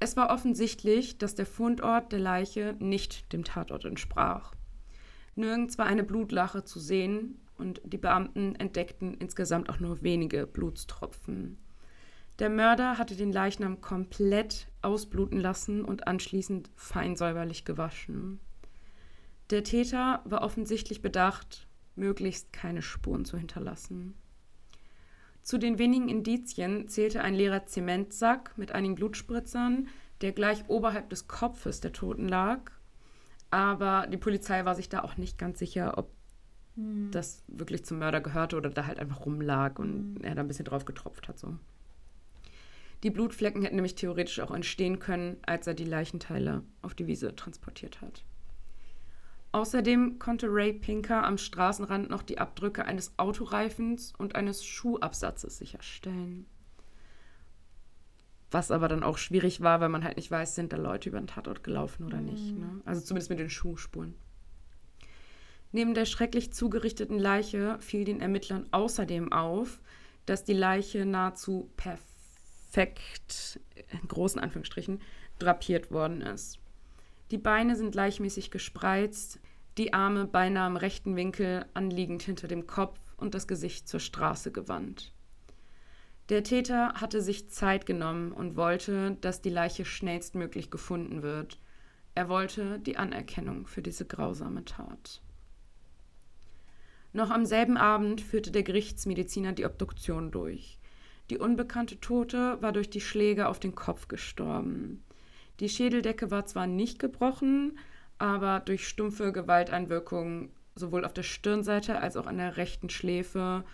Es 0.00 0.16
war 0.16 0.30
offensichtlich, 0.30 1.18
dass 1.18 1.34
der 1.34 1.46
Fundort 1.46 2.12
der 2.12 2.18
Leiche 2.18 2.76
nicht 2.78 3.32
dem 3.32 3.44
Tatort 3.44 3.84
entsprach. 3.84 4.54
Nirgends 5.36 5.78
war 5.78 5.86
eine 5.86 6.04
Blutlache 6.04 6.64
zu 6.64 6.78
sehen 6.78 7.40
und 7.56 7.80
die 7.84 7.98
Beamten 7.98 8.54
entdeckten 8.56 9.14
insgesamt 9.14 9.68
auch 9.70 9.80
nur 9.80 10.02
wenige 10.02 10.46
Blutstropfen. 10.46 11.58
Der 12.40 12.50
Mörder 12.50 12.98
hatte 12.98 13.14
den 13.14 13.32
Leichnam 13.32 13.80
komplett 13.80 14.66
ausbluten 14.82 15.38
lassen 15.38 15.84
und 15.84 16.08
anschließend 16.08 16.68
fein 16.74 17.14
säuberlich 17.16 17.64
gewaschen. 17.64 18.40
Der 19.50 19.62
Täter 19.62 20.20
war 20.24 20.42
offensichtlich 20.42 21.00
bedacht, 21.00 21.68
möglichst 21.94 22.52
keine 22.52 22.82
Spuren 22.82 23.24
zu 23.24 23.38
hinterlassen. 23.38 24.14
Zu 25.44 25.58
den 25.58 25.78
wenigen 25.78 26.08
Indizien 26.08 26.88
zählte 26.88 27.20
ein 27.20 27.34
leerer 27.34 27.66
Zementsack 27.66 28.56
mit 28.56 28.72
einigen 28.72 28.94
Blutspritzern, 28.94 29.88
der 30.22 30.32
gleich 30.32 30.64
oberhalb 30.68 31.10
des 31.10 31.28
Kopfes 31.28 31.82
der 31.82 31.92
Toten 31.92 32.28
lag. 32.28 32.72
Aber 33.50 34.06
die 34.06 34.16
Polizei 34.16 34.64
war 34.64 34.74
sich 34.74 34.88
da 34.88 35.02
auch 35.02 35.18
nicht 35.18 35.36
ganz 35.36 35.58
sicher, 35.58 35.98
ob 35.98 36.10
hm. 36.76 37.10
das 37.10 37.44
wirklich 37.46 37.84
zum 37.84 37.98
Mörder 37.98 38.22
gehörte 38.22 38.56
oder 38.56 38.70
da 38.70 38.86
halt 38.86 38.98
einfach 38.98 39.26
rumlag 39.26 39.78
und 39.78 40.16
hm. 40.16 40.24
er 40.24 40.34
da 40.34 40.40
ein 40.40 40.48
bisschen 40.48 40.64
drauf 40.64 40.86
getropft 40.86 41.28
hat. 41.28 41.38
So. 41.38 41.58
Die 43.02 43.10
Blutflecken 43.10 43.60
hätten 43.60 43.76
nämlich 43.76 43.96
theoretisch 43.96 44.40
auch 44.40 44.50
entstehen 44.50 44.98
können, 44.98 45.36
als 45.44 45.66
er 45.66 45.74
die 45.74 45.84
Leichenteile 45.84 46.62
auf 46.80 46.94
die 46.94 47.06
Wiese 47.06 47.36
transportiert 47.36 48.00
hat. 48.00 48.24
Außerdem 49.54 50.18
konnte 50.18 50.48
Ray 50.50 50.72
Pinker 50.72 51.22
am 51.22 51.38
Straßenrand 51.38 52.10
noch 52.10 52.24
die 52.24 52.38
Abdrücke 52.38 52.86
eines 52.86 53.16
Autoreifens 53.20 54.12
und 54.18 54.34
eines 54.34 54.64
Schuhabsatzes 54.64 55.58
sicherstellen. 55.58 56.46
Was 58.50 58.72
aber 58.72 58.88
dann 58.88 59.04
auch 59.04 59.16
schwierig 59.16 59.60
war, 59.60 59.80
weil 59.80 59.90
man 59.90 60.02
halt 60.02 60.16
nicht 60.16 60.28
weiß, 60.28 60.56
sind 60.56 60.72
da 60.72 60.76
Leute 60.76 61.08
über 61.08 61.20
den 61.20 61.28
Tatort 61.28 61.62
gelaufen 61.62 62.04
oder 62.04 62.16
mhm. 62.16 62.24
nicht. 62.24 62.58
Ne? 62.58 62.80
Also 62.84 63.00
zumindest 63.02 63.30
mit 63.30 63.38
den 63.38 63.48
Schuhspuren. 63.48 64.16
Neben 65.70 65.94
der 65.94 66.06
schrecklich 66.06 66.52
zugerichteten 66.52 67.20
Leiche 67.20 67.78
fiel 67.78 68.04
den 68.04 68.20
Ermittlern 68.20 68.66
außerdem 68.72 69.32
auf, 69.32 69.80
dass 70.26 70.42
die 70.42 70.52
Leiche 70.52 71.06
nahezu 71.06 71.70
perfekt, 71.76 73.60
in 73.76 74.08
großen 74.08 74.40
Anführungsstrichen, 74.40 75.00
drapiert 75.38 75.92
worden 75.92 76.22
ist. 76.22 76.58
Die 77.30 77.38
Beine 77.38 77.76
sind 77.76 77.92
gleichmäßig 77.92 78.50
gespreizt, 78.50 79.40
die 79.78 79.92
Arme 79.92 80.26
beinahe 80.26 80.68
im 80.68 80.76
rechten 80.76 81.16
Winkel 81.16 81.66
anliegend 81.74 82.22
hinter 82.22 82.48
dem 82.48 82.66
Kopf 82.66 82.98
und 83.16 83.34
das 83.34 83.48
Gesicht 83.48 83.88
zur 83.88 84.00
Straße 84.00 84.52
gewandt. 84.52 85.12
Der 86.30 86.42
Täter 86.42 86.94
hatte 86.94 87.20
sich 87.20 87.50
Zeit 87.50 87.84
genommen 87.84 88.32
und 88.32 88.56
wollte, 88.56 89.16
dass 89.20 89.42
die 89.42 89.50
Leiche 89.50 89.84
schnellstmöglich 89.84 90.70
gefunden 90.70 91.22
wird. 91.22 91.58
Er 92.14 92.28
wollte 92.28 92.78
die 92.78 92.96
Anerkennung 92.96 93.66
für 93.66 93.82
diese 93.82 94.06
grausame 94.06 94.64
Tat. 94.64 95.20
Noch 97.12 97.30
am 97.30 97.44
selben 97.44 97.76
Abend 97.76 98.20
führte 98.20 98.50
der 98.50 98.62
Gerichtsmediziner 98.62 99.52
die 99.52 99.66
Obduktion 99.66 100.30
durch. 100.30 100.78
Die 101.30 101.38
unbekannte 101.38 102.00
Tote 102.00 102.60
war 102.60 102.72
durch 102.72 102.90
die 102.90 103.00
Schläge 103.00 103.48
auf 103.48 103.60
den 103.60 103.74
Kopf 103.74 104.08
gestorben. 104.08 105.04
Die 105.60 105.68
Schädeldecke 105.68 106.30
war 106.30 106.46
zwar 106.46 106.66
nicht 106.66 106.98
gebrochen, 106.98 107.78
aber 108.18 108.60
durch 108.60 108.88
stumpfe 108.88 109.32
Gewalteinwirkungen 109.32 110.50
sowohl 110.74 111.04
auf 111.04 111.12
der 111.12 111.22
Stirnseite 111.22 112.00
als 112.00 112.16
auch 112.16 112.26
an 112.26 112.38
der 112.38 112.56
rechten 112.56 112.90
Schläfe 112.90 113.64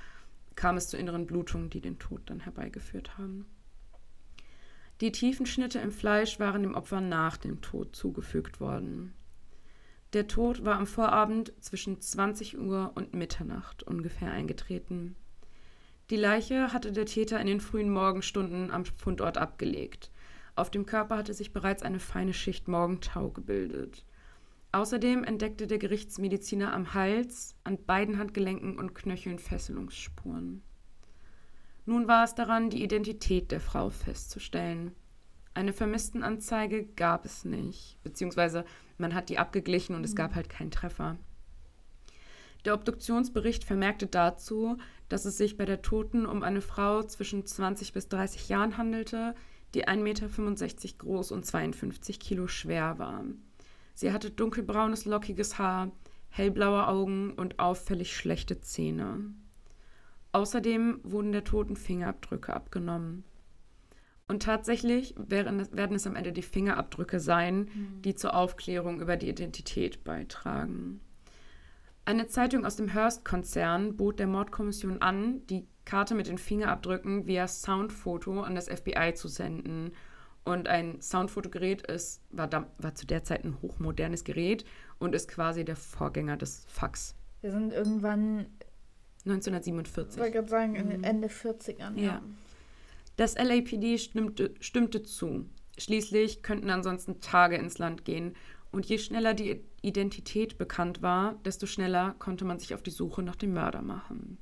kam 0.55 0.77
es 0.77 0.89
zu 0.89 0.97
inneren 0.97 1.27
Blutungen, 1.27 1.71
die 1.71 1.81
den 1.81 1.99
Tod 1.99 2.23
dann 2.27 2.41
herbeigeführt 2.41 3.17
haben. 3.17 3.47
Die 5.01 5.13
tiefen 5.13 5.47
Schnitte 5.47 5.79
im 5.79 5.93
Fleisch 5.93 6.39
waren 6.39 6.63
dem 6.63 6.75
Opfer 6.75 7.01
nach 7.01 7.39
dem 7.39 7.63
Tod 7.63 7.97
zugefügt 7.97 8.61
worden. 8.61 9.15
Der 10.13 10.27
Tod 10.27 10.65
war 10.65 10.77
am 10.77 10.87
Vorabend 10.87 11.53
zwischen 11.61 12.01
20 12.01 12.59
Uhr 12.59 12.93
und 12.95 13.15
Mitternacht 13.15 13.83
ungefähr 13.85 14.33
eingetreten. 14.33 15.17
Die 16.11 16.17
Leiche 16.17 16.73
hatte 16.73 16.93
der 16.93 17.07
Täter 17.07 17.41
in 17.41 17.47
den 17.47 17.61
frühen 17.61 17.91
Morgenstunden 17.91 18.71
am 18.73 18.85
Fundort 18.85 19.39
abgelegt. 19.39 20.11
Auf 20.57 20.71
dem 20.71 20.85
Körper 20.85 21.17
hatte 21.17 21.33
sich 21.33 21.53
bereits 21.53 21.83
eine 21.83 22.01
feine 22.01 22.35
Schicht 22.35 22.67
Morgentau 22.67 23.31
gebildet. 23.31 24.05
Außerdem 24.73 25.25
entdeckte 25.25 25.67
der 25.67 25.79
Gerichtsmediziner 25.79 26.73
am 26.73 26.95
Hals, 26.95 27.57
an 27.65 27.85
beiden 27.85 28.19
Handgelenken 28.19 28.79
und 28.79 28.95
Knöcheln 28.95 29.39
Fesselungsspuren. 29.39 30.63
Nun 31.87 32.07
war 32.07 32.23
es 32.23 32.37
daran, 32.37 32.71
die 32.71 32.85
Identität 32.85 33.51
der 33.51 33.61
Frau 33.61 33.91
festzustellen. 33.91 34.93
Eine 35.55 35.73
Vermisstenanzeige 35.73 36.85
gab 36.85 37.25
es 37.25 37.45
nicht, 37.45 37.99
beziehungsweise 38.05 38.65
man 38.97 39.15
hat 39.15 39.29
die 39.29 39.39
abgeglichen 39.39 39.97
und 39.97 40.05
es 40.05 40.15
gab 40.15 40.31
mhm. 40.31 40.35
halt 40.37 40.49
keinen 40.49 40.71
Treffer. 40.71 41.19
Der 42.65 42.75
Obduktionsbericht 42.75 43.65
vermerkte 43.65 44.07
dazu, 44.07 44.77
dass 45.09 45.25
es 45.25 45.37
sich 45.37 45.57
bei 45.57 45.65
der 45.65 45.83
Toten 45.83 46.27
um 46.27 46.45
eine 46.45 46.61
Frau 46.61 47.03
zwischen 47.03 47.45
20 47.45 47.93
bis 47.93 48.09
30 48.09 48.49
Jahren 48.49 48.77
handelte, 48.77 49.35
die 49.75 49.89
1,65 49.89 49.97
Meter 50.03 50.99
groß 50.99 51.33
und 51.33 51.45
52 51.45 52.21
Kilo 52.21 52.47
schwer 52.47 52.99
war. 52.99 53.25
Sie 54.01 54.13
hatte 54.15 54.31
dunkelbraunes, 54.31 55.05
lockiges 55.05 55.59
Haar, 55.59 55.93
hellblaue 56.31 56.89
Augen 56.89 57.35
und 57.35 57.59
auffällig 57.59 58.17
schlechte 58.17 58.59
Zähne. 58.59 59.19
Außerdem 60.33 61.01
wurden 61.03 61.33
der 61.33 61.45
Toten 61.45 61.77
Fingerabdrücke 61.77 62.55
abgenommen. 62.55 63.25
Und 64.27 64.43
tatsächlich 64.43 65.15
werden 65.19 65.61
es 65.95 66.07
am 66.07 66.17
Ende 66.17 66.33
die 66.33 66.41
Fingerabdrücke 66.41 67.21
sein, 67.21 67.69
mhm. 67.75 68.01
die 68.01 68.15
zur 68.15 68.35
Aufklärung 68.35 69.03
über 69.03 69.19
die 69.19 69.29
Identität 69.29 70.03
beitragen. 70.03 71.03
Eine 72.07 72.27
Zeitung 72.27 72.65
aus 72.65 72.77
dem 72.77 72.89
Hearst-Konzern 72.89 73.99
bot 73.99 74.19
der 74.19 74.29
Mordkommission 74.29 75.03
an, 75.03 75.47
die 75.49 75.67
Karte 75.85 76.15
mit 76.15 76.27
den 76.27 76.39
Fingerabdrücken 76.39 77.27
via 77.27 77.47
Soundfoto 77.47 78.41
an 78.41 78.55
das 78.55 78.71
FBI 78.71 79.13
zu 79.13 79.29
senden 79.29 79.93
und 80.45 80.69
ein 80.69 81.01
Soundfotogerät 81.01 81.87
ist, 81.87 82.23
war, 82.31 82.47
da, 82.47 82.67
war 82.79 82.95
zu 82.95 83.07
der 83.07 83.25
Zeit 83.25 83.45
ein 83.45 83.61
hochmodernes 83.63 84.25
Gerät 84.25 84.65
und 84.99 85.15
ist 85.15 85.29
quasi 85.29 85.65
der 85.65 85.77
Vorgänger 85.77 86.37
des 86.37 86.65
Fax. 86.67 87.15
Wir 87.41 87.51
sind 87.51 87.73
irgendwann 87.73 88.47
1947. 89.25 90.15
Ich 90.15 90.21
wollte 90.21 90.33
gerade 90.33 90.49
sagen, 90.49 90.73
mhm. 90.73 91.05
Ende 91.05 91.29
40ern. 91.29 91.97
Ja. 91.97 92.03
ja. 92.03 92.23
Das 93.17 93.35
LAPD 93.37 93.99
stimmte, 93.99 94.55
stimmte 94.61 95.03
zu. 95.03 95.47
Schließlich 95.79 96.43
könnten 96.43 96.71
ansonsten 96.71 97.21
Tage 97.21 97.57
ins 97.57 97.79
Land 97.79 98.05
gehen. 98.05 98.35
Und 98.73 98.87
je 98.87 98.99
schneller 98.99 99.35
die 99.35 99.63
Identität 99.83 100.57
bekannt 100.57 101.03
war, 101.03 101.35
desto 101.45 101.67
schneller 101.67 102.15
konnte 102.19 102.45
man 102.45 102.59
sich 102.59 102.75
auf 102.75 102.83
die 102.83 102.91
Suche 102.91 103.23
nach 103.23 103.37
dem 103.37 103.53
Mörder 103.53 103.83
machen. 103.83 104.39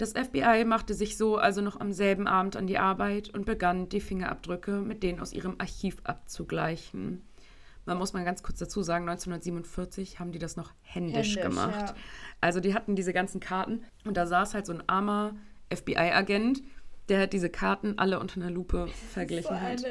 Das 0.00 0.12
FBI 0.12 0.64
machte 0.64 0.94
sich 0.94 1.18
so 1.18 1.36
also 1.36 1.60
noch 1.60 1.78
am 1.78 1.92
selben 1.92 2.26
Abend 2.26 2.56
an 2.56 2.66
die 2.66 2.78
Arbeit 2.78 3.28
und 3.34 3.44
begann, 3.44 3.90
die 3.90 4.00
Fingerabdrücke 4.00 4.80
mit 4.80 5.02
denen 5.02 5.20
aus 5.20 5.34
ihrem 5.34 5.56
Archiv 5.58 5.98
abzugleichen. 6.04 7.20
Man 7.84 7.98
muss 7.98 8.14
mal 8.14 8.24
ganz 8.24 8.42
kurz 8.42 8.58
dazu 8.58 8.82
sagen, 8.82 9.06
1947 9.06 10.18
haben 10.18 10.32
die 10.32 10.38
das 10.38 10.56
noch 10.56 10.72
händisch, 10.80 11.36
händisch 11.36 11.42
gemacht. 11.42 11.90
Ja. 11.90 11.94
Also 12.40 12.60
die 12.60 12.72
hatten 12.72 12.96
diese 12.96 13.12
ganzen 13.12 13.40
Karten 13.40 13.84
und 14.06 14.16
da 14.16 14.26
saß 14.26 14.54
halt 14.54 14.64
so 14.64 14.72
ein 14.72 14.82
armer 14.88 15.34
FBI-Agent, 15.68 16.62
der 17.10 17.20
hat 17.20 17.34
diese 17.34 17.50
Karten 17.50 17.98
alle 17.98 18.20
unter 18.20 18.40
einer 18.40 18.50
Lupe 18.50 18.88
verglichen 19.12 19.54
so 19.54 19.60
hat. 19.60 19.84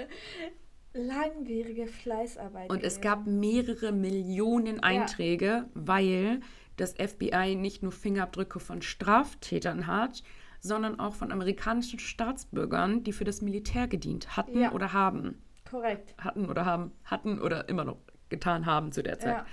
Langwierige 0.94 1.86
Fleißarbeit. 1.86 2.72
Und 2.72 2.80
gewesen. 2.80 2.96
es 2.96 3.02
gab 3.02 3.28
mehrere 3.28 3.92
Millionen 3.92 4.80
Einträge, 4.80 5.46
ja. 5.46 5.70
weil 5.76 6.42
das 6.80 6.94
FBI 6.94 7.56
nicht 7.56 7.84
nur 7.84 7.92
Fingerabdrücke 7.92 8.60
von 8.60 8.82
Straftätern 8.82 9.88
hat, 9.88 10.24
sondern 10.60 11.00
auch 11.00 11.14
von 11.14 11.32
amerikanischen 11.32 12.00
Staatsbürgern, 12.00 13.04
die 13.04 13.14
für 13.14 13.24
das 13.24 13.42
Militär 13.42 13.88
gedient 13.88 14.36
hatten 14.36 14.60
ja. 14.60 14.72
oder 14.72 14.94
haben. 14.94 15.42
Korrekt. 15.70 16.16
Hatten 16.18 16.50
oder 16.50 16.66
haben, 16.66 16.92
hatten 17.06 17.40
oder 17.40 17.70
immer 17.70 17.86
noch 17.86 17.98
getan 18.30 18.66
haben 18.66 18.92
zu 18.92 19.04
der 19.04 19.20
Zeit. 19.20 19.38
Ja. 19.38 19.46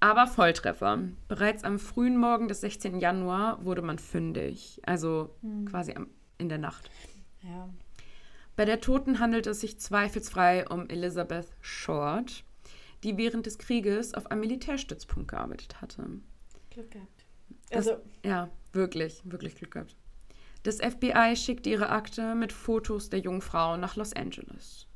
Aber 0.00 0.26
Volltreffer. 0.26 1.00
Bereits 1.28 1.64
am 1.64 1.78
frühen 1.78 2.16
Morgen 2.16 2.48
des 2.48 2.60
16. 2.60 3.00
Januar 3.00 3.64
wurde 3.64 3.82
man 3.82 3.98
fündig. 3.98 4.80
Also 4.84 5.34
hm. 5.40 5.66
quasi 5.66 5.94
am, 5.94 6.08
in 6.38 6.48
der 6.48 6.58
Nacht. 6.58 6.90
Ja. 7.42 7.68
Bei 8.56 8.64
der 8.64 8.80
Toten 8.80 9.18
handelt 9.18 9.46
es 9.46 9.60
sich 9.60 9.78
zweifelsfrei 9.78 10.66
um 10.68 10.88
Elizabeth 10.88 11.48
Short 11.60 12.44
die 13.06 13.16
während 13.16 13.46
des 13.46 13.58
Krieges 13.58 14.14
auf 14.14 14.30
einem 14.30 14.40
Militärstützpunkt 14.40 15.30
gearbeitet 15.30 15.80
hatte. 15.80 16.04
Glück 16.70 16.90
gehabt. 16.90 17.24
Das, 17.70 17.88
also, 17.88 18.02
ja, 18.24 18.50
wirklich, 18.72 19.22
wirklich 19.24 19.54
Glück 19.54 19.70
gehabt. 19.70 19.96
Das 20.64 20.78
FBI 20.78 21.36
schickte 21.36 21.70
ihre 21.70 21.90
Akte 21.90 22.34
mit 22.34 22.52
Fotos 22.52 23.08
der 23.08 23.20
jungen 23.20 23.42
Frau 23.42 23.76
nach 23.76 23.94
Los 23.94 24.12
Angeles. 24.12 24.88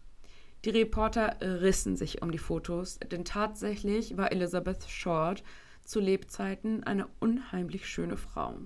Die 0.64 0.70
Reporter 0.70 1.36
rissen 1.40 1.96
sich 1.96 2.20
um 2.20 2.32
die 2.32 2.38
Fotos, 2.38 2.98
denn 2.98 3.24
tatsächlich 3.24 4.16
war 4.16 4.32
Elizabeth 4.32 4.88
Short 4.88 5.44
zu 5.84 6.00
Lebzeiten 6.00 6.82
eine 6.82 7.06
unheimlich 7.20 7.88
schöne 7.88 8.16
Frau. 8.16 8.58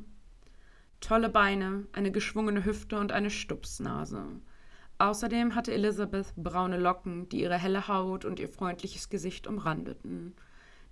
Tolle 1.00 1.28
Beine, 1.28 1.87
eine 1.92 2.11
geschwungene 2.11 2.64
Hüfte 2.64 2.98
und 2.98 3.12
eine 3.12 3.30
Stupsnase. 3.30 4.24
Außerdem 4.98 5.54
hatte 5.54 5.72
Elizabeth 5.72 6.33
braune 6.37 6.78
Locken, 6.78 7.28
die 7.28 7.40
ihre 7.42 7.59
helle 7.59 7.88
Haut 7.88 8.24
und 8.24 8.38
ihr 8.38 8.48
freundliches 8.48 9.09
Gesicht 9.09 9.46
umrandeten. 9.46 10.35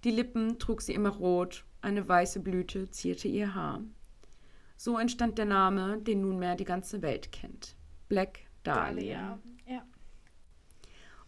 Die 0.04 0.10
Lippen 0.10 0.58
trug 0.58 0.82
sie 0.82 0.94
immer 0.94 1.10
rot, 1.10 1.64
eine 1.80 2.08
weiße 2.08 2.40
Blüte 2.40 2.90
zierte 2.90 3.28
ihr 3.28 3.54
Haar. 3.54 3.82
So 4.76 4.98
entstand 4.98 5.38
der 5.38 5.44
Name, 5.44 5.98
den 5.98 6.22
nunmehr 6.22 6.56
die 6.56 6.64
ganze 6.64 7.02
Welt 7.02 7.30
kennt. 7.30 7.76
Black 8.08 8.40
Dahlia. 8.64 9.38
Ja. 9.66 9.82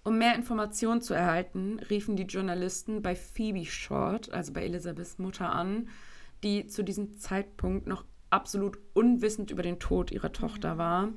Um 0.03 0.19
mehr 0.19 0.35
Informationen 0.35 1.01
zu 1.01 1.15
erhalten, 1.15 1.79
riefen 1.89 2.17
die 2.17 2.25
Journalisten 2.25 3.01
bei 3.01 3.15
Phoebe 3.15 3.65
Short, 3.65 4.33
also 4.33 4.53
bei 4.53 4.65
Elizabeths 4.65 5.19
Mutter, 5.19 5.53
an, 5.53 5.89
die 6.43 6.67
zu 6.67 6.83
diesem 6.83 7.17
Zeitpunkt 7.19 7.87
noch 7.87 8.05
absolut 8.29 8.79
unwissend 8.93 9.53
über 9.53 9.63
den 9.63 9.79
Tod 9.79 10.11
ihrer 10.11 10.33
Tochter 10.33 10.77
war, 10.77 11.11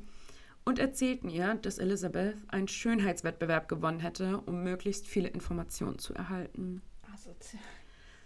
und 0.68 0.80
erzählten 0.80 1.30
ihr, 1.30 1.56
dass 1.56 1.78
Elizabeth 1.78 2.36
einen 2.50 2.68
Schönheitswettbewerb 2.68 3.70
gewonnen 3.70 4.02
hätte, 4.02 4.40
um 4.42 4.64
möglichst 4.66 5.08
viele 5.08 5.30
Informationen 5.30 5.98
zu 5.98 6.14
erhalten. 6.14 6.82
Asozial. 7.14 7.64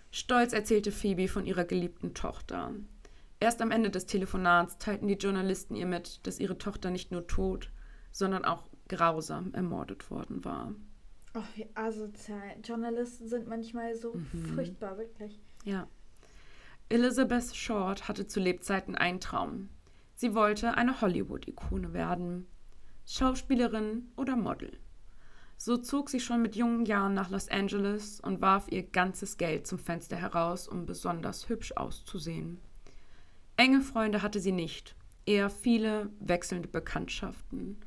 Stolz 0.10 0.52
erzählte 0.52 0.92
Phoebe 0.92 1.28
von 1.28 1.46
ihrer 1.46 1.66
geliebten 1.66 2.16
Tochter. 2.16 2.74
Erst 3.40 3.62
am 3.62 3.70
Ende 3.70 3.92
des 3.92 4.08
Telefonats 4.08 4.80
teilten 4.80 5.08
die 5.08 5.14
Journalisten 5.14 5.76
ihr 5.76 5.86
mit, 5.86 6.26
dass 6.26 6.40
ihre 6.40 6.58
Tochter 6.58 6.90
nicht 6.90 7.12
nur 7.12 7.28
tot, 7.28 7.70
sondern 8.12 8.44
auch 8.44 8.64
grausam 8.88 9.54
ermordet 9.54 10.10
worden 10.10 10.44
war. 10.44 10.74
Oh, 11.36 11.44
wie 11.54 11.68
asozial. 11.76 12.56
Journalisten 12.64 13.28
sind 13.28 13.48
manchmal 13.48 13.94
so 13.96 14.16
Mhm. 14.16 14.46
furchtbar, 14.56 14.98
wirklich. 14.98 15.40
Ja. 15.64 15.88
Elizabeth 16.90 17.56
Short 17.56 18.08
hatte 18.08 18.26
zu 18.26 18.40
Lebzeiten 18.40 18.96
einen 18.96 19.20
Traum. 19.20 19.70
Sie 20.22 20.36
wollte 20.36 20.78
eine 20.78 21.02
Hollywood-Ikone 21.02 21.94
werden. 21.94 22.46
Schauspielerin 23.08 24.12
oder 24.16 24.36
Model. 24.36 24.78
So 25.58 25.78
zog 25.78 26.12
sie 26.12 26.20
schon 26.20 26.44
mit 26.44 26.56
jungen 26.56 26.86
Jahren 26.86 27.16
nach 27.16 27.32
Los 27.32 27.50
Angeles 27.50 28.20
und 28.20 28.40
warf 28.40 28.68
ihr 28.70 28.84
ganzes 28.84 29.38
Geld 29.38 29.66
zum 29.66 29.80
Fenster 29.80 30.18
heraus, 30.18 30.68
um 30.68 30.86
besonders 30.86 31.50
hübsch 31.50 31.72
auszusehen. 31.72 32.60
Enge 33.58 33.82
Freunde 33.82 34.22
hatte 34.22 34.40
sie 34.40 34.52
nicht, 34.52 34.96
eher 35.26 35.50
viele 35.50 36.12
wechselnde 36.20 36.68
Bekanntschaften. 36.68 37.78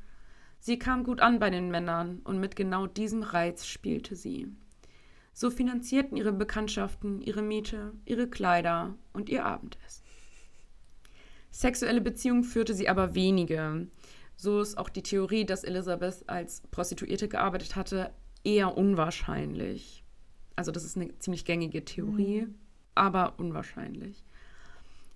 Sie 0.59 0.77
kam 0.77 1.05
gut 1.05 1.21
an 1.21 1.39
bei 1.39 1.49
den 1.49 1.71
Männern 1.71 2.19
und 2.25 2.41
mit 2.41 2.57
genau 2.57 2.85
diesem 2.85 3.23
Reiz 3.23 3.65
spielte 3.65 4.17
sie. 4.17 4.49
So 5.31 5.49
finanzierten 5.49 6.17
ihre 6.17 6.33
Bekanntschaften 6.33 7.21
ihre 7.21 7.41
Miete, 7.41 7.93
ihre 8.03 8.27
Kleider 8.27 8.97
und 9.13 9.29
ihr 9.29 9.45
Abendessen. 9.45 10.04
Sexuelle 11.55 12.01
Beziehungen 12.01 12.43
führte 12.43 12.73
sie 12.73 12.89
aber 12.89 13.15
wenige. 13.15 13.87
So 14.35 14.59
ist 14.59 14.77
auch 14.77 14.89
die 14.89 15.03
Theorie, 15.03 15.45
dass 15.45 15.63
Elizabeth 15.63 16.27
als 16.27 16.59
Prostituierte 16.69 17.29
gearbeitet 17.29 17.77
hatte, 17.77 18.11
eher 18.43 18.77
unwahrscheinlich. 18.77 20.03
Also 20.57 20.73
das 20.73 20.83
ist 20.83 20.97
eine 20.97 21.17
ziemlich 21.19 21.45
gängige 21.45 21.85
Theorie, 21.85 22.47
aber 22.93 23.39
unwahrscheinlich. 23.39 24.25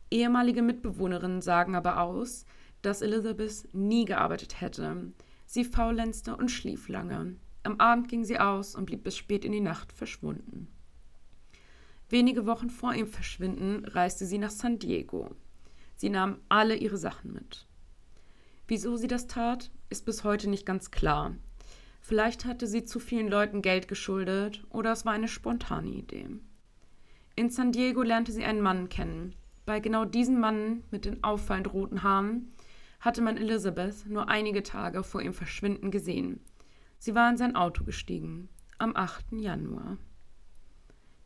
Ehemalige 0.10 0.62
Mitbewohnerinnen 0.62 1.42
sagen 1.42 1.76
aber 1.76 2.02
aus, 2.02 2.46
dass 2.84 3.02
Elizabeth 3.02 3.68
nie 3.74 4.06
gearbeitet 4.06 4.62
hätte. 4.62 5.12
Sie 5.46 5.66
faulenzte 5.66 6.38
und 6.38 6.50
schlief 6.52 6.88
lange. 6.88 7.36
Am 7.64 7.82
Abend 7.82 8.08
ging 8.08 8.24
sie 8.24 8.40
aus 8.40 8.76
und 8.76 8.86
blieb 8.86 9.04
bis 9.04 9.18
spät 9.18 9.44
in 9.44 9.52
die 9.52 9.60
Nacht 9.60 9.92
verschwunden. 9.92 10.70
Wenige 12.08 12.46
Wochen 12.46 12.70
vor 12.70 12.94
ihrem 12.94 13.10
Verschwinden 13.10 13.84
reiste 13.84 14.26
sie 14.26 14.38
nach 14.38 14.52
San 14.52 14.80
Diego. 14.80 15.36
Sie 16.00 16.10
nahm 16.10 16.38
alle 16.48 16.78
ihre 16.78 16.96
Sachen 16.96 17.34
mit. 17.34 17.68
Wieso 18.70 18.96
sie 18.96 19.08
das 19.08 19.28
tat, 19.28 19.70
ist 19.90 20.06
bis 20.06 20.24
heute 20.24 20.50
nicht 20.50 20.66
ganz 20.66 20.92
klar. 20.92 21.36
Vielleicht 22.00 22.46
hatte 22.46 22.68
sie 22.68 22.86
zu 22.86 23.02
vielen 23.02 23.28
Leuten 23.28 23.62
Geld 23.62 23.90
geschuldet 23.90 24.64
oder 24.70 24.94
es 24.94 25.04
war 25.04 25.12
eine 25.12 25.28
spontane 25.28 25.90
Idee. 25.90 26.30
In 27.36 27.50
San 27.50 27.74
Diego 27.74 28.02
lernte 28.02 28.32
sie 28.32 28.46
einen 28.46 28.62
Mann 28.62 28.88
kennen. 28.88 29.36
Bei 29.66 29.82
genau 29.82 30.06
diesem 30.06 30.40
Mann 30.40 30.84
mit 30.90 31.04
den 31.04 31.22
auffallend 31.22 31.74
roten 31.74 32.02
Haaren 32.02 32.54
hatte 33.02 33.22
man 33.22 33.36
Elizabeth 33.36 34.06
nur 34.06 34.30
einige 34.30 34.64
Tage 34.64 35.04
vor 35.04 35.22
ihrem 35.22 35.34
Verschwinden 35.34 35.92
gesehen. 35.92 36.40
Sie 36.98 37.14
war 37.14 37.30
in 37.30 37.36
sein 37.36 37.58
Auto 37.58 37.84
gestiegen, 37.84 38.48
am 38.78 38.96
8. 38.96 39.34
Januar. 39.34 39.98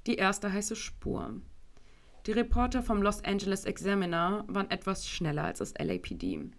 Die 0.08 0.16
erste 0.16 0.52
heiße 0.52 0.76
Spur. 0.76 1.42
Die 2.26 2.32
Reporter 2.32 2.82
vom 2.82 3.02
Los 3.02 3.24
Angeles 3.24 3.66
Examiner 3.66 4.46
waren 4.48 4.72
etwas 4.72 5.08
schneller 5.08 5.44
als 5.44 5.60
das 5.60 5.74
LAPD. 5.78 6.50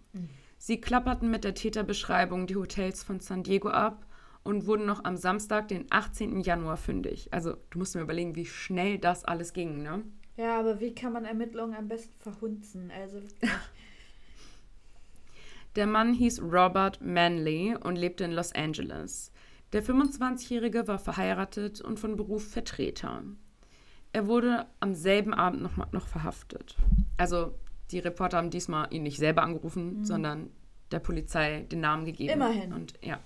Sie 0.57 0.79
klapperten 0.79 1.31
mit 1.31 1.43
der 1.43 1.55
Täterbeschreibung 1.55 2.45
die 2.45 2.55
Hotels 2.55 3.03
von 3.03 3.19
San 3.19 3.43
Diego 3.43 3.69
ab 3.69 4.05
und 4.43 4.67
wurden 4.67 4.85
noch 4.85 5.05
am 5.05 5.17
Samstag, 5.17 5.67
den 5.67 5.87
18. 5.89 6.41
Januar, 6.41 6.77
fündig. 6.77 7.33
Also, 7.33 7.57
du 7.71 7.79
musst 7.79 7.95
mir 7.95 8.01
überlegen, 8.01 8.35
wie 8.35 8.45
schnell 8.45 8.99
das 8.99 9.25
alles 9.25 9.53
ging, 9.53 9.81
ne? 9.81 10.03
Ja, 10.37 10.59
aber 10.59 10.79
wie 10.79 10.93
kann 10.93 11.13
man 11.13 11.25
Ermittlungen 11.25 11.75
am 11.75 11.87
besten 11.87 12.13
verhunzen? 12.19 12.91
Also. 12.91 13.21
Der 15.75 15.87
Mann 15.87 16.13
hieß 16.13 16.43
Robert 16.43 17.01
Manley 17.01 17.75
und 17.75 17.95
lebte 17.95 18.23
in 18.23 18.31
Los 18.31 18.53
Angeles. 18.53 19.31
Der 19.73 19.83
25-Jährige 19.83 20.87
war 20.87 20.99
verheiratet 20.99 21.81
und 21.81 21.99
von 21.99 22.15
Beruf 22.15 22.47
Vertreter. 22.47 23.23
Er 24.15 24.27
wurde 24.27 24.65
am 24.79 24.93
selben 24.93 25.33
Abend 25.33 25.61
noch, 25.61 25.91
noch 25.91 26.07
verhaftet. 26.07 26.77
Also 27.17 27.53
die 27.91 27.99
Reporter 27.99 28.37
haben 28.37 28.49
diesmal 28.49 28.87
ihn 28.93 29.03
nicht 29.03 29.17
selber 29.17 29.43
angerufen, 29.43 30.05
sondern 30.05 30.51
der 30.91 30.99
Polizei 30.99 31.65
den 31.69 31.81
Namen 31.81 32.05
gegeben. 32.05 32.31
Immerhin. 32.31 32.71
Und 32.71 32.93
ja. 33.01 33.19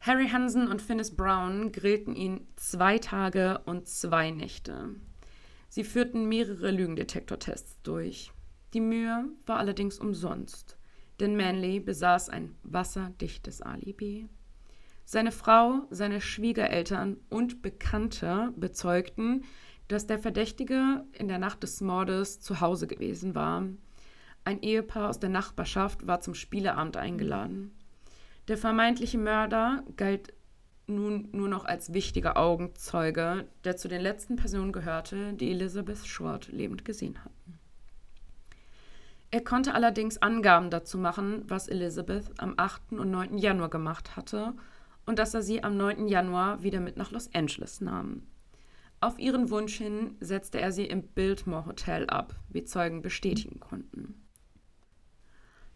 Harry 0.00 0.28
Hansen 0.28 0.68
und 0.68 0.80
Phyllis 0.80 1.14
Brown 1.14 1.70
grillten 1.70 2.16
ihn 2.16 2.46
zwei 2.56 2.96
Tage 2.96 3.60
und 3.66 3.86
zwei 3.86 4.30
Nächte. 4.30 4.88
Sie 5.68 5.84
führten 5.84 6.30
mehrere 6.30 6.70
Lügendetektortests 6.70 7.82
durch. 7.82 8.32
Die 8.72 8.80
Mühe 8.80 9.26
war 9.44 9.58
allerdings 9.58 9.98
umsonst, 9.98 10.78
denn 11.20 11.36
Manley 11.36 11.78
besaß 11.78 12.30
ein 12.30 12.54
wasserdichtes 12.62 13.60
Alibi. 13.60 14.30
Seine 15.04 15.30
Frau, 15.30 15.82
seine 15.90 16.22
Schwiegereltern 16.22 17.18
und 17.28 17.60
Bekannte 17.60 18.54
bezeugten, 18.56 19.44
dass 19.88 20.06
der 20.06 20.18
Verdächtige 20.18 21.04
in 21.12 21.28
der 21.28 21.38
Nacht 21.38 21.62
des 21.62 21.80
Mordes 21.80 22.40
zu 22.40 22.60
Hause 22.60 22.86
gewesen 22.86 23.34
war. 23.34 23.64
Ein 24.44 24.62
Ehepaar 24.62 25.10
aus 25.10 25.20
der 25.20 25.30
Nachbarschaft 25.30 26.06
war 26.06 26.20
zum 26.20 26.34
Spieleabend 26.34 26.96
eingeladen. 26.96 27.74
Der 28.48 28.58
vermeintliche 28.58 29.18
Mörder 29.18 29.82
galt 29.96 30.34
nun 30.86 31.28
nur 31.32 31.48
noch 31.48 31.64
als 31.64 31.94
wichtiger 31.94 32.36
Augenzeuge, 32.36 33.46
der 33.64 33.76
zu 33.76 33.88
den 33.88 34.02
letzten 34.02 34.36
Personen 34.36 34.72
gehörte, 34.72 35.32
die 35.32 35.50
Elizabeth 35.50 36.06
Short 36.06 36.48
lebend 36.48 36.84
gesehen 36.84 37.24
hatten. 37.24 37.58
Er 39.30 39.42
konnte 39.42 39.74
allerdings 39.74 40.18
Angaben 40.18 40.70
dazu 40.70 40.98
machen, 40.98 41.42
was 41.48 41.68
Elizabeth 41.68 42.30
am 42.38 42.54
8. 42.56 42.92
und 42.92 43.10
9. 43.10 43.38
Januar 43.38 43.70
gemacht 43.70 44.14
hatte 44.14 44.54
und 45.06 45.18
dass 45.18 45.34
er 45.34 45.42
sie 45.42 45.64
am 45.64 45.76
9. 45.76 46.06
Januar 46.06 46.62
wieder 46.62 46.80
mit 46.80 46.96
nach 46.96 47.10
Los 47.10 47.30
Angeles 47.34 47.80
nahm. 47.80 48.22
Auf 49.04 49.18
ihren 49.18 49.50
Wunsch 49.50 49.76
hin 49.76 50.16
setzte 50.20 50.62
er 50.62 50.72
sie 50.72 50.86
im 50.86 51.02
Biltmore 51.02 51.66
Hotel 51.66 52.06
ab, 52.06 52.36
wie 52.48 52.64
Zeugen 52.64 53.02
bestätigen 53.02 53.60
konnten. 53.60 54.14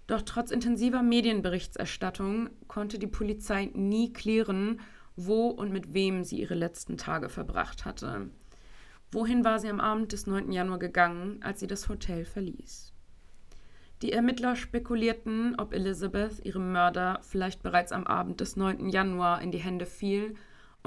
Doch 0.07 0.23
trotz 0.23 0.51
intensiver 0.51 1.03
Medienberichterstattung 1.03 2.49
konnte 2.69 2.99
die 2.99 3.07
Polizei 3.07 3.71
nie 3.75 4.15
klären, 4.15 4.81
wo 5.15 5.49
und 5.49 5.71
mit 5.71 5.93
wem 5.93 6.25
sie 6.25 6.41
ihre 6.41 6.55
letzten 6.55 6.97
Tage 6.97 7.29
verbracht 7.29 7.85
hatte. 7.85 8.31
Wohin 9.13 9.45
war 9.45 9.59
sie 9.59 9.69
am 9.69 9.79
Abend 9.79 10.13
des 10.13 10.27
9. 10.27 10.51
Januar 10.51 10.79
gegangen, 10.79 11.43
als 11.43 11.61
sie 11.61 11.67
das 11.67 11.91
Hotel 11.91 12.25
verließ? 12.25 12.95
Die 14.01 14.13
Ermittler 14.13 14.57
spekulierten, 14.57 15.55
ob 15.59 15.75
Elizabeth 15.75 16.43
ihrem 16.47 16.73
Mörder 16.73 17.21
vielleicht 17.21 17.63
bereits 17.63 17.93
am 17.93 18.07
Abend 18.07 18.41
des 18.41 18.57
9. 18.57 18.89
Januar 18.89 19.43
in 19.43 19.51
die 19.51 19.59
Hände 19.59 19.85
fiel 19.85 20.35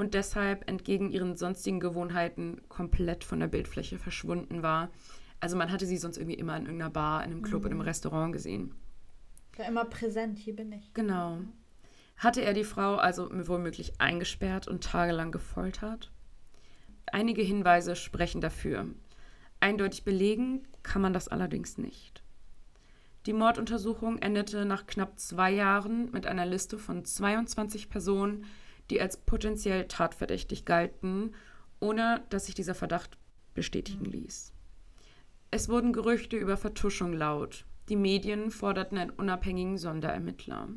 und 0.02 0.16
deshalb 0.16 0.68
entgegen 0.68 1.12
ihren 1.12 1.38
sonstigen 1.38 1.80
Gewohnheiten 1.80 2.60
komplett 2.70 3.24
von 3.24 3.40
der 3.40 3.46
Bildfläche 3.46 4.00
verschwunden 4.00 4.64
war. 4.64 4.90
Also 5.40 5.56
man 5.56 5.72
hatte 5.72 5.86
sie 5.86 5.98
sonst 5.98 6.18
irgendwie 6.18 6.40
immer 6.40 6.58
in 6.58 6.64
irgendeiner 6.64 6.90
Bar, 6.90 7.24
in 7.24 7.30
einem 7.30 7.44
Club, 7.44 7.66
in 7.66 7.72
einem 7.72 7.82
Restaurant 7.82 8.34
gesehen. 8.34 8.74
War 9.58 9.68
immer 9.68 9.86
präsent, 9.86 10.40
hier 10.40 10.56
bin 10.56 10.72
ich. 10.72 10.92
Genau. 10.96 11.42
Hatte 12.18 12.42
er 12.42 12.54
die 12.54 12.64
Frau 12.64 12.96
also 12.96 13.30
womöglich 13.32 14.02
eingesperrt 14.02 14.68
und 14.68 14.84
tagelang 14.84 15.32
gefoltert? 15.32 16.12
Einige 17.06 17.44
Hinweise 17.44 17.96
sprechen 17.96 18.42
dafür. 18.42 18.88
Eindeutig 19.60 20.04
belegen 20.04 20.68
kann 20.82 21.04
man 21.04 21.14
das 21.14 21.28
allerdings 21.28 21.78
nicht. 21.78 22.24
Die 23.28 23.34
Morduntersuchung 23.34 24.18
endete 24.18 24.66
nach 24.66 24.88
knapp 24.88 25.20
zwei 25.20 25.52
Jahren 25.52 26.10
mit 26.10 26.26
einer 26.26 26.48
Liste 26.48 26.80
von 26.80 27.06
22 27.06 27.88
Personen, 27.92 28.48
die 28.92 29.02
als 29.02 29.18
potenziell 29.18 29.88
tatverdächtig 29.88 30.66
galten, 30.66 31.34
ohne 31.80 32.24
dass 32.30 32.46
sich 32.46 32.56
dieser 32.56 32.76
Verdacht 32.76 33.18
bestätigen 33.54 34.06
ließ. 34.06 34.54
Es 35.50 35.70
wurden 35.70 35.94
Gerüchte 35.94 36.38
über 36.38 36.58
Vertuschung 36.58 37.14
laut. 37.14 37.66
Die 37.90 37.96
Medien 37.96 38.52
forderten 38.52 38.98
einen 38.98 39.10
unabhängigen 39.10 39.78
Sonderermittler. 39.78 40.70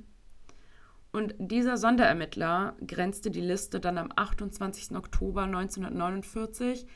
Und 1.13 1.35
dieser 1.39 1.77
Sonderermittler 1.77 2.77
grenzte 2.85 3.31
die 3.31 3.41
Liste 3.41 3.79
dann 3.79 3.99
am 3.99 4.11
28. 4.15 4.97
Oktober 4.97 5.43
1949 5.43 6.87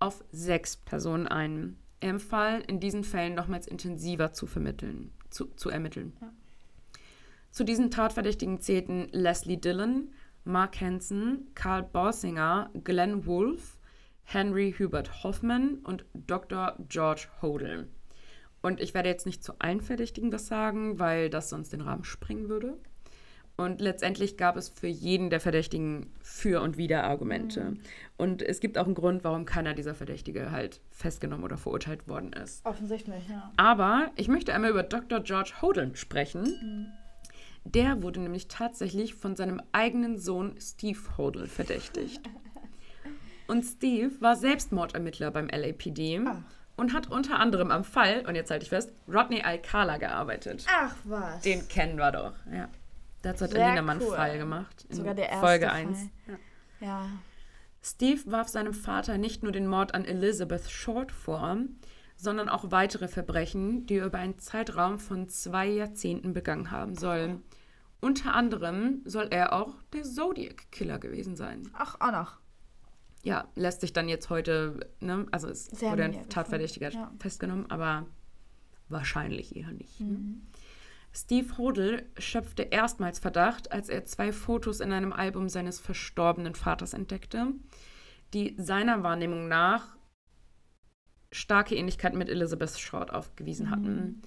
auf 0.00 0.24
sechs 0.32 0.76
Personen 0.76 1.28
ein. 1.28 1.76
Er 2.00 2.10
empfahl, 2.10 2.62
in 2.66 2.80
diesen 2.80 3.04
Fällen 3.04 3.34
nochmals 3.34 3.66
intensiver 3.66 4.32
zu 4.32 4.46
vermitteln, 4.46 5.12
zu, 5.30 5.46
zu 5.54 5.70
ermitteln. 5.70 6.16
Ja. 6.20 6.32
Zu 7.50 7.64
diesen 7.64 7.90
Tatverdächtigen 7.90 8.60
zählten 8.60 9.08
Leslie 9.10 9.56
Dillon, 9.56 10.12
Mark 10.48 10.80
Hansen, 10.80 11.50
Karl 11.54 11.82
Borsinger, 11.82 12.70
Glenn 12.82 13.26
Wolfe, 13.26 13.76
Henry 14.24 14.74
Hubert 14.78 15.22
Hoffman 15.22 15.80
und 15.84 16.06
Dr. 16.14 16.74
George 16.88 17.28
Hodel. 17.42 17.86
Und 18.62 18.80
ich 18.80 18.94
werde 18.94 19.10
jetzt 19.10 19.26
nicht 19.26 19.44
zu 19.44 19.52
allen 19.58 19.82
Verdächtigen 19.82 20.32
was 20.32 20.46
sagen, 20.46 20.98
weil 20.98 21.28
das 21.28 21.50
sonst 21.50 21.74
den 21.74 21.82
Rahmen 21.82 22.04
sprengen 22.04 22.48
würde. 22.48 22.78
Und 23.58 23.82
letztendlich 23.82 24.38
gab 24.38 24.56
es 24.56 24.70
für 24.70 24.86
jeden 24.86 25.28
der 25.28 25.40
Verdächtigen 25.40 26.14
Für- 26.22 26.62
und 26.62 26.78
Wider-Argumente. 26.78 27.72
Mhm. 27.72 27.80
Und 28.16 28.40
es 28.40 28.60
gibt 28.60 28.78
auch 28.78 28.86
einen 28.86 28.94
Grund, 28.94 29.24
warum 29.24 29.44
keiner 29.44 29.74
dieser 29.74 29.94
Verdächtige 29.94 30.50
halt 30.50 30.80
festgenommen 30.90 31.44
oder 31.44 31.58
verurteilt 31.58 32.08
worden 32.08 32.32
ist. 32.32 32.64
Offensichtlich, 32.64 33.28
ja. 33.28 33.52
Aber 33.58 34.12
ich 34.16 34.28
möchte 34.28 34.54
einmal 34.54 34.70
über 34.70 34.82
Dr. 34.82 35.20
George 35.20 35.52
Hodel 35.60 35.94
sprechen. 35.94 36.42
Mhm. 36.42 36.86
Der 37.64 38.02
wurde 38.02 38.20
nämlich 38.20 38.48
tatsächlich 38.48 39.14
von 39.14 39.36
seinem 39.36 39.60
eigenen 39.72 40.18
Sohn 40.18 40.54
Steve 40.60 40.98
Hodel 41.16 41.46
verdächtigt. 41.46 42.20
Und 43.46 43.62
Steve 43.64 44.12
war 44.20 44.36
Selbstmordermittler 44.36 45.30
beim 45.30 45.48
LAPD 45.48 46.20
Ach. 46.26 46.36
und 46.76 46.92
hat 46.92 47.10
unter 47.10 47.38
anderem 47.40 47.70
am 47.70 47.84
Fall, 47.84 48.24
und 48.26 48.34
jetzt 48.34 48.50
halte 48.50 48.64
ich 48.64 48.68
fest, 48.68 48.92
Rodney 49.08 49.42
Alcala 49.42 49.96
gearbeitet. 49.96 50.66
Ach 50.70 50.94
was. 51.04 51.42
Den 51.42 51.66
kennen 51.68 51.96
wir 51.96 52.12
doch, 52.12 52.34
ja. 52.52 52.68
Dazu 53.22 53.44
hat 53.44 53.52
Sehr 53.52 53.66
Alina 53.66 53.82
mal 53.82 53.92
einen 53.92 54.02
cool. 54.02 54.14
Fall 54.14 54.38
gemacht. 54.38 54.86
In 54.88 54.96
Sogar 54.96 55.14
der 55.14 55.28
erste 55.28 55.46
Folge 55.46 55.66
Fall. 55.66 55.76
1. 55.76 55.98
Ja. 56.80 57.08
Steve 57.82 58.20
warf 58.30 58.48
seinem 58.48 58.74
Vater 58.74 59.18
nicht 59.18 59.42
nur 59.42 59.52
den 59.52 59.66
Mord 59.66 59.94
an 59.94 60.04
Elizabeth 60.04 60.70
Short 60.70 61.10
vor, 61.10 61.56
sondern 62.18 62.48
auch 62.48 62.70
weitere 62.72 63.08
Verbrechen, 63.08 63.86
die 63.86 63.98
er 63.98 64.06
über 64.06 64.18
einen 64.18 64.38
Zeitraum 64.38 64.98
von 64.98 65.28
zwei 65.28 65.68
Jahrzehnten 65.68 66.34
begangen 66.34 66.70
haben 66.72 66.96
soll. 66.96 67.40
Unter 68.00 68.34
anderem 68.34 69.02
soll 69.04 69.28
er 69.30 69.52
auch 69.52 69.76
der 69.92 70.02
Zodiac 70.02 70.70
Killer 70.72 70.98
gewesen 70.98 71.36
sein. 71.36 71.70
Ach, 71.74 71.96
auch 72.00 72.12
noch. 72.12 72.36
Ja, 73.22 73.48
lässt 73.54 73.80
sich 73.80 73.92
dann 73.92 74.08
jetzt 74.08 74.30
heute, 74.30 74.90
ne, 75.00 75.26
also 75.30 75.48
es 75.48 75.66
Sehr 75.66 75.92
wurde 75.92 76.04
ein 76.04 76.28
Tatverdächtiger 76.28 76.90
ja. 76.90 77.12
festgenommen, 77.18 77.70
aber 77.70 78.06
wahrscheinlich 78.88 79.56
eher 79.56 79.72
nicht. 79.72 80.00
Ne? 80.00 80.06
Mhm. 80.06 80.42
Steve 81.12 81.56
Hodel 81.56 82.06
schöpfte 82.18 82.62
erstmals 82.62 83.18
Verdacht, 83.18 83.72
als 83.72 83.88
er 83.88 84.04
zwei 84.04 84.32
Fotos 84.32 84.80
in 84.80 84.92
einem 84.92 85.12
Album 85.12 85.48
seines 85.48 85.80
verstorbenen 85.80 86.54
Vaters 86.54 86.94
entdeckte, 86.94 87.48
die 88.34 88.54
seiner 88.58 89.02
Wahrnehmung 89.02 89.48
nach 89.48 89.97
starke 91.32 91.74
Ähnlichkeit 91.74 92.14
mit 92.14 92.28
Elizabeth 92.28 92.78
Short 92.78 93.12
aufgewiesen 93.12 93.70
hatten. 93.70 94.22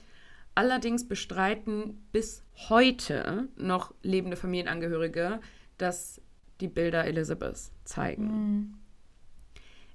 Allerdings 0.54 1.08
bestreiten 1.08 2.06
bis 2.12 2.44
heute 2.70 3.48
noch 3.56 3.94
lebende 4.04 4.38
Familienangehörige, 4.38 5.40
dass 5.78 6.22
die 6.60 6.68
Bilder 6.68 7.06
Elizabeth 7.06 7.72
zeigen. 7.86 8.26
Mhm. 8.26 8.74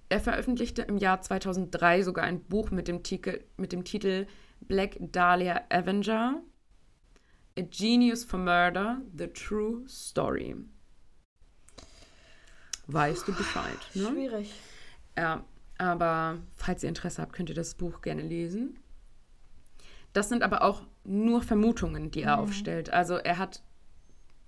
Er 0.09 0.21
veröffentlichte 0.21 0.83
im 0.83 0.99
Jahr 0.99 1.21
2003 1.21 2.03
sogar 2.03 2.25
ein 2.25 2.41
Buch 2.45 2.71
mit 2.71 2.89
dem, 2.89 3.03
Titel, 3.03 3.41
mit 3.57 3.73
dem 3.73 3.85
Titel 3.85 4.27
Black 4.61 4.97
Dahlia 5.01 5.63
Avenger, 5.69 6.43
A 7.59 7.63
Genius 7.63 8.25
for 8.25 8.39
Murder, 8.39 9.01
The 9.17 9.27
True 9.29 9.85
Story. 9.89 10.57
Weißt 12.87 13.27
du 13.27 13.33
Bescheid, 13.35 13.79
ne? 13.95 14.07
Schwierig. 14.07 14.55
Ja, 15.17 15.45
aber 15.79 16.39
falls 16.55 16.83
ihr 16.83 16.89
Interesse 16.89 17.22
habt, 17.22 17.33
könnt 17.33 17.49
ihr 17.49 17.55
das 17.55 17.74
Buch 17.74 18.01
gerne 18.03 18.22
lesen. 18.22 18.79
Das 20.12 20.29
sind 20.29 20.43
aber 20.43 20.62
auch 20.62 20.83
nur 21.05 21.43
Vermutungen, 21.43 22.11
die 22.11 22.22
er 22.22 22.37
Mhm. 22.37 22.43
aufstellt. 22.45 22.91
Also 22.93 23.16
er 23.16 23.39
hat 23.39 23.62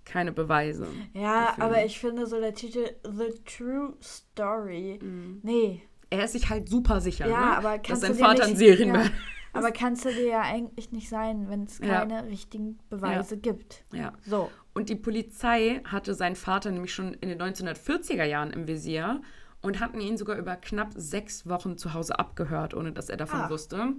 keine 0.04 0.32
Beweise. 0.32 0.86
Ja, 1.12 1.46
dafür. 1.48 1.64
aber 1.64 1.84
ich 1.84 1.98
finde 2.00 2.26
so 2.26 2.40
der 2.40 2.54
Titel 2.54 2.86
The 3.04 3.34
True 3.44 3.94
Story. 4.02 4.98
Nee. 5.42 5.82
Er 6.10 6.24
ist 6.24 6.32
sich 6.32 6.48
halt 6.48 6.68
super 6.70 7.02
sicher, 7.02 7.28
Ja, 7.28 7.40
ne? 7.50 7.56
aber 7.58 7.78
dass 7.78 8.00
sein 8.00 8.14
Vater 8.14 8.44
nicht, 8.44 8.52
ein 8.54 8.56
Serienmörder 8.56 9.04
ja, 9.10 9.12
Aber 9.52 9.70
kannst 9.72 10.04
du 10.06 10.08
dir 10.10 10.26
ja 10.26 10.40
eigentlich 10.40 10.92
nicht 10.92 11.08
sein, 11.10 11.50
wenn 11.50 11.64
es 11.64 11.78
Ja. 11.80 12.00
keine 12.06 12.26
richtigen 12.28 12.78
Beweise 12.88 13.36
gibt. 13.36 13.84
Ja. 13.92 14.12
So. 14.26 14.50
Und 14.72 14.88
die 14.88 14.94
Polizei 14.96 15.82
hatte 15.84 16.14
seinen 16.14 16.36
Vater 16.36 16.70
nämlich 16.70 16.94
schon 16.94 17.12
in 17.14 17.28
den 17.28 17.38
1940er 17.42 18.24
Jahren 18.24 18.50
im 18.50 18.66
Visier 18.66 19.20
und 19.62 19.80
hatten 19.80 20.00
ihn 20.00 20.16
sogar 20.16 20.36
über 20.36 20.56
knapp 20.56 20.92
sechs 20.94 21.46
Wochen 21.48 21.76
zu 21.78 21.94
Hause 21.94 22.18
abgehört, 22.18 22.74
ohne 22.74 22.92
dass 22.92 23.08
er 23.08 23.16
davon 23.16 23.40
Ah. 23.40 23.50
wusste. 23.50 23.94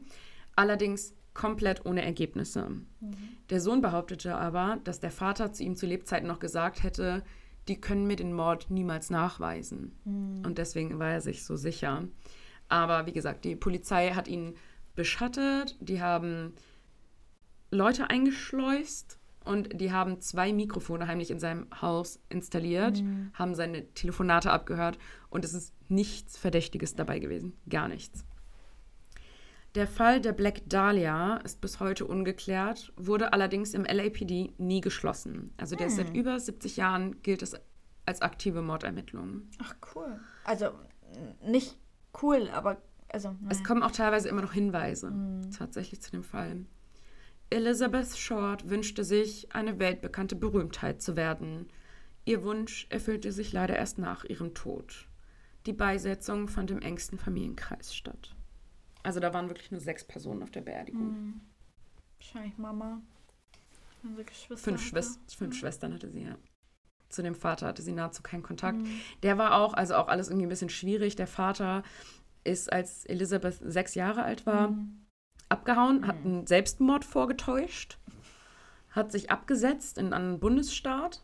Allerdings 0.56 1.14
komplett 1.34 1.86
ohne 1.86 2.04
Ergebnisse. 2.04 2.68
Der 3.50 3.62
Sohn 3.62 3.82
behauptete 3.82 4.36
aber, 4.36 4.80
dass 4.84 5.00
der 5.00 5.12
Vater 5.12 5.54
zu 5.54 5.64
ihm 5.64 5.76
zu 5.76 5.86
Lebzeiten 5.86 6.28
noch 6.28 6.40
gesagt 6.40 6.84
hätte, 6.84 7.24
die 7.68 7.80
können 7.80 8.08
mir 8.08 8.16
den 8.16 8.34
Mord 8.34 8.70
niemals 8.72 9.10
nachweisen. 9.10 9.96
Und 10.46 10.58
deswegen 10.58 10.98
war 11.00 11.12
er 11.12 11.22
sich 11.22 11.46
so 11.46 11.56
sicher. 11.56 12.04
Aber 12.68 13.06
wie 13.06 13.14
gesagt, 13.14 13.46
die 13.46 13.56
Polizei 13.56 14.12
hat 14.12 14.28
ihn 14.28 14.56
beschattet, 14.96 15.78
die 15.80 16.02
haben 16.02 16.54
Leute 17.72 18.10
eingeschleust 18.10 19.20
und 19.46 19.80
die 19.80 19.92
haben 19.92 20.20
zwei 20.20 20.52
Mikrofone 20.52 21.08
heimlich 21.08 21.32
in 21.32 21.40
seinem 21.40 21.68
Haus 21.82 22.20
installiert, 22.30 23.04
haben 23.34 23.56
seine 23.56 23.88
Telefonate 23.94 24.52
abgehört 24.52 24.98
und 25.30 25.46
es 25.46 25.54
ist 25.54 25.74
nichts 25.90 26.38
Verdächtiges 26.38 26.96
dabei 26.96 27.20
gewesen. 27.20 27.54
Gar 27.70 27.88
nichts. 27.88 28.26
Der 29.76 29.88
Fall 29.88 30.20
der 30.20 30.34
Black 30.34 30.62
Dahlia 30.68 31.38
ist 31.38 31.62
bis 31.62 31.80
heute 31.80 32.06
ungeklärt, 32.06 32.92
wurde 32.96 33.34
allerdings 33.34 33.76
im 33.76 33.84
LAPD 33.86 34.54
nie 34.58 34.82
geschlossen. 34.82 35.54
Also 35.58 35.76
der 35.76 35.88
ist 35.88 35.98
seit 35.98 36.16
über 36.16 36.40
70 36.40 36.78
Jahren 36.78 37.22
gilt 37.22 37.44
es 37.44 37.56
als 38.06 38.22
aktive 38.24 38.64
Mordermittlung. 38.64 39.44
Ach, 39.60 39.76
cool. 39.94 40.20
Also, 40.44 40.72
nicht 41.46 41.78
cool, 42.24 42.50
aber. 42.50 42.82
Also, 43.12 43.36
Es 43.48 43.58
naja. 43.58 43.68
kommen 43.68 43.84
auch 43.84 43.92
teilweise 43.92 44.30
immer 44.30 44.42
noch 44.42 44.54
Hinweise 44.54 45.12
tatsächlich 45.56 46.02
zu 46.02 46.12
dem 46.12 46.24
Fall. 46.24 46.66
Elizabeth 47.52 48.16
Short 48.18 48.70
wünschte 48.70 49.04
sich, 49.04 49.54
eine 49.56 49.80
weltbekannte 49.80 50.36
Berühmtheit 50.36 51.02
zu 51.02 51.16
werden. 51.16 51.68
Ihr 52.26 52.44
Wunsch 52.44 52.86
erfüllte 52.90 53.32
sich 53.32 53.52
leider 53.54 53.76
erst 53.76 53.98
nach 53.98 54.24
ihrem 54.26 54.54
Tod. 54.54 55.09
Die 55.70 55.74
Beisetzung 55.74 56.48
fand 56.48 56.72
im 56.72 56.82
engsten 56.82 57.20
Familienkreis 57.20 57.94
statt. 57.96 58.36
Also 59.04 59.20
da 59.20 59.36
waren 59.36 59.50
wirklich 59.50 59.70
nur 59.70 59.80
sechs 59.80 60.04
Personen 60.04 60.42
auf 60.42 60.50
der 60.50 60.62
Beerdigung. 60.62 61.42
Wahrscheinlich 62.18 62.58
Mama. 62.58 63.04
Unsere 64.02 64.24
Geschwister. 64.26 64.64
Fünf. 64.64 64.82
Schwest 64.82 65.20
fünf 65.36 65.56
Schwestern 65.56 65.94
hatte 65.94 66.10
sie, 66.10 66.24
ja. 66.24 66.36
Zu 67.10 67.22
dem 67.22 67.36
Vater 67.36 67.68
hatte 67.68 67.84
sie 67.84 67.92
nahezu 67.92 68.24
keinen 68.24 68.42
Kontakt. 68.42 68.80
Mhm. 68.80 69.00
Der 69.22 69.38
war 69.38 69.58
auch, 69.62 69.76
also 69.76 69.94
auch 69.94 70.08
alles 70.08 70.30
irgendwie 70.30 70.48
ein 70.48 70.50
bisschen 70.50 70.70
schwierig. 70.70 71.16
Der 71.16 71.28
Vater 71.28 71.84
ist, 72.44 72.74
als 72.74 73.06
Elisabeth 73.06 73.60
sechs 73.62 73.94
Jahre 73.94 74.24
alt 74.24 74.48
war, 74.48 74.70
Mhm. 74.70 75.06
abgehauen, 75.50 76.08
hat 76.08 76.16
einen 76.26 76.48
Selbstmord 76.48 77.06
vorgetäuscht, 77.06 78.00
hat 78.90 79.12
sich 79.12 79.30
abgesetzt 79.30 80.00
in 80.00 80.14
einen 80.14 80.40
Bundesstaat, 80.40 81.24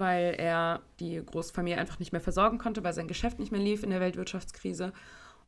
weil 0.00 0.34
er 0.38 0.82
die 1.00 1.22
Großfamilie 1.24 1.78
einfach 1.78 1.98
nicht 1.98 2.12
mehr 2.12 2.20
versorgen 2.20 2.58
konnte, 2.58 2.82
weil 2.84 2.92
sein 2.92 3.08
Geschäft 3.08 3.38
nicht 3.38 3.52
mehr 3.52 3.60
lief 3.60 3.82
in 3.82 3.90
der 3.90 4.00
Weltwirtschaftskrise 4.00 4.92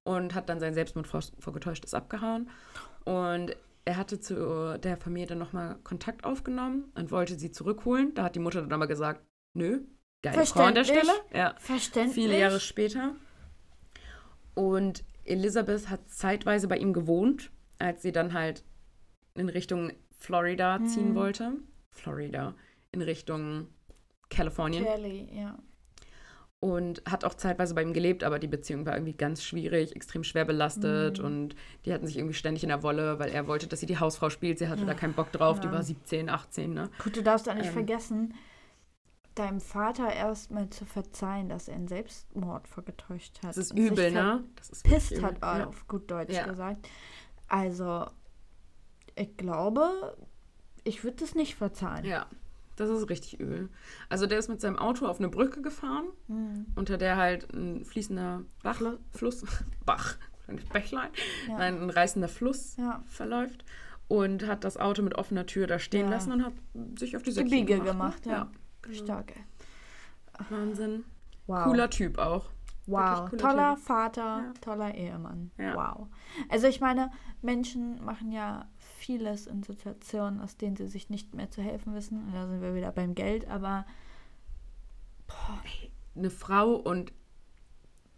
und 0.05 0.35
hat 0.35 0.49
dann 0.49 0.61
seinen 0.61 0.75
Selbstmord 0.75 1.07
vor, 1.07 1.23
vorgetäuscht, 1.39 1.85
ist 1.85 1.95
abgehauen. 1.95 2.49
Und 3.05 3.57
er 3.85 3.97
hatte 3.97 4.19
zu 4.21 4.79
der 4.83 4.97
Familie 4.97 5.29
dann 5.29 5.39
nochmal 5.39 5.77
Kontakt 5.85 6.25
aufgenommen 6.25 6.91
und 6.95 7.11
wollte 7.11 7.39
sie 7.39 7.51
zurückholen. 7.53 8.15
Da 8.15 8.25
hat 8.25 8.35
die 8.35 8.41
Mutter 8.41 8.61
dann 8.63 8.73
aber 8.73 8.87
gesagt, 8.89 9.23
nö, 9.55 9.83
geile 10.23 10.45
Frau 10.47 10.65
an 10.65 10.75
der 10.75 10.85
Stelle. 10.85 11.05
Verständlich. 11.05 11.39
Ja. 11.39 11.55
Verständlich. 11.59 12.15
Viele 12.15 12.39
Jahre 12.39 12.61
später. 12.61 13.15
Und 14.55 15.05
Elizabeth 15.25 15.89
hat 15.91 16.09
zeitweise 16.11 16.69
bei 16.69 16.79
ihm 16.79 16.93
gewohnt, 16.93 17.51
als 17.79 18.03
sie 18.03 18.13
dann 18.13 18.33
halt 18.33 18.65
in 19.35 19.49
Richtung 19.49 19.93
Florida 20.19 20.81
ziehen 20.85 21.11
Mhm. 21.11 21.15
wollte. 21.15 21.53
Florida, 21.93 22.55
in 22.93 23.03
Richtung 23.03 23.69
Kalifornien. 24.31 24.85
Kelly, 24.85 25.29
ja. 25.33 25.57
Und 26.59 27.03
hat 27.09 27.25
auch 27.25 27.35
zeitweise 27.35 27.75
bei 27.75 27.83
ihm 27.83 27.93
gelebt, 27.93 28.25
aber 28.25 28.39
die 28.39 28.49
Beziehung 28.49 28.87
war 28.87 28.95
irgendwie 28.95 29.13
ganz 29.13 29.45
schwierig, 29.45 29.95
extrem 29.95 30.25
schwer 30.25 30.45
belastet 30.47 31.19
Mhm. 31.19 31.25
und 31.25 31.57
die 31.85 31.93
hatten 31.93 32.07
sich 32.07 32.17
irgendwie 32.17 32.35
ständig 32.35 32.63
in 32.63 32.71
der 32.71 32.83
Wolle, 32.83 33.19
weil 33.19 33.29
er 33.31 33.47
wollte, 33.47 33.67
dass 33.67 33.81
sie 33.81 33.87
die 33.87 33.99
Hausfrau 34.01 34.31
spielt. 34.31 34.59
Sie 34.59 34.69
hatte 34.69 34.87
da 34.87 34.93
Ja, 34.93 34.99
keinen 34.99 35.13
Bock 35.13 35.31
drauf, 35.33 35.61
die 35.61 35.67
ja. 35.67 35.73
war 35.73 35.83
17, 35.83 36.29
18, 36.31 36.73
ne? 36.73 36.91
Gut, 37.05 37.15
du 37.17 37.23
darfst 37.23 37.49
auch 37.49 37.55
nicht 37.55 37.67
Ähm. 37.67 37.73
vergessen, 37.73 38.35
deinem 39.35 39.61
Vater 39.61 40.11
erstmal 40.11 40.71
zu 40.71 40.87
verzeihen, 40.87 41.51
dass 41.51 41.69
er 41.69 41.75
einen 41.75 41.89
Selbstmord 41.89 42.67
vorgetäuscht 42.67 43.37
hat. 43.43 43.51
Das 43.51 43.59
ist 43.59 43.73
übel, 43.79 44.11
ne? 44.11 44.43
Das 44.57 44.71
ist 44.71 44.83
Pisst 44.83 45.23
hat, 45.23 45.33
übel. 45.37 45.43
er 45.49 45.59
Ja. 45.59 45.67
auf 45.67 45.87
gut 45.87 46.11
Deutsch 46.11 46.33
Ja. 46.33 46.47
gesagt. 46.47 46.89
Also, 47.49 48.07
ich 49.15 49.37
glaube, 49.37 50.17
ich 50.85 51.05
würde 51.05 51.19
das 51.19 51.35
nicht 51.35 51.55
verzeihen. 51.55 52.07
Ja, 52.07 52.27
das 52.77 52.91
ist 52.91 53.09
richtig 53.11 53.41
übel. 53.41 53.69
Also 54.09 54.27
der 54.27 54.39
ist 54.39 54.49
mit 54.49 54.61
seinem 54.61 54.79
Auto 54.79 55.07
auf 55.07 55.19
eine 55.19 55.29
Brücke 55.29 55.63
gefahren, 55.63 56.07
Hm. 56.29 56.67
unter 56.77 56.97
der 56.99 57.17
halt 57.17 57.53
ein 57.55 57.85
fließender 57.85 58.43
Bach, 58.63 58.77
Flo- 58.77 58.99
Fluss, 59.13 59.45
Bach, 59.87 60.17
ein 60.47 60.61
Bächlein, 60.73 61.11
Ja. 61.49 61.59
nein, 61.59 61.81
ein 61.83 61.91
reißender 61.91 62.29
Fluss 62.29 62.77
Ja. 62.77 63.03
verläuft 63.07 63.65
und 64.09 64.47
hat 64.47 64.63
das 64.65 64.77
Auto 64.77 65.03
mit 65.03 65.17
offener 65.17 65.47
Tür 65.47 65.67
da 65.67 65.79
stehen 65.79 66.07
Ja. 66.07 66.11
lassen 66.13 66.33
und 66.33 66.45
hat 66.45 66.53
sich 66.99 67.17
auf 67.17 67.23
die 67.23 67.33
Die 67.35 67.43
Biege 67.43 67.79
gemacht. 67.81 68.23
gemacht, 68.23 68.27
ne? 68.27 68.33
ja. 68.33 68.95
Stark, 68.95 69.33
ey. 69.35 69.43
Wahnsinn. 70.51 71.05
Wow. 71.47 71.65
Cooler 71.65 71.91
Typ 71.91 72.19
auch. 72.19 72.51
Wow, 72.89 73.31
toller 73.37 73.75
Typ. 73.75 73.85
Vater, 73.85 74.53
toller 74.61 74.95
Ehemann. 74.95 75.51
Wow. 75.57 76.07
Also 76.49 76.69
ich 76.69 76.81
meine, 76.81 77.11
Menschen 77.43 78.05
machen 78.05 78.31
ja 78.31 78.69
vieles 79.07 79.47
in 79.47 79.63
Situationen, 79.63 80.41
aus 80.41 80.57
denen 80.57 80.77
sie 80.77 80.89
sich 80.89 81.11
nicht 81.11 81.33
mehr 81.35 81.49
zu 81.51 81.63
helfen 81.63 81.95
wissen. 81.95 82.27
Und 82.27 82.35
da 82.35 82.47
sind 82.49 82.61
wir 82.61 82.75
wieder 82.75 82.91
beim 82.91 83.15
Geld, 83.15 83.49
aber 83.49 83.87
Eine 86.17 86.31
Frau 86.31 86.75
und 86.75 87.13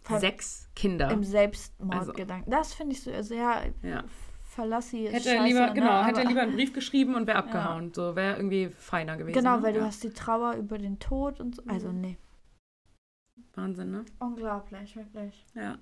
Ver- 0.01 0.19
sechs 0.19 0.69
Kinder. 0.75 1.11
im 1.11 1.23
Selbstmordgedanken. 1.23 2.49
Das 2.51 2.73
finde 2.73 2.93
ich 2.95 3.01
so 3.03 3.11
sehr 3.21 3.71
Ja. 3.83 4.03
verlassi. 4.43 5.05
ist 5.05 5.13
Hätte 5.13 5.35
er 5.35 5.43
lieber, 5.43 5.67
ne? 5.67 5.73
genau, 5.73 6.03
hätte 6.03 6.19
er 6.19 6.21
Aber- 6.21 6.29
lieber 6.29 6.41
einen 6.41 6.55
Brief 6.55 6.73
geschrieben 6.73 7.15
und 7.15 7.27
wäre 7.27 7.37
abgehauen. 7.37 7.93
So 7.93 8.15
wäre 8.15 8.37
irgendwie 8.37 8.69
feiner 8.69 9.17
gewesen. 9.17 9.35
Genau, 9.37 9.61
weil 9.61 9.73
du 9.73 9.79
ja. 9.79 9.85
hast 9.85 10.03
die 10.03 10.09
Trauer 10.11 10.53
über 10.55 10.77
den 10.77 10.97
Tod 10.99 11.39
und 11.39 11.55
so. 11.55 11.63
Also 11.67 11.89
Mhm. 11.91 12.01
nee. 12.01 12.17
Wahnsinn, 13.55 13.91
ne? 13.91 14.05
Unglaublich, 14.19 14.95
wirklich. 14.95 15.45
Ja. 15.53 15.77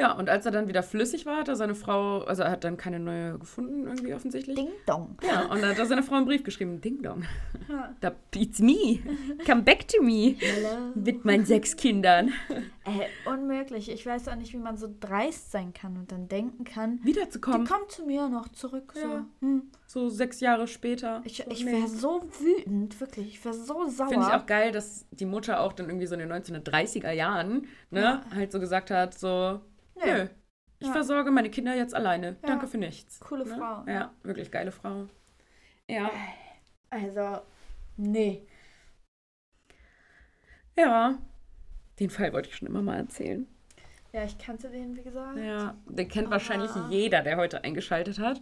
Ja, 0.00 0.12
und 0.12 0.30
als 0.30 0.46
er 0.46 0.52
dann 0.52 0.68
wieder 0.68 0.84
flüssig 0.84 1.26
war, 1.26 1.38
hat 1.38 1.48
er 1.48 1.56
seine 1.56 1.74
Frau, 1.74 2.20
also 2.22 2.44
er 2.44 2.52
hat 2.52 2.62
dann 2.62 2.76
keine 2.76 3.00
neue 3.00 3.36
gefunden, 3.36 3.84
irgendwie 3.84 4.14
offensichtlich. 4.14 4.54
Ding 4.54 4.68
dong. 4.86 5.16
Ja, 5.26 5.46
und 5.50 5.60
dann 5.60 5.70
hat 5.70 5.78
er 5.80 5.86
seine 5.86 6.04
Frau 6.04 6.14
einen 6.14 6.24
Brief 6.26 6.44
geschrieben. 6.44 6.80
Ding 6.80 7.02
dong. 7.02 7.24
Ja. 7.68 7.94
Da, 8.00 8.12
it's 8.36 8.60
me. 8.60 9.00
Come 9.44 9.62
back 9.62 9.88
to 9.88 10.00
me. 10.02 10.36
Hello. 10.38 10.92
Mit 10.94 11.24
meinen 11.24 11.44
sechs 11.44 11.74
Kindern. 11.74 12.32
Ey, 12.84 13.06
unmöglich. 13.26 13.90
Ich 13.90 14.06
weiß 14.06 14.28
auch 14.28 14.36
nicht, 14.36 14.52
wie 14.52 14.58
man 14.58 14.76
so 14.76 14.88
dreist 15.00 15.50
sein 15.50 15.72
kann 15.74 15.96
und 15.96 16.12
dann 16.12 16.28
denken 16.28 16.62
kann, 16.64 16.98
die 17.02 17.06
Wiederzukommen. 17.06 17.66
kommt 17.66 17.90
zu 17.90 18.06
mir 18.06 18.28
noch 18.28 18.48
zurück. 18.50 18.92
So. 18.94 19.00
Ja. 19.00 19.26
Hm. 19.40 19.62
So 19.86 20.08
sechs 20.08 20.38
Jahre 20.40 20.68
später. 20.68 21.22
Ich, 21.24 21.38
So, 21.44 21.50
ich 21.50 21.66
wäre 21.66 21.88
so 21.88 22.22
wütend, 22.40 23.00
wirklich. 23.00 23.28
Ich 23.34 23.44
wäre 23.44 23.54
so 23.54 23.88
sauer. 23.88 24.08
Finde 24.10 24.26
ich 24.28 24.32
auch 24.32 24.46
geil, 24.46 24.70
dass 24.70 25.06
die 25.10 25.26
Mutter 25.26 25.60
auch 25.60 25.72
dann 25.72 25.86
irgendwie 25.88 26.06
so 26.06 26.14
in 26.14 26.20
den 26.20 26.32
1930er 26.32 27.10
Jahren, 27.10 27.66
ne, 27.90 28.00
Ja. 28.00 28.22
halt 28.32 28.52
so 28.52 28.60
gesagt 28.60 28.90
hat, 28.92 29.18
so, 29.18 29.60
Nö. 30.04 30.06
nö, 30.24 30.28
ich 30.80 30.86
Ja. 30.86 30.92
versorge 30.92 31.30
meine 31.30 31.50
Kinder 31.50 31.74
jetzt 31.74 31.94
alleine. 31.94 32.36
Ja. 32.42 32.48
Danke 32.48 32.66
für 32.66 32.78
nichts. 32.78 33.20
Coole 33.20 33.44
ne? 33.46 33.56
Frau. 33.56 33.84
Ja, 33.86 34.12
wirklich 34.22 34.50
geile 34.50 34.70
Frau. 34.72 35.06
Ja. 35.88 36.10
Also, 36.90 37.40
nee. 37.96 38.46
Ja. 40.76 41.18
Den 41.98 42.10
Fall 42.10 42.32
wollte 42.32 42.48
ich 42.48 42.56
schon 42.56 42.68
immer 42.68 42.82
mal 42.82 42.96
erzählen. 42.98 43.46
Ja, 44.12 44.24
ich 44.24 44.38
kannte 44.38 44.70
den, 44.70 44.96
wie 44.96 45.02
gesagt. 45.02 45.36
Ja, 45.38 45.74
den 45.86 46.08
kennt 46.08 46.30
wahrscheinlich 46.30 46.70
Ah. 46.70 46.86
jeder, 46.90 47.22
der 47.22 47.36
heute 47.36 47.62
eingeschaltet 47.64 48.18
hat. 48.18 48.40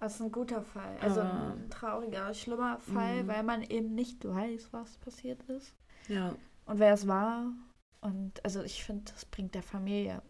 Das 0.00 0.14
ist 0.14 0.20
ein 0.20 0.32
guter 0.32 0.62
Fall. 0.62 0.96
Also 1.00 1.20
Ah. 1.20 1.52
ein 1.52 1.70
trauriger, 1.70 2.32
schlimmer 2.34 2.78
Fall, 2.80 3.22
Mhm. 3.24 3.28
weil 3.28 3.42
man 3.42 3.62
eben 3.62 3.94
nicht 3.94 4.24
weiß, 4.26 4.72
was 4.72 4.96
passiert 4.98 5.42
ist. 5.44 5.76
Ja. 6.08 6.34
Und 6.66 6.78
wer 6.78 6.94
es 6.94 7.06
war. 7.06 7.52
Und 8.00 8.42
also 8.44 8.62
ich 8.62 8.82
finde, 8.84 9.04
das 9.12 9.24
bringt 9.24 9.54
der 9.54 9.62
Familie 9.62 10.22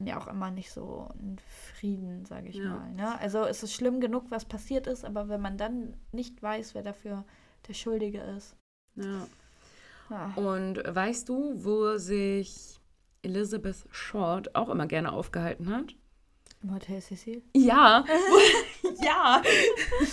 ja 0.00 0.18
auch 0.18 0.26
immer 0.26 0.50
nicht 0.50 0.72
so 0.72 1.08
einen 1.12 1.38
Frieden, 1.38 2.24
sage 2.24 2.48
ich 2.48 2.56
Ja. 2.56 2.64
mal. 2.64 2.92
Ne? 2.94 3.18
Also 3.20 3.44
es 3.44 3.62
ist 3.62 3.72
schlimm 3.74 4.00
genug, 4.00 4.24
was 4.30 4.44
passiert 4.44 4.86
ist, 4.86 5.04
aber 5.04 5.28
wenn 5.28 5.40
man 5.40 5.56
dann 5.56 5.96
nicht 6.12 6.42
weiß, 6.42 6.74
wer 6.74 6.82
dafür 6.82 7.24
der 7.68 7.74
Schuldige 7.74 8.20
ist. 8.20 8.56
ja. 8.96 9.26
Ja. 10.10 10.32
Und 10.36 10.82
weißt 10.86 11.30
du, 11.30 11.64
wo 11.64 11.96
sich 11.96 12.78
Elizabeth 13.22 13.86
Short 13.90 14.54
auch 14.54 14.68
immer 14.68 14.86
gerne 14.86 15.10
aufgehalten 15.12 15.70
hat? 15.70 15.94
Im 16.64 16.72
Hotel 16.72 16.98
Cecil. 17.02 17.42
Ja. 17.54 18.06
ja. 19.02 19.42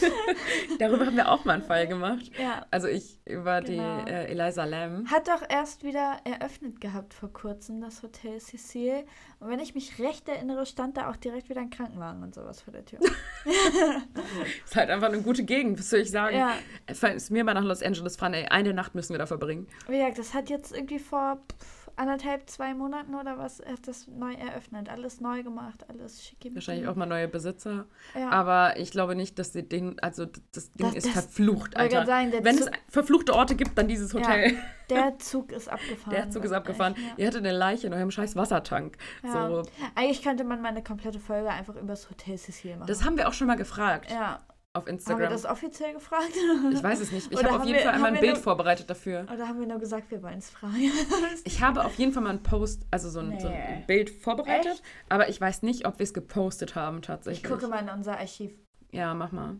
Darüber 0.79 1.05
haben 1.05 1.15
wir 1.15 1.31
auch 1.31 1.45
mal 1.45 1.53
einen 1.53 1.63
Fall 1.63 1.87
gemacht. 1.87 2.29
Ja. 2.37 2.65
Also 2.71 2.87
ich 2.89 3.19
über 3.25 3.61
Genau. 3.61 4.03
die 4.03 4.11
äh, 4.11 4.25
Eliza 4.25 4.65
Lam. 4.65 5.09
Hat 5.09 5.29
doch 5.29 5.43
erst 5.47 5.85
wieder 5.85 6.17
eröffnet 6.25 6.81
gehabt 6.81 7.13
vor 7.13 7.31
kurzem, 7.31 7.79
das 7.79 8.03
Hotel 8.03 8.37
Cecil. 8.41 9.05
Und 9.39 9.47
wenn 9.47 9.59
ich 9.59 9.75
mich 9.75 9.97
recht 9.99 10.27
erinnere, 10.27 10.65
stand 10.65 10.97
da 10.97 11.09
auch 11.09 11.15
direkt 11.15 11.47
wieder 11.49 11.61
ein 11.61 11.69
Krankenwagen 11.69 12.21
und 12.21 12.35
sowas 12.35 12.61
vor 12.61 12.73
der 12.73 12.83
Tür. 12.83 12.99
Ist 14.65 14.75
halt 14.75 14.89
einfach 14.89 15.07
eine 15.07 15.21
gute 15.21 15.43
Gegend, 15.45 15.79
was 15.79 15.89
soll 15.89 15.99
ich 15.99 16.11
sagen? 16.11 16.35
ja, 16.35 16.53
Falls 16.93 17.31
wir 17.31 17.45
mal 17.45 17.53
nach 17.53 17.63
Los 17.63 17.81
Angeles 17.81 18.17
fahren, 18.17 18.33
ey, 18.33 18.45
eine 18.47 18.73
Nacht 18.73 18.93
müssen 18.93 19.13
wir 19.13 19.19
da 19.19 19.25
verbringen. 19.25 19.67
wie 19.87 19.97
gesagt, 19.97 20.19
das 20.19 20.33
hat 20.33 20.49
jetzt 20.49 20.73
irgendwie 20.73 20.99
vor 20.99 21.37
pff, 21.49 21.80
anderthalb, 21.95 22.49
zwei 22.49 22.73
Monaten 22.73 23.15
oder 23.15 23.37
was, 23.37 23.59
hat 23.59 23.87
das 23.87 24.07
neu 24.07 24.33
eröffnet. 24.33 24.89
Alles 24.89 25.21
neu 25.21 25.43
gemacht, 25.43 25.85
alles 25.89 26.23
schicki. 26.25 26.53
Wahrscheinlich 26.53 26.87
auch 26.87 26.95
mal 26.95 27.05
neue 27.05 27.27
Besitzer. 27.27 27.85
Ja. 28.15 28.29
Aber 28.31 28.77
ich 28.77 28.91
glaube 28.91 29.15
nicht, 29.15 29.37
dass 29.39 29.53
sie 29.53 29.63
den, 29.63 29.99
also 29.99 30.25
das 30.53 30.71
Ding 30.71 30.87
Das- 30.87 30.95
ist 30.95 31.05
das- 31.07 31.13
verflucht, 31.25 31.77
Alter. 31.77 32.05
sagen, 32.05 32.31
Wenn 32.41 32.55
es 32.57 32.65
Zug- 32.65 32.73
verfluchte 32.89 33.33
Orte 33.33 33.55
gibt, 33.55 33.77
dann 33.77 33.87
dieses 33.87 34.13
Hotel. 34.13 34.57
Der 34.89 35.17
Zug 35.19 35.51
ist 35.51 35.67
abgefahren. 35.69 36.11
Der 36.15 36.29
Zug 36.29 36.43
ist 36.43 36.51
abgefahren. 36.51 36.95
Ja. 36.97 37.13
Ihr 37.17 37.27
hattet 37.27 37.45
eine 37.45 37.57
Leiche 37.57 37.87
in 37.87 37.93
eurem 37.93 38.11
scheiß 38.11 38.35
Wassertank. 38.35 38.97
Ja. 39.23 39.47
So, 39.49 39.63
Eigentlich 39.95 40.21
könnte 40.21 40.43
man 40.43 40.61
mal 40.61 40.69
eine 40.69 40.83
komplette 40.83 41.19
Folge 41.19 41.49
einfach 41.49 41.75
über 41.75 41.87
das 41.87 42.09
Hotel 42.09 42.37
Cecil 42.37 42.75
machen. 42.77 42.87
das 42.87 43.03
haben 43.05 43.17
wir 43.17 43.27
auch 43.27 43.33
schon 43.33 43.47
mal 43.47 43.55
gefragt 43.57 44.11
ja. 44.11 44.39
Auf 44.73 44.83
Haben 44.83 44.87
wir 44.87 44.93
Instagram. 44.93 45.29
das 45.31 45.45
offiziell 45.45 45.93
gefragt? 45.93 46.31
Ich 46.71 46.81
weiß 46.81 47.01
es 47.01 47.11
nicht. 47.11 47.31
Ich 47.31 47.43
habe 47.43 47.55
auf 47.59 47.65
jeden 47.65 47.77
wir- 47.77 47.83
Fall 47.85 47.93
einmal 47.95 48.13
ein 48.13 48.19
Bild 48.21 48.35
nur- 48.35 48.43
vorbereitet 48.43 48.89
dafür. 48.89 49.25
Oder 49.33 49.47
haben 49.47 49.59
wir 49.59 49.67
nur 49.67 49.79
gesagt, 49.79 50.09
wir 50.11 50.23
wollen 50.23 50.37
es 50.37 50.49
fragen? 50.49 50.75
Ich 51.43 51.61
habe 51.61 51.83
auf 51.83 51.95
jeden 51.95 52.13
Fall 52.13 52.23
mal 52.23 52.29
einen 52.29 52.43
Post, 52.43 52.83
also 52.89 53.09
so 53.09 53.19
ein, 53.19 53.37
so 53.39 53.47
ein 53.47 53.53
Nee. 53.53 53.83
Bild 53.87 54.09
vorbereitet, 54.09 54.71
Echt? 54.73 54.83
aber 55.09 55.27
ich 55.29 55.41
weiß 55.41 55.63
nicht, 55.63 55.85
ob 55.85 55.99
wir 55.99 56.03
es 56.05 56.13
gepostet 56.13 56.75
haben 56.75 56.97
ich 56.97 57.05
tatsächlich. 57.07 57.51
gucke 57.51 57.67
mal 57.67 57.79
in 57.79 57.89
unser 57.89 58.17
Archiv. 58.17 58.51
Ja, 58.91 59.13
mach 59.13 59.31
mal. 59.31 59.59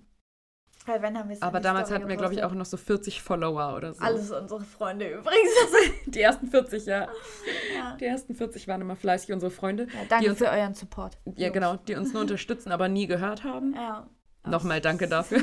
Weil 0.86 1.02
wenn 1.04 1.16
haben 1.18 1.30
wir 1.30 1.36
es 1.36 1.42
Aber 1.44 1.60
damals 1.60 1.90
Story 1.90 2.00
hatten 2.00 2.10
wir, 2.10 2.18
glaube 2.18 2.34
ich, 2.34 2.44
auch 2.44 2.54
noch 2.54 2.66
so 2.66 2.76
40 2.78 3.22
Follower 3.22 3.76
oder 3.76 3.94
so. 3.94 4.02
Alles 4.04 4.32
unsere 4.32 4.62
Freunde 4.62 5.10
übrigens. 5.10 5.52
Die 6.08 6.22
ersten 6.22 6.48
40, 6.48 6.86
ja. 6.88 7.08
ja. 7.76 7.98
Die 8.00 8.06
ersten 8.06 8.34
40 8.34 8.68
waren 8.68 8.82
immer 8.82 8.96
fleißig 8.96 9.32
unsere 9.34 9.52
Freunde. 9.52 9.84
Ja, 9.94 10.00
danke 10.10 10.24
die 10.26 10.30
uns, 10.32 10.40
für 10.40 10.50
euren 10.50 10.74
Support. 10.74 11.18
ja, 11.36 11.48
Jungs. 11.48 11.54
genau, 11.54 11.76
die 11.76 11.96
uns 11.96 12.14
nur 12.14 12.22
unterstützen, 12.24 12.72
aber 12.72 12.88
nie 12.88 13.06
gehört 13.08 13.44
haben. 13.44 13.74
Ja. 13.76 14.10
Nochmal 14.46 14.82
danke 14.82 15.08
dafür. 15.08 15.42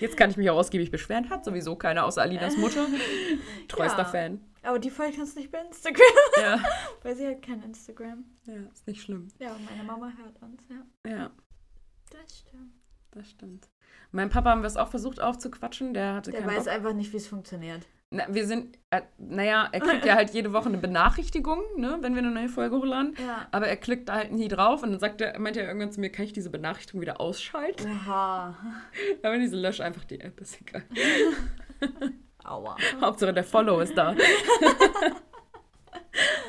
Jetzt 0.00 0.16
kann 0.16 0.30
ich 0.30 0.36
mich 0.36 0.50
auch 0.50 0.56
ausgiebig 0.58 0.90
beschweren. 0.90 1.30
Hat 1.30 1.44
sowieso 1.44 1.76
keiner 1.76 2.04
außer 2.04 2.20
Alinas 2.22 2.56
Mutter. 2.56 2.86
Treuster 3.68 3.98
Ja. 4.02 4.04
Fan. 4.04 4.40
Aber 4.62 4.78
die 4.78 4.90
kannst 4.90 5.34
du 5.34 5.40
nicht 5.40 5.50
bei 5.50 5.58
Instagram, 5.58 6.02
Ja. 6.40 6.62
weil 7.02 7.16
sie 7.16 7.26
hat 7.26 7.42
kein 7.42 7.62
Instagram. 7.64 8.24
ja, 8.44 8.54
ist 8.72 8.86
nicht 8.86 9.02
schlimm. 9.02 9.26
Ja, 9.40 9.52
und 9.54 9.64
meine 9.64 9.82
Mama 9.82 10.12
hört 10.22 10.40
uns, 10.42 10.62
ja. 10.68 11.10
Ja, 11.10 11.30
Das 12.10 12.38
stimmt. 12.38 12.72
das 13.10 13.28
stimmt. 13.30 13.68
Mein 14.12 14.28
Papa 14.30 14.50
haben 14.50 14.60
wir 14.62 14.68
es 14.68 14.76
auch 14.76 14.88
versucht 14.88 15.20
aufzuquatschen. 15.20 15.94
Der 15.94 16.14
hatte 16.14 16.30
Der 16.30 16.46
weiß 16.46 16.64
Bock. 16.66 16.72
einfach 16.74 16.92
nicht, 16.92 17.12
wie 17.12 17.16
es 17.16 17.26
funktioniert. 17.26 17.86
Na, 18.14 18.26
wir 18.28 18.46
sind, 18.46 18.76
äh, 18.90 19.00
naja, 19.16 19.70
er 19.72 19.80
kriegt 19.80 20.04
ja 20.04 20.16
halt 20.16 20.34
jede 20.34 20.52
Woche 20.52 20.68
eine 20.68 20.76
Benachrichtigung, 20.76 21.62
ne, 21.78 21.96
wenn 22.02 22.14
wir 22.14 22.20
eine 22.20 22.30
neue 22.30 22.50
Folge 22.50 22.76
hochladen. 22.76 23.16
Ja. 23.26 23.48
Aber 23.50 23.66
er 23.66 23.78
klickt 23.78 24.10
da 24.10 24.16
halt 24.16 24.32
nie 24.32 24.48
drauf 24.48 24.82
und 24.82 24.90
dann 24.90 25.00
sagt 25.00 25.22
er, 25.22 25.38
meint 25.38 25.56
er 25.56 25.66
irgendwann 25.66 25.92
zu 25.92 25.98
mir, 25.98 26.10
kann 26.10 26.26
ich 26.26 26.34
diese 26.34 26.50
Benachrichtigung 26.50 27.00
wieder 27.00 27.22
ausschalten? 27.22 27.90
Oha. 27.90 28.54
Aber 29.22 29.38
diese 29.38 29.56
lösch 29.56 29.80
einfach 29.80 30.04
die 30.04 30.20
App, 30.20 30.38
ist 30.42 30.60
egal. 30.60 30.82
Aua. 32.44 32.76
Hauptsache 33.00 33.32
der 33.32 33.44
Follow 33.44 33.80
ist 33.80 33.96
da. 33.96 34.14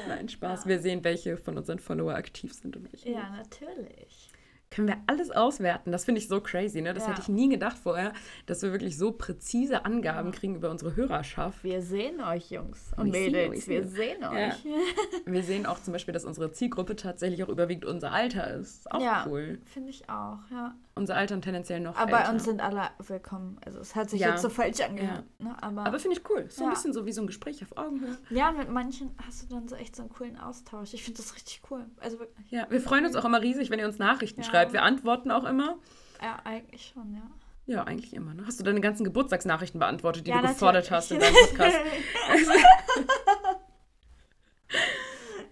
Nein, 0.10 0.28
Spaß. 0.28 0.66
Wir 0.66 0.80
sehen, 0.80 1.02
welche 1.06 1.38
von 1.38 1.58
unseren 1.58 1.80
Follower 1.80 2.14
aktiv 2.14 2.54
sind 2.54 2.76
und 2.76 2.92
welche 2.92 3.10
Ja, 3.10 3.30
natürlich. 3.30 4.33
Können 4.74 4.88
wir 4.88 4.98
alles 5.08 5.30
auswerten. 5.30 5.92
Das 5.92 6.04
finde 6.06 6.20
ich 6.20 6.28
so 6.28 6.42
crazy, 6.42 6.82
ne? 6.82 6.94
Das 6.94 7.04
Ja. 7.04 7.10
hätte 7.12 7.22
ich 7.22 7.28
nie 7.30 7.48
gedacht 7.48 7.78
vorher, 7.78 8.12
dass 8.48 8.62
wir 8.64 8.72
wirklich 8.72 8.98
so 8.98 9.12
präzise 9.12 9.86
Angaben 9.86 10.32
Ja. 10.32 10.36
kriegen 10.38 10.56
über 10.56 10.72
unsere 10.72 10.96
Hörerschaft. 10.96 11.64
Wir 11.64 11.82
sehen 11.82 12.20
euch, 12.22 12.50
Jungs 12.50 12.92
und 12.98 13.08
Wir 13.14 13.14
sehen 13.14 13.32
Mädels. 13.34 13.60
euch, 13.60 13.68
Wir 13.68 13.80
ja. 13.82 13.88
sehen 13.88 14.18
Ja. 14.22 14.32
euch. 14.32 14.66
Wir 15.26 15.44
sehen 15.44 15.66
auch 15.68 15.80
zum 15.80 15.94
Beispiel, 15.94 16.14
dass 16.14 16.26
unsere 16.26 16.52
Zielgruppe 16.52 16.96
tatsächlich 16.96 17.44
auch 17.44 17.50
überwiegend 17.50 17.86
unser 17.86 18.12
Alter 18.12 18.52
ist. 18.56 18.92
Auch 18.92 19.02
Ja. 19.02 19.26
cool. 19.30 19.60
Finde 19.66 19.90
ich 19.92 20.10
auch, 20.10 20.40
ja. 20.52 20.74
Unser 20.96 21.16
Alter 21.16 21.34
und 21.34 21.42
tendenziell 21.42 21.80
noch 21.80 21.96
Aber 21.98 22.12
bei 22.12 22.18
älter. 22.20 22.32
uns 22.34 22.44
sind 22.44 22.62
alle 22.62 22.90
willkommen. 23.00 23.60
Also 23.66 23.80
es 23.80 23.96
hat 23.96 24.12
sich 24.12 24.22
Ja. 24.22 24.30
jetzt 24.30 24.44
so 24.44 24.50
falsch 24.50 24.80
angehört. 24.82 25.24
Ne? 25.40 25.56
Aber, 25.62 25.88
Aber 25.88 25.98
finde 26.00 26.18
ich 26.18 26.30
cool. 26.30 26.48
So 26.52 26.64
ein 26.64 26.68
Ja. 26.70 26.74
bisschen 26.76 26.94
so 26.94 27.08
wie 27.08 27.12
so 27.12 27.22
ein 27.22 27.28
Gespräch 27.28 27.64
auf 27.64 27.76
Augenhöhe. 27.76 28.16
ja, 28.30 28.52
mit 28.52 28.70
manchen 28.70 29.16
hast 29.26 29.42
du 29.44 29.48
dann 29.56 29.68
so 29.68 29.76
echt 29.76 29.96
so 29.96 30.04
einen 30.04 30.12
coolen 30.12 30.38
Austausch. 30.40 30.94
Ich 30.94 31.04
finde 31.04 31.18
das 31.22 31.34
richtig 31.36 31.62
cool. 31.72 31.86
Also 32.00 32.20
wirklich. 32.20 32.52
Ja, 32.52 32.68
wir 32.70 32.80
freuen 32.80 33.06
uns 33.08 33.16
auch 33.16 33.26
immer 33.26 33.42
riesig, 33.42 33.72
wenn 33.72 33.80
ihr 33.80 33.88
uns 33.88 33.98
Nachrichten 33.98 34.42
Ja. 34.42 34.48
schreibt. 34.48 34.72
Wir 34.74 34.84
antworten 34.84 35.32
auch 35.32 35.46
immer. 35.46 35.78
Ja, 36.22 36.40
eigentlich 36.44 36.92
schon, 36.94 37.12
ja. 37.16 37.24
Ja, 37.66 37.86
eigentlich 37.86 38.14
immer. 38.14 38.36
Ne? 38.36 38.44
Hast 38.46 38.60
du 38.60 38.64
deine 38.64 38.80
ganzen 38.82 39.04
Geburtstagsnachrichten 39.04 39.80
beantwortet, 39.80 40.28
die 40.28 40.32
Ja, 40.32 40.42
du 40.42 40.48
gefordert 40.50 40.92
hast 40.92 41.12
in 41.12 41.20
deinem. 41.22 41.34
Podcast? 41.34 41.78
Also, 42.30 42.52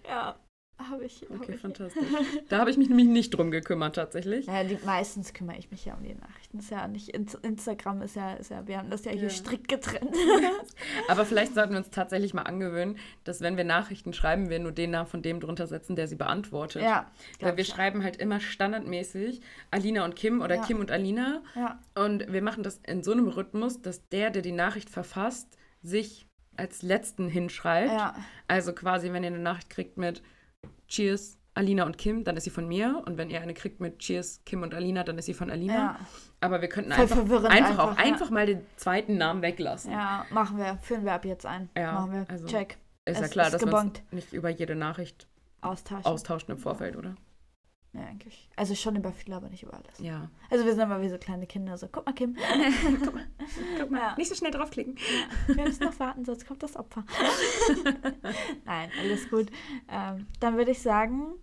ja, 0.08 0.36
habe 0.90 1.06
ich. 1.06 1.22
hab 1.30 1.42
okay, 1.42 1.54
ich. 1.54 1.60
fantastisch. 1.62 2.04
Da 2.50 2.58
habe 2.60 2.70
ich 2.72 2.78
mich 2.78 2.90
nämlich 2.90 3.08
nicht 3.08 3.30
drum 3.32 3.52
gekümmert, 3.52 3.96
tatsächlich. 3.96 4.48
Naja, 4.48 4.68
die, 4.68 4.78
meistens 4.86 5.34
kümmere 5.34 5.58
ich 5.58 5.72
mich 5.72 5.86
ja 5.86 5.94
um 5.96 6.04
die 6.04 6.14
Nachrichten. 6.16 6.60
Ist 6.60 6.70
ja 6.72 6.88
nicht, 6.88 7.10
Ins- 7.10 7.36
Instagram 7.36 8.02
ist 8.02 8.16
ja, 8.16 8.34
ist 8.34 8.52
ja, 8.52 8.68
wir 8.68 8.78
haben 8.78 8.90
das 8.90 9.06
ja 9.06 9.12
hier 9.12 9.24
Ja. 9.24 9.30
strikt 9.30 9.68
getrennt. 9.68 10.16
Aber 11.08 11.26
vielleicht 11.26 11.54
sollten 11.54 11.72
wir 11.74 11.78
uns 11.80 11.90
tatsächlich 11.90 12.34
mal 12.34 12.44
angewöhnen, 12.44 12.98
dass 13.24 13.42
wenn 13.42 13.58
wir 13.58 13.64
Nachrichten 13.64 14.14
schreiben, 14.14 14.50
wir 14.50 14.60
nur 14.60 14.72
den 14.72 14.92
Namen 14.92 15.08
von 15.08 15.22
dem 15.22 15.40
drunter 15.40 15.68
setzen, 15.68 15.96
der 15.96 16.08
sie 16.08 16.16
beantwortet. 16.16 16.82
ja. 16.82 17.10
Weil 17.40 17.58
wir 17.58 17.62
ich. 17.64 17.68
schreiben 17.70 18.04
halt 18.04 18.18
immer 18.18 18.40
standardmäßig 18.40 19.42
Alina 19.72 20.06
und 20.06 20.16
Kim 20.16 20.42
oder 20.42 20.56
Ja. 20.56 20.62
Kim 20.66 20.80
und 20.80 20.92
Alina. 20.92 21.42
Ja, 21.56 21.80
Und 21.96 22.32
wir 22.32 22.42
machen 22.42 22.64
das 22.64 22.80
in 22.86 23.04
so 23.04 23.12
einem 23.12 23.28
Rhythmus, 23.28 23.82
dass 23.82 24.08
der, 24.10 24.30
der 24.30 24.42
die 24.42 24.52
Nachricht 24.52 24.90
verfasst, 24.90 25.58
sich 25.82 26.26
als 26.58 26.82
letzten 26.84 27.28
hinschreibt. 27.28 27.92
ja, 27.92 28.14
Also 28.48 28.74
quasi, 28.74 29.12
wenn 29.14 29.24
ihr 29.24 29.28
eine 29.28 29.40
Nachricht 29.40 29.70
kriegt 29.70 29.98
mit 29.98 30.22
Cheers, 30.92 31.38
Alina 31.54 31.86
und 31.86 31.98
Kim, 31.98 32.24
dann 32.24 32.36
ist 32.38 32.44
sie 32.44 32.50
von 32.50 32.68
mir. 32.68 33.02
Und 33.06 33.18
wenn 33.18 33.30
ihr 33.30 33.42
eine 33.42 33.54
kriegt 33.54 33.80
mit 33.80 34.00
Cheers, 34.00 34.42
Kim 34.46 34.62
und 34.62 34.74
Alina, 34.74 35.04
dann 35.04 35.18
ist 35.18 35.26
sie 35.26 35.34
von 35.34 35.50
Alina. 35.50 35.74
ja. 35.74 36.00
Aber 36.42 36.62
wir 36.62 36.70
könnten 36.70 36.92
einfach, 36.92 37.16
verwirrend 37.16 37.50
einfach, 37.52 37.78
auch 37.80 37.88
einfach, 37.92 37.98
ja. 38.06 38.12
einfach 38.14 38.30
mal 38.30 38.46
den 38.46 38.62
zweiten 38.76 39.18
Namen 39.18 39.42
weglassen. 39.42 39.92
Ja, 39.92 40.26
machen 40.32 40.58
wir. 40.58 40.78
Führen 40.82 41.06
wir 41.06 41.14
ab 41.14 41.24
jetzt 41.26 41.46
ein. 41.46 41.70
Ja, 41.78 41.94
machen 41.94 42.12
wir. 42.14 42.26
also- 42.30 42.48
Check. 42.48 42.78
Ist 43.06 43.20
ja 43.20 43.26
Es 43.26 43.32
klar, 43.32 43.46
ist 43.48 43.54
dass 43.54 43.62
gebongt. 43.64 44.04
nicht 44.12 44.32
über 44.34 44.50
jede 44.50 44.76
Nachricht 44.76 45.28
Austauschen. 45.62 46.06
austauschen 46.06 46.52
im 46.52 46.58
Vorfeld, 46.58 46.96
oder? 46.96 47.16
Ja, 47.94 48.02
eigentlich. 48.06 48.50
Also 48.56 48.74
schon 48.74 48.96
über 48.96 49.12
viele, 49.12 49.36
aber 49.36 49.50
nicht 49.50 49.64
über 49.64 49.74
alles. 49.74 50.00
Ja. 50.00 50.30
Also 50.50 50.64
wir 50.64 50.74
sind 50.74 50.82
immer 50.84 51.02
wie 51.02 51.10
so 51.10 51.18
kleine 51.18 51.46
Kinder. 51.46 51.78
So, 51.78 51.90
guck 51.92 52.06
mal, 52.06 52.14
Kim. 52.14 52.36
Guck 53.04 53.14
mal, 53.14 53.28
guck 53.80 53.92
mal. 53.92 53.98
Ja. 54.00 54.16
Nicht 54.18 54.30
so 54.30 54.36
schnell 54.36 54.52
draufklicken. 54.52 54.98
Wir 55.48 55.64
müssen 55.66 55.84
noch 55.84 56.00
warten, 56.00 56.24
sonst 56.24 56.46
kommt 56.48 56.64
das 56.64 56.78
Opfer. 56.78 57.04
Nein, 58.66 58.92
alles 59.00 59.30
gut. 59.30 59.52
Ähm, 59.90 60.28
dann 60.40 60.56
würde 60.58 60.72
ich 60.72 60.82
sagen, 60.82 61.34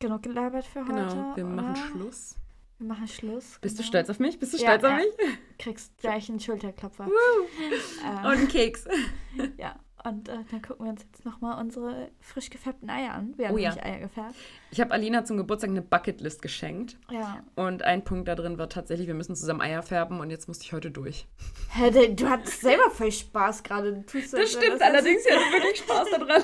genug 0.00 0.22
gelabert 0.22 0.66
für 0.66 0.80
heute. 0.80 0.92
Genau, 0.92 1.36
wir 1.36 1.44
machen 1.44 1.70
oder? 1.70 1.76
Schluss. 1.76 2.36
Wir 2.78 2.86
machen 2.88 3.06
Schluss. 3.08 3.58
Bist 3.60 3.78
du 3.78 3.82
genau. 3.82 3.88
stolz 3.88 4.10
auf 4.10 4.18
mich? 4.18 4.38
Bist 4.38 4.54
du 4.54 4.56
Ja, 4.56 4.72
stolz 4.78 4.84
auf 4.84 4.90
ja. 4.90 4.96
mich? 4.96 5.38
Kriegst 5.58 5.96
gleich 5.98 6.28
einen 6.30 6.40
Schulterklopfer. 6.40 7.04
Und 7.04 7.12
Ähm, 8.04 8.16
einen 8.26 8.48
Keks. 8.48 8.86
ja, 9.58 9.78
und 10.04 10.28
äh, 10.28 10.38
dann 10.50 10.62
gucken 10.62 10.86
wir 10.86 10.90
uns 10.90 11.02
jetzt 11.02 11.24
nochmal 11.24 11.60
unsere 11.60 12.10
frisch 12.20 12.50
gefärbten 12.50 12.88
Eier 12.90 13.14
an. 13.14 13.34
Wir 13.36 13.48
haben 13.48 13.54
Oh 13.54 13.58
ja. 13.58 13.70
nämlich 13.70 13.84
Eier 13.84 13.98
gefärbt. 14.00 14.34
Ich 14.70 14.80
habe 14.80 14.92
Alina 14.92 15.24
zum 15.24 15.36
Geburtstag 15.36 15.70
eine 15.70 15.82
Bucketlist 15.82 16.42
geschenkt. 16.42 16.96
Ja. 17.10 17.42
Und 17.56 17.82
ein 17.82 18.02
Punkt 18.04 18.28
da 18.28 18.34
drin 18.34 18.58
war 18.58 18.68
tatsächlich, 18.68 19.06
wir 19.06 19.14
müssen 19.14 19.34
zusammen 19.36 19.60
Eier 19.60 19.82
färben 19.82 20.20
und 20.20 20.30
jetzt 20.30 20.48
musste 20.48 20.64
ich 20.64 20.72
heute 20.72 20.90
durch. 20.90 21.26
Hä, 21.70 21.90
du- 21.90 22.14
du 22.14 22.28
hattest 22.30 22.60
selber 22.60 22.90
voll 22.90 23.12
Spaß 23.12 23.62
gerade. 23.62 23.92
Du 23.92 24.02
tust 24.06 24.30
so, 24.30 24.36
Das 24.38 24.52
stimmt, 24.52 24.80
allerdings, 24.82 25.24
ich 25.26 25.30
hatte 25.32 25.44
wirklich 25.52 25.78
Spaß 25.78 26.08
daran. 26.10 26.42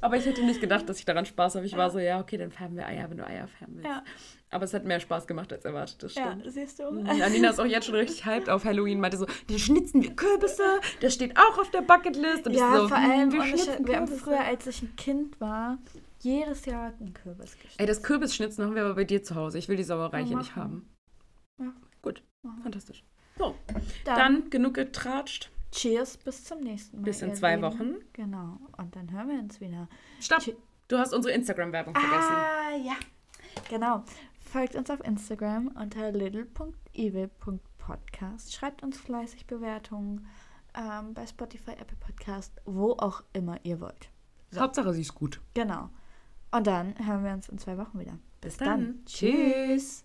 Aber 0.00 0.16
ich 0.16 0.26
hätte 0.26 0.42
nicht 0.44 0.60
gedacht, 0.60 0.88
dass 0.88 0.98
ich 0.98 1.04
daran 1.04 1.24
Spaß 1.26 1.54
habe. 1.56 1.64
Ich 1.66 1.76
war 1.76 1.90
so, 1.90 1.98
ja, 1.98 2.20
okay, 2.20 2.36
dann 2.36 2.50
färben 2.52 2.76
wir 2.76 2.86
Eier, 2.86 3.08
wenn 3.10 3.16
du 3.16 3.26
Eier 3.26 3.46
färben 3.48 3.76
willst. 3.76 3.88
Ja. 3.88 4.02
Aber 4.52 4.64
es 4.64 4.74
hat 4.74 4.84
mehr 4.84 5.00
Spaß 5.00 5.26
gemacht 5.26 5.52
als 5.52 5.64
erwartet, 5.64 6.02
das 6.02 6.14
Ja, 6.14 6.32
stimmt. 6.38 6.52
siehst 6.52 6.78
du? 6.78 6.90
Mhm. 6.92 7.06
Alina 7.08 7.50
ist 7.50 7.58
auch 7.58 7.64
jetzt 7.64 7.86
schon 7.86 7.94
richtig 7.94 8.24
hyped 8.26 8.48
auf 8.50 8.64
Halloween, 8.64 9.00
meinte 9.00 9.16
so, 9.16 9.26
dann 9.48 9.58
schnitzen 9.58 10.02
wir 10.02 10.14
Kürbisse, 10.14 10.80
das 11.00 11.14
steht 11.14 11.36
auch 11.38 11.58
auf 11.58 11.70
der 11.70 11.80
Bucketlist. 11.80 12.46
Und 12.46 12.52
Ja, 12.54 12.76
so, 12.80 12.88
vor 12.88 12.98
hm, 12.98 13.10
allem, 13.10 13.32
wir 13.32 13.40
ohne 13.40 13.48
Scheiß, 13.50 13.64
schnitzen 13.64 13.86
wir 13.88 13.96
haben 13.96 14.06
früher, 14.08 14.40
als 14.44 14.66
ich 14.66 14.82
ein 14.82 14.94
Kind 14.96 15.40
war, 15.40 15.78
jedes 16.20 16.66
Jahr 16.66 16.92
einen 17.00 17.14
Kürbis 17.14 17.52
geschnitten. 17.54 17.76
Ey, 17.78 17.86
das 17.86 18.02
Kürbisschnitzen 18.02 18.62
machen 18.64 18.76
wir 18.76 18.84
aber 18.84 18.94
bei 18.94 19.04
dir 19.04 19.22
zu 19.22 19.34
Hause. 19.34 19.58
Ich 19.58 19.68
will 19.68 19.76
die 19.76 19.82
Sauerei 19.84 20.20
Ja, 20.20 20.26
hier 20.26 20.36
nicht 20.36 20.54
haben. 20.54 20.86
Ja. 21.58 21.72
Gut, 22.02 22.22
Machen. 22.42 22.62
fantastisch. 22.62 23.02
So, 23.38 23.54
Dann, 24.04 24.16
dann 24.16 24.50
genug 24.50 24.74
getratscht. 24.74 25.50
Cheers, 25.72 26.18
bis 26.18 26.44
zum 26.44 26.60
nächsten 26.60 26.98
Mal. 26.98 27.04
Bis 27.04 27.22
in 27.22 27.34
zwei 27.34 27.56
Lieben. 27.56 27.62
Wochen. 27.62 27.94
Genau. 28.12 28.58
Und 28.76 28.94
dann 28.94 29.10
hören 29.10 29.28
wir 29.30 29.38
uns 29.38 29.58
wieder. 29.62 29.88
Stopp, 30.20 30.40
Tschü- 30.40 30.56
du 30.88 30.98
hast 30.98 31.14
unsere 31.14 31.32
Instagram-Werbung 31.34 31.94
vergessen. 31.94 32.34
Ah, 32.34 32.76
ja. 32.84 32.92
Genau. 33.70 34.04
Folgt 34.52 34.76
uns 34.76 34.90
auf 34.90 35.02
Instagram 35.02 35.68
unter 35.80 36.12
little.evil.podcast. 36.12 38.52
Schreibt 38.52 38.82
uns 38.82 38.98
fleißig 38.98 39.46
Bewertungen 39.46 40.26
ähm, 40.74 41.14
bei 41.14 41.26
Spotify, 41.26 41.70
Apple 41.70 41.96
Podcast, 41.98 42.52
wo 42.66 42.92
auch 42.92 43.22
immer 43.32 43.58
ihr 43.62 43.80
wollt. 43.80 44.10
So. 44.50 44.60
Hauptsache, 44.60 44.92
sie 44.92 45.00
ist 45.00 45.14
gut. 45.14 45.40
Genau. 45.54 45.88
Und 46.50 46.66
dann 46.66 46.94
hören 46.98 47.24
wir 47.24 47.32
uns 47.32 47.48
in 47.48 47.56
zwei 47.56 47.78
Wochen 47.78 47.98
wieder. 47.98 48.18
Bis 48.42 48.58
Dann. 48.58 49.02
Tschüss. 49.06 50.04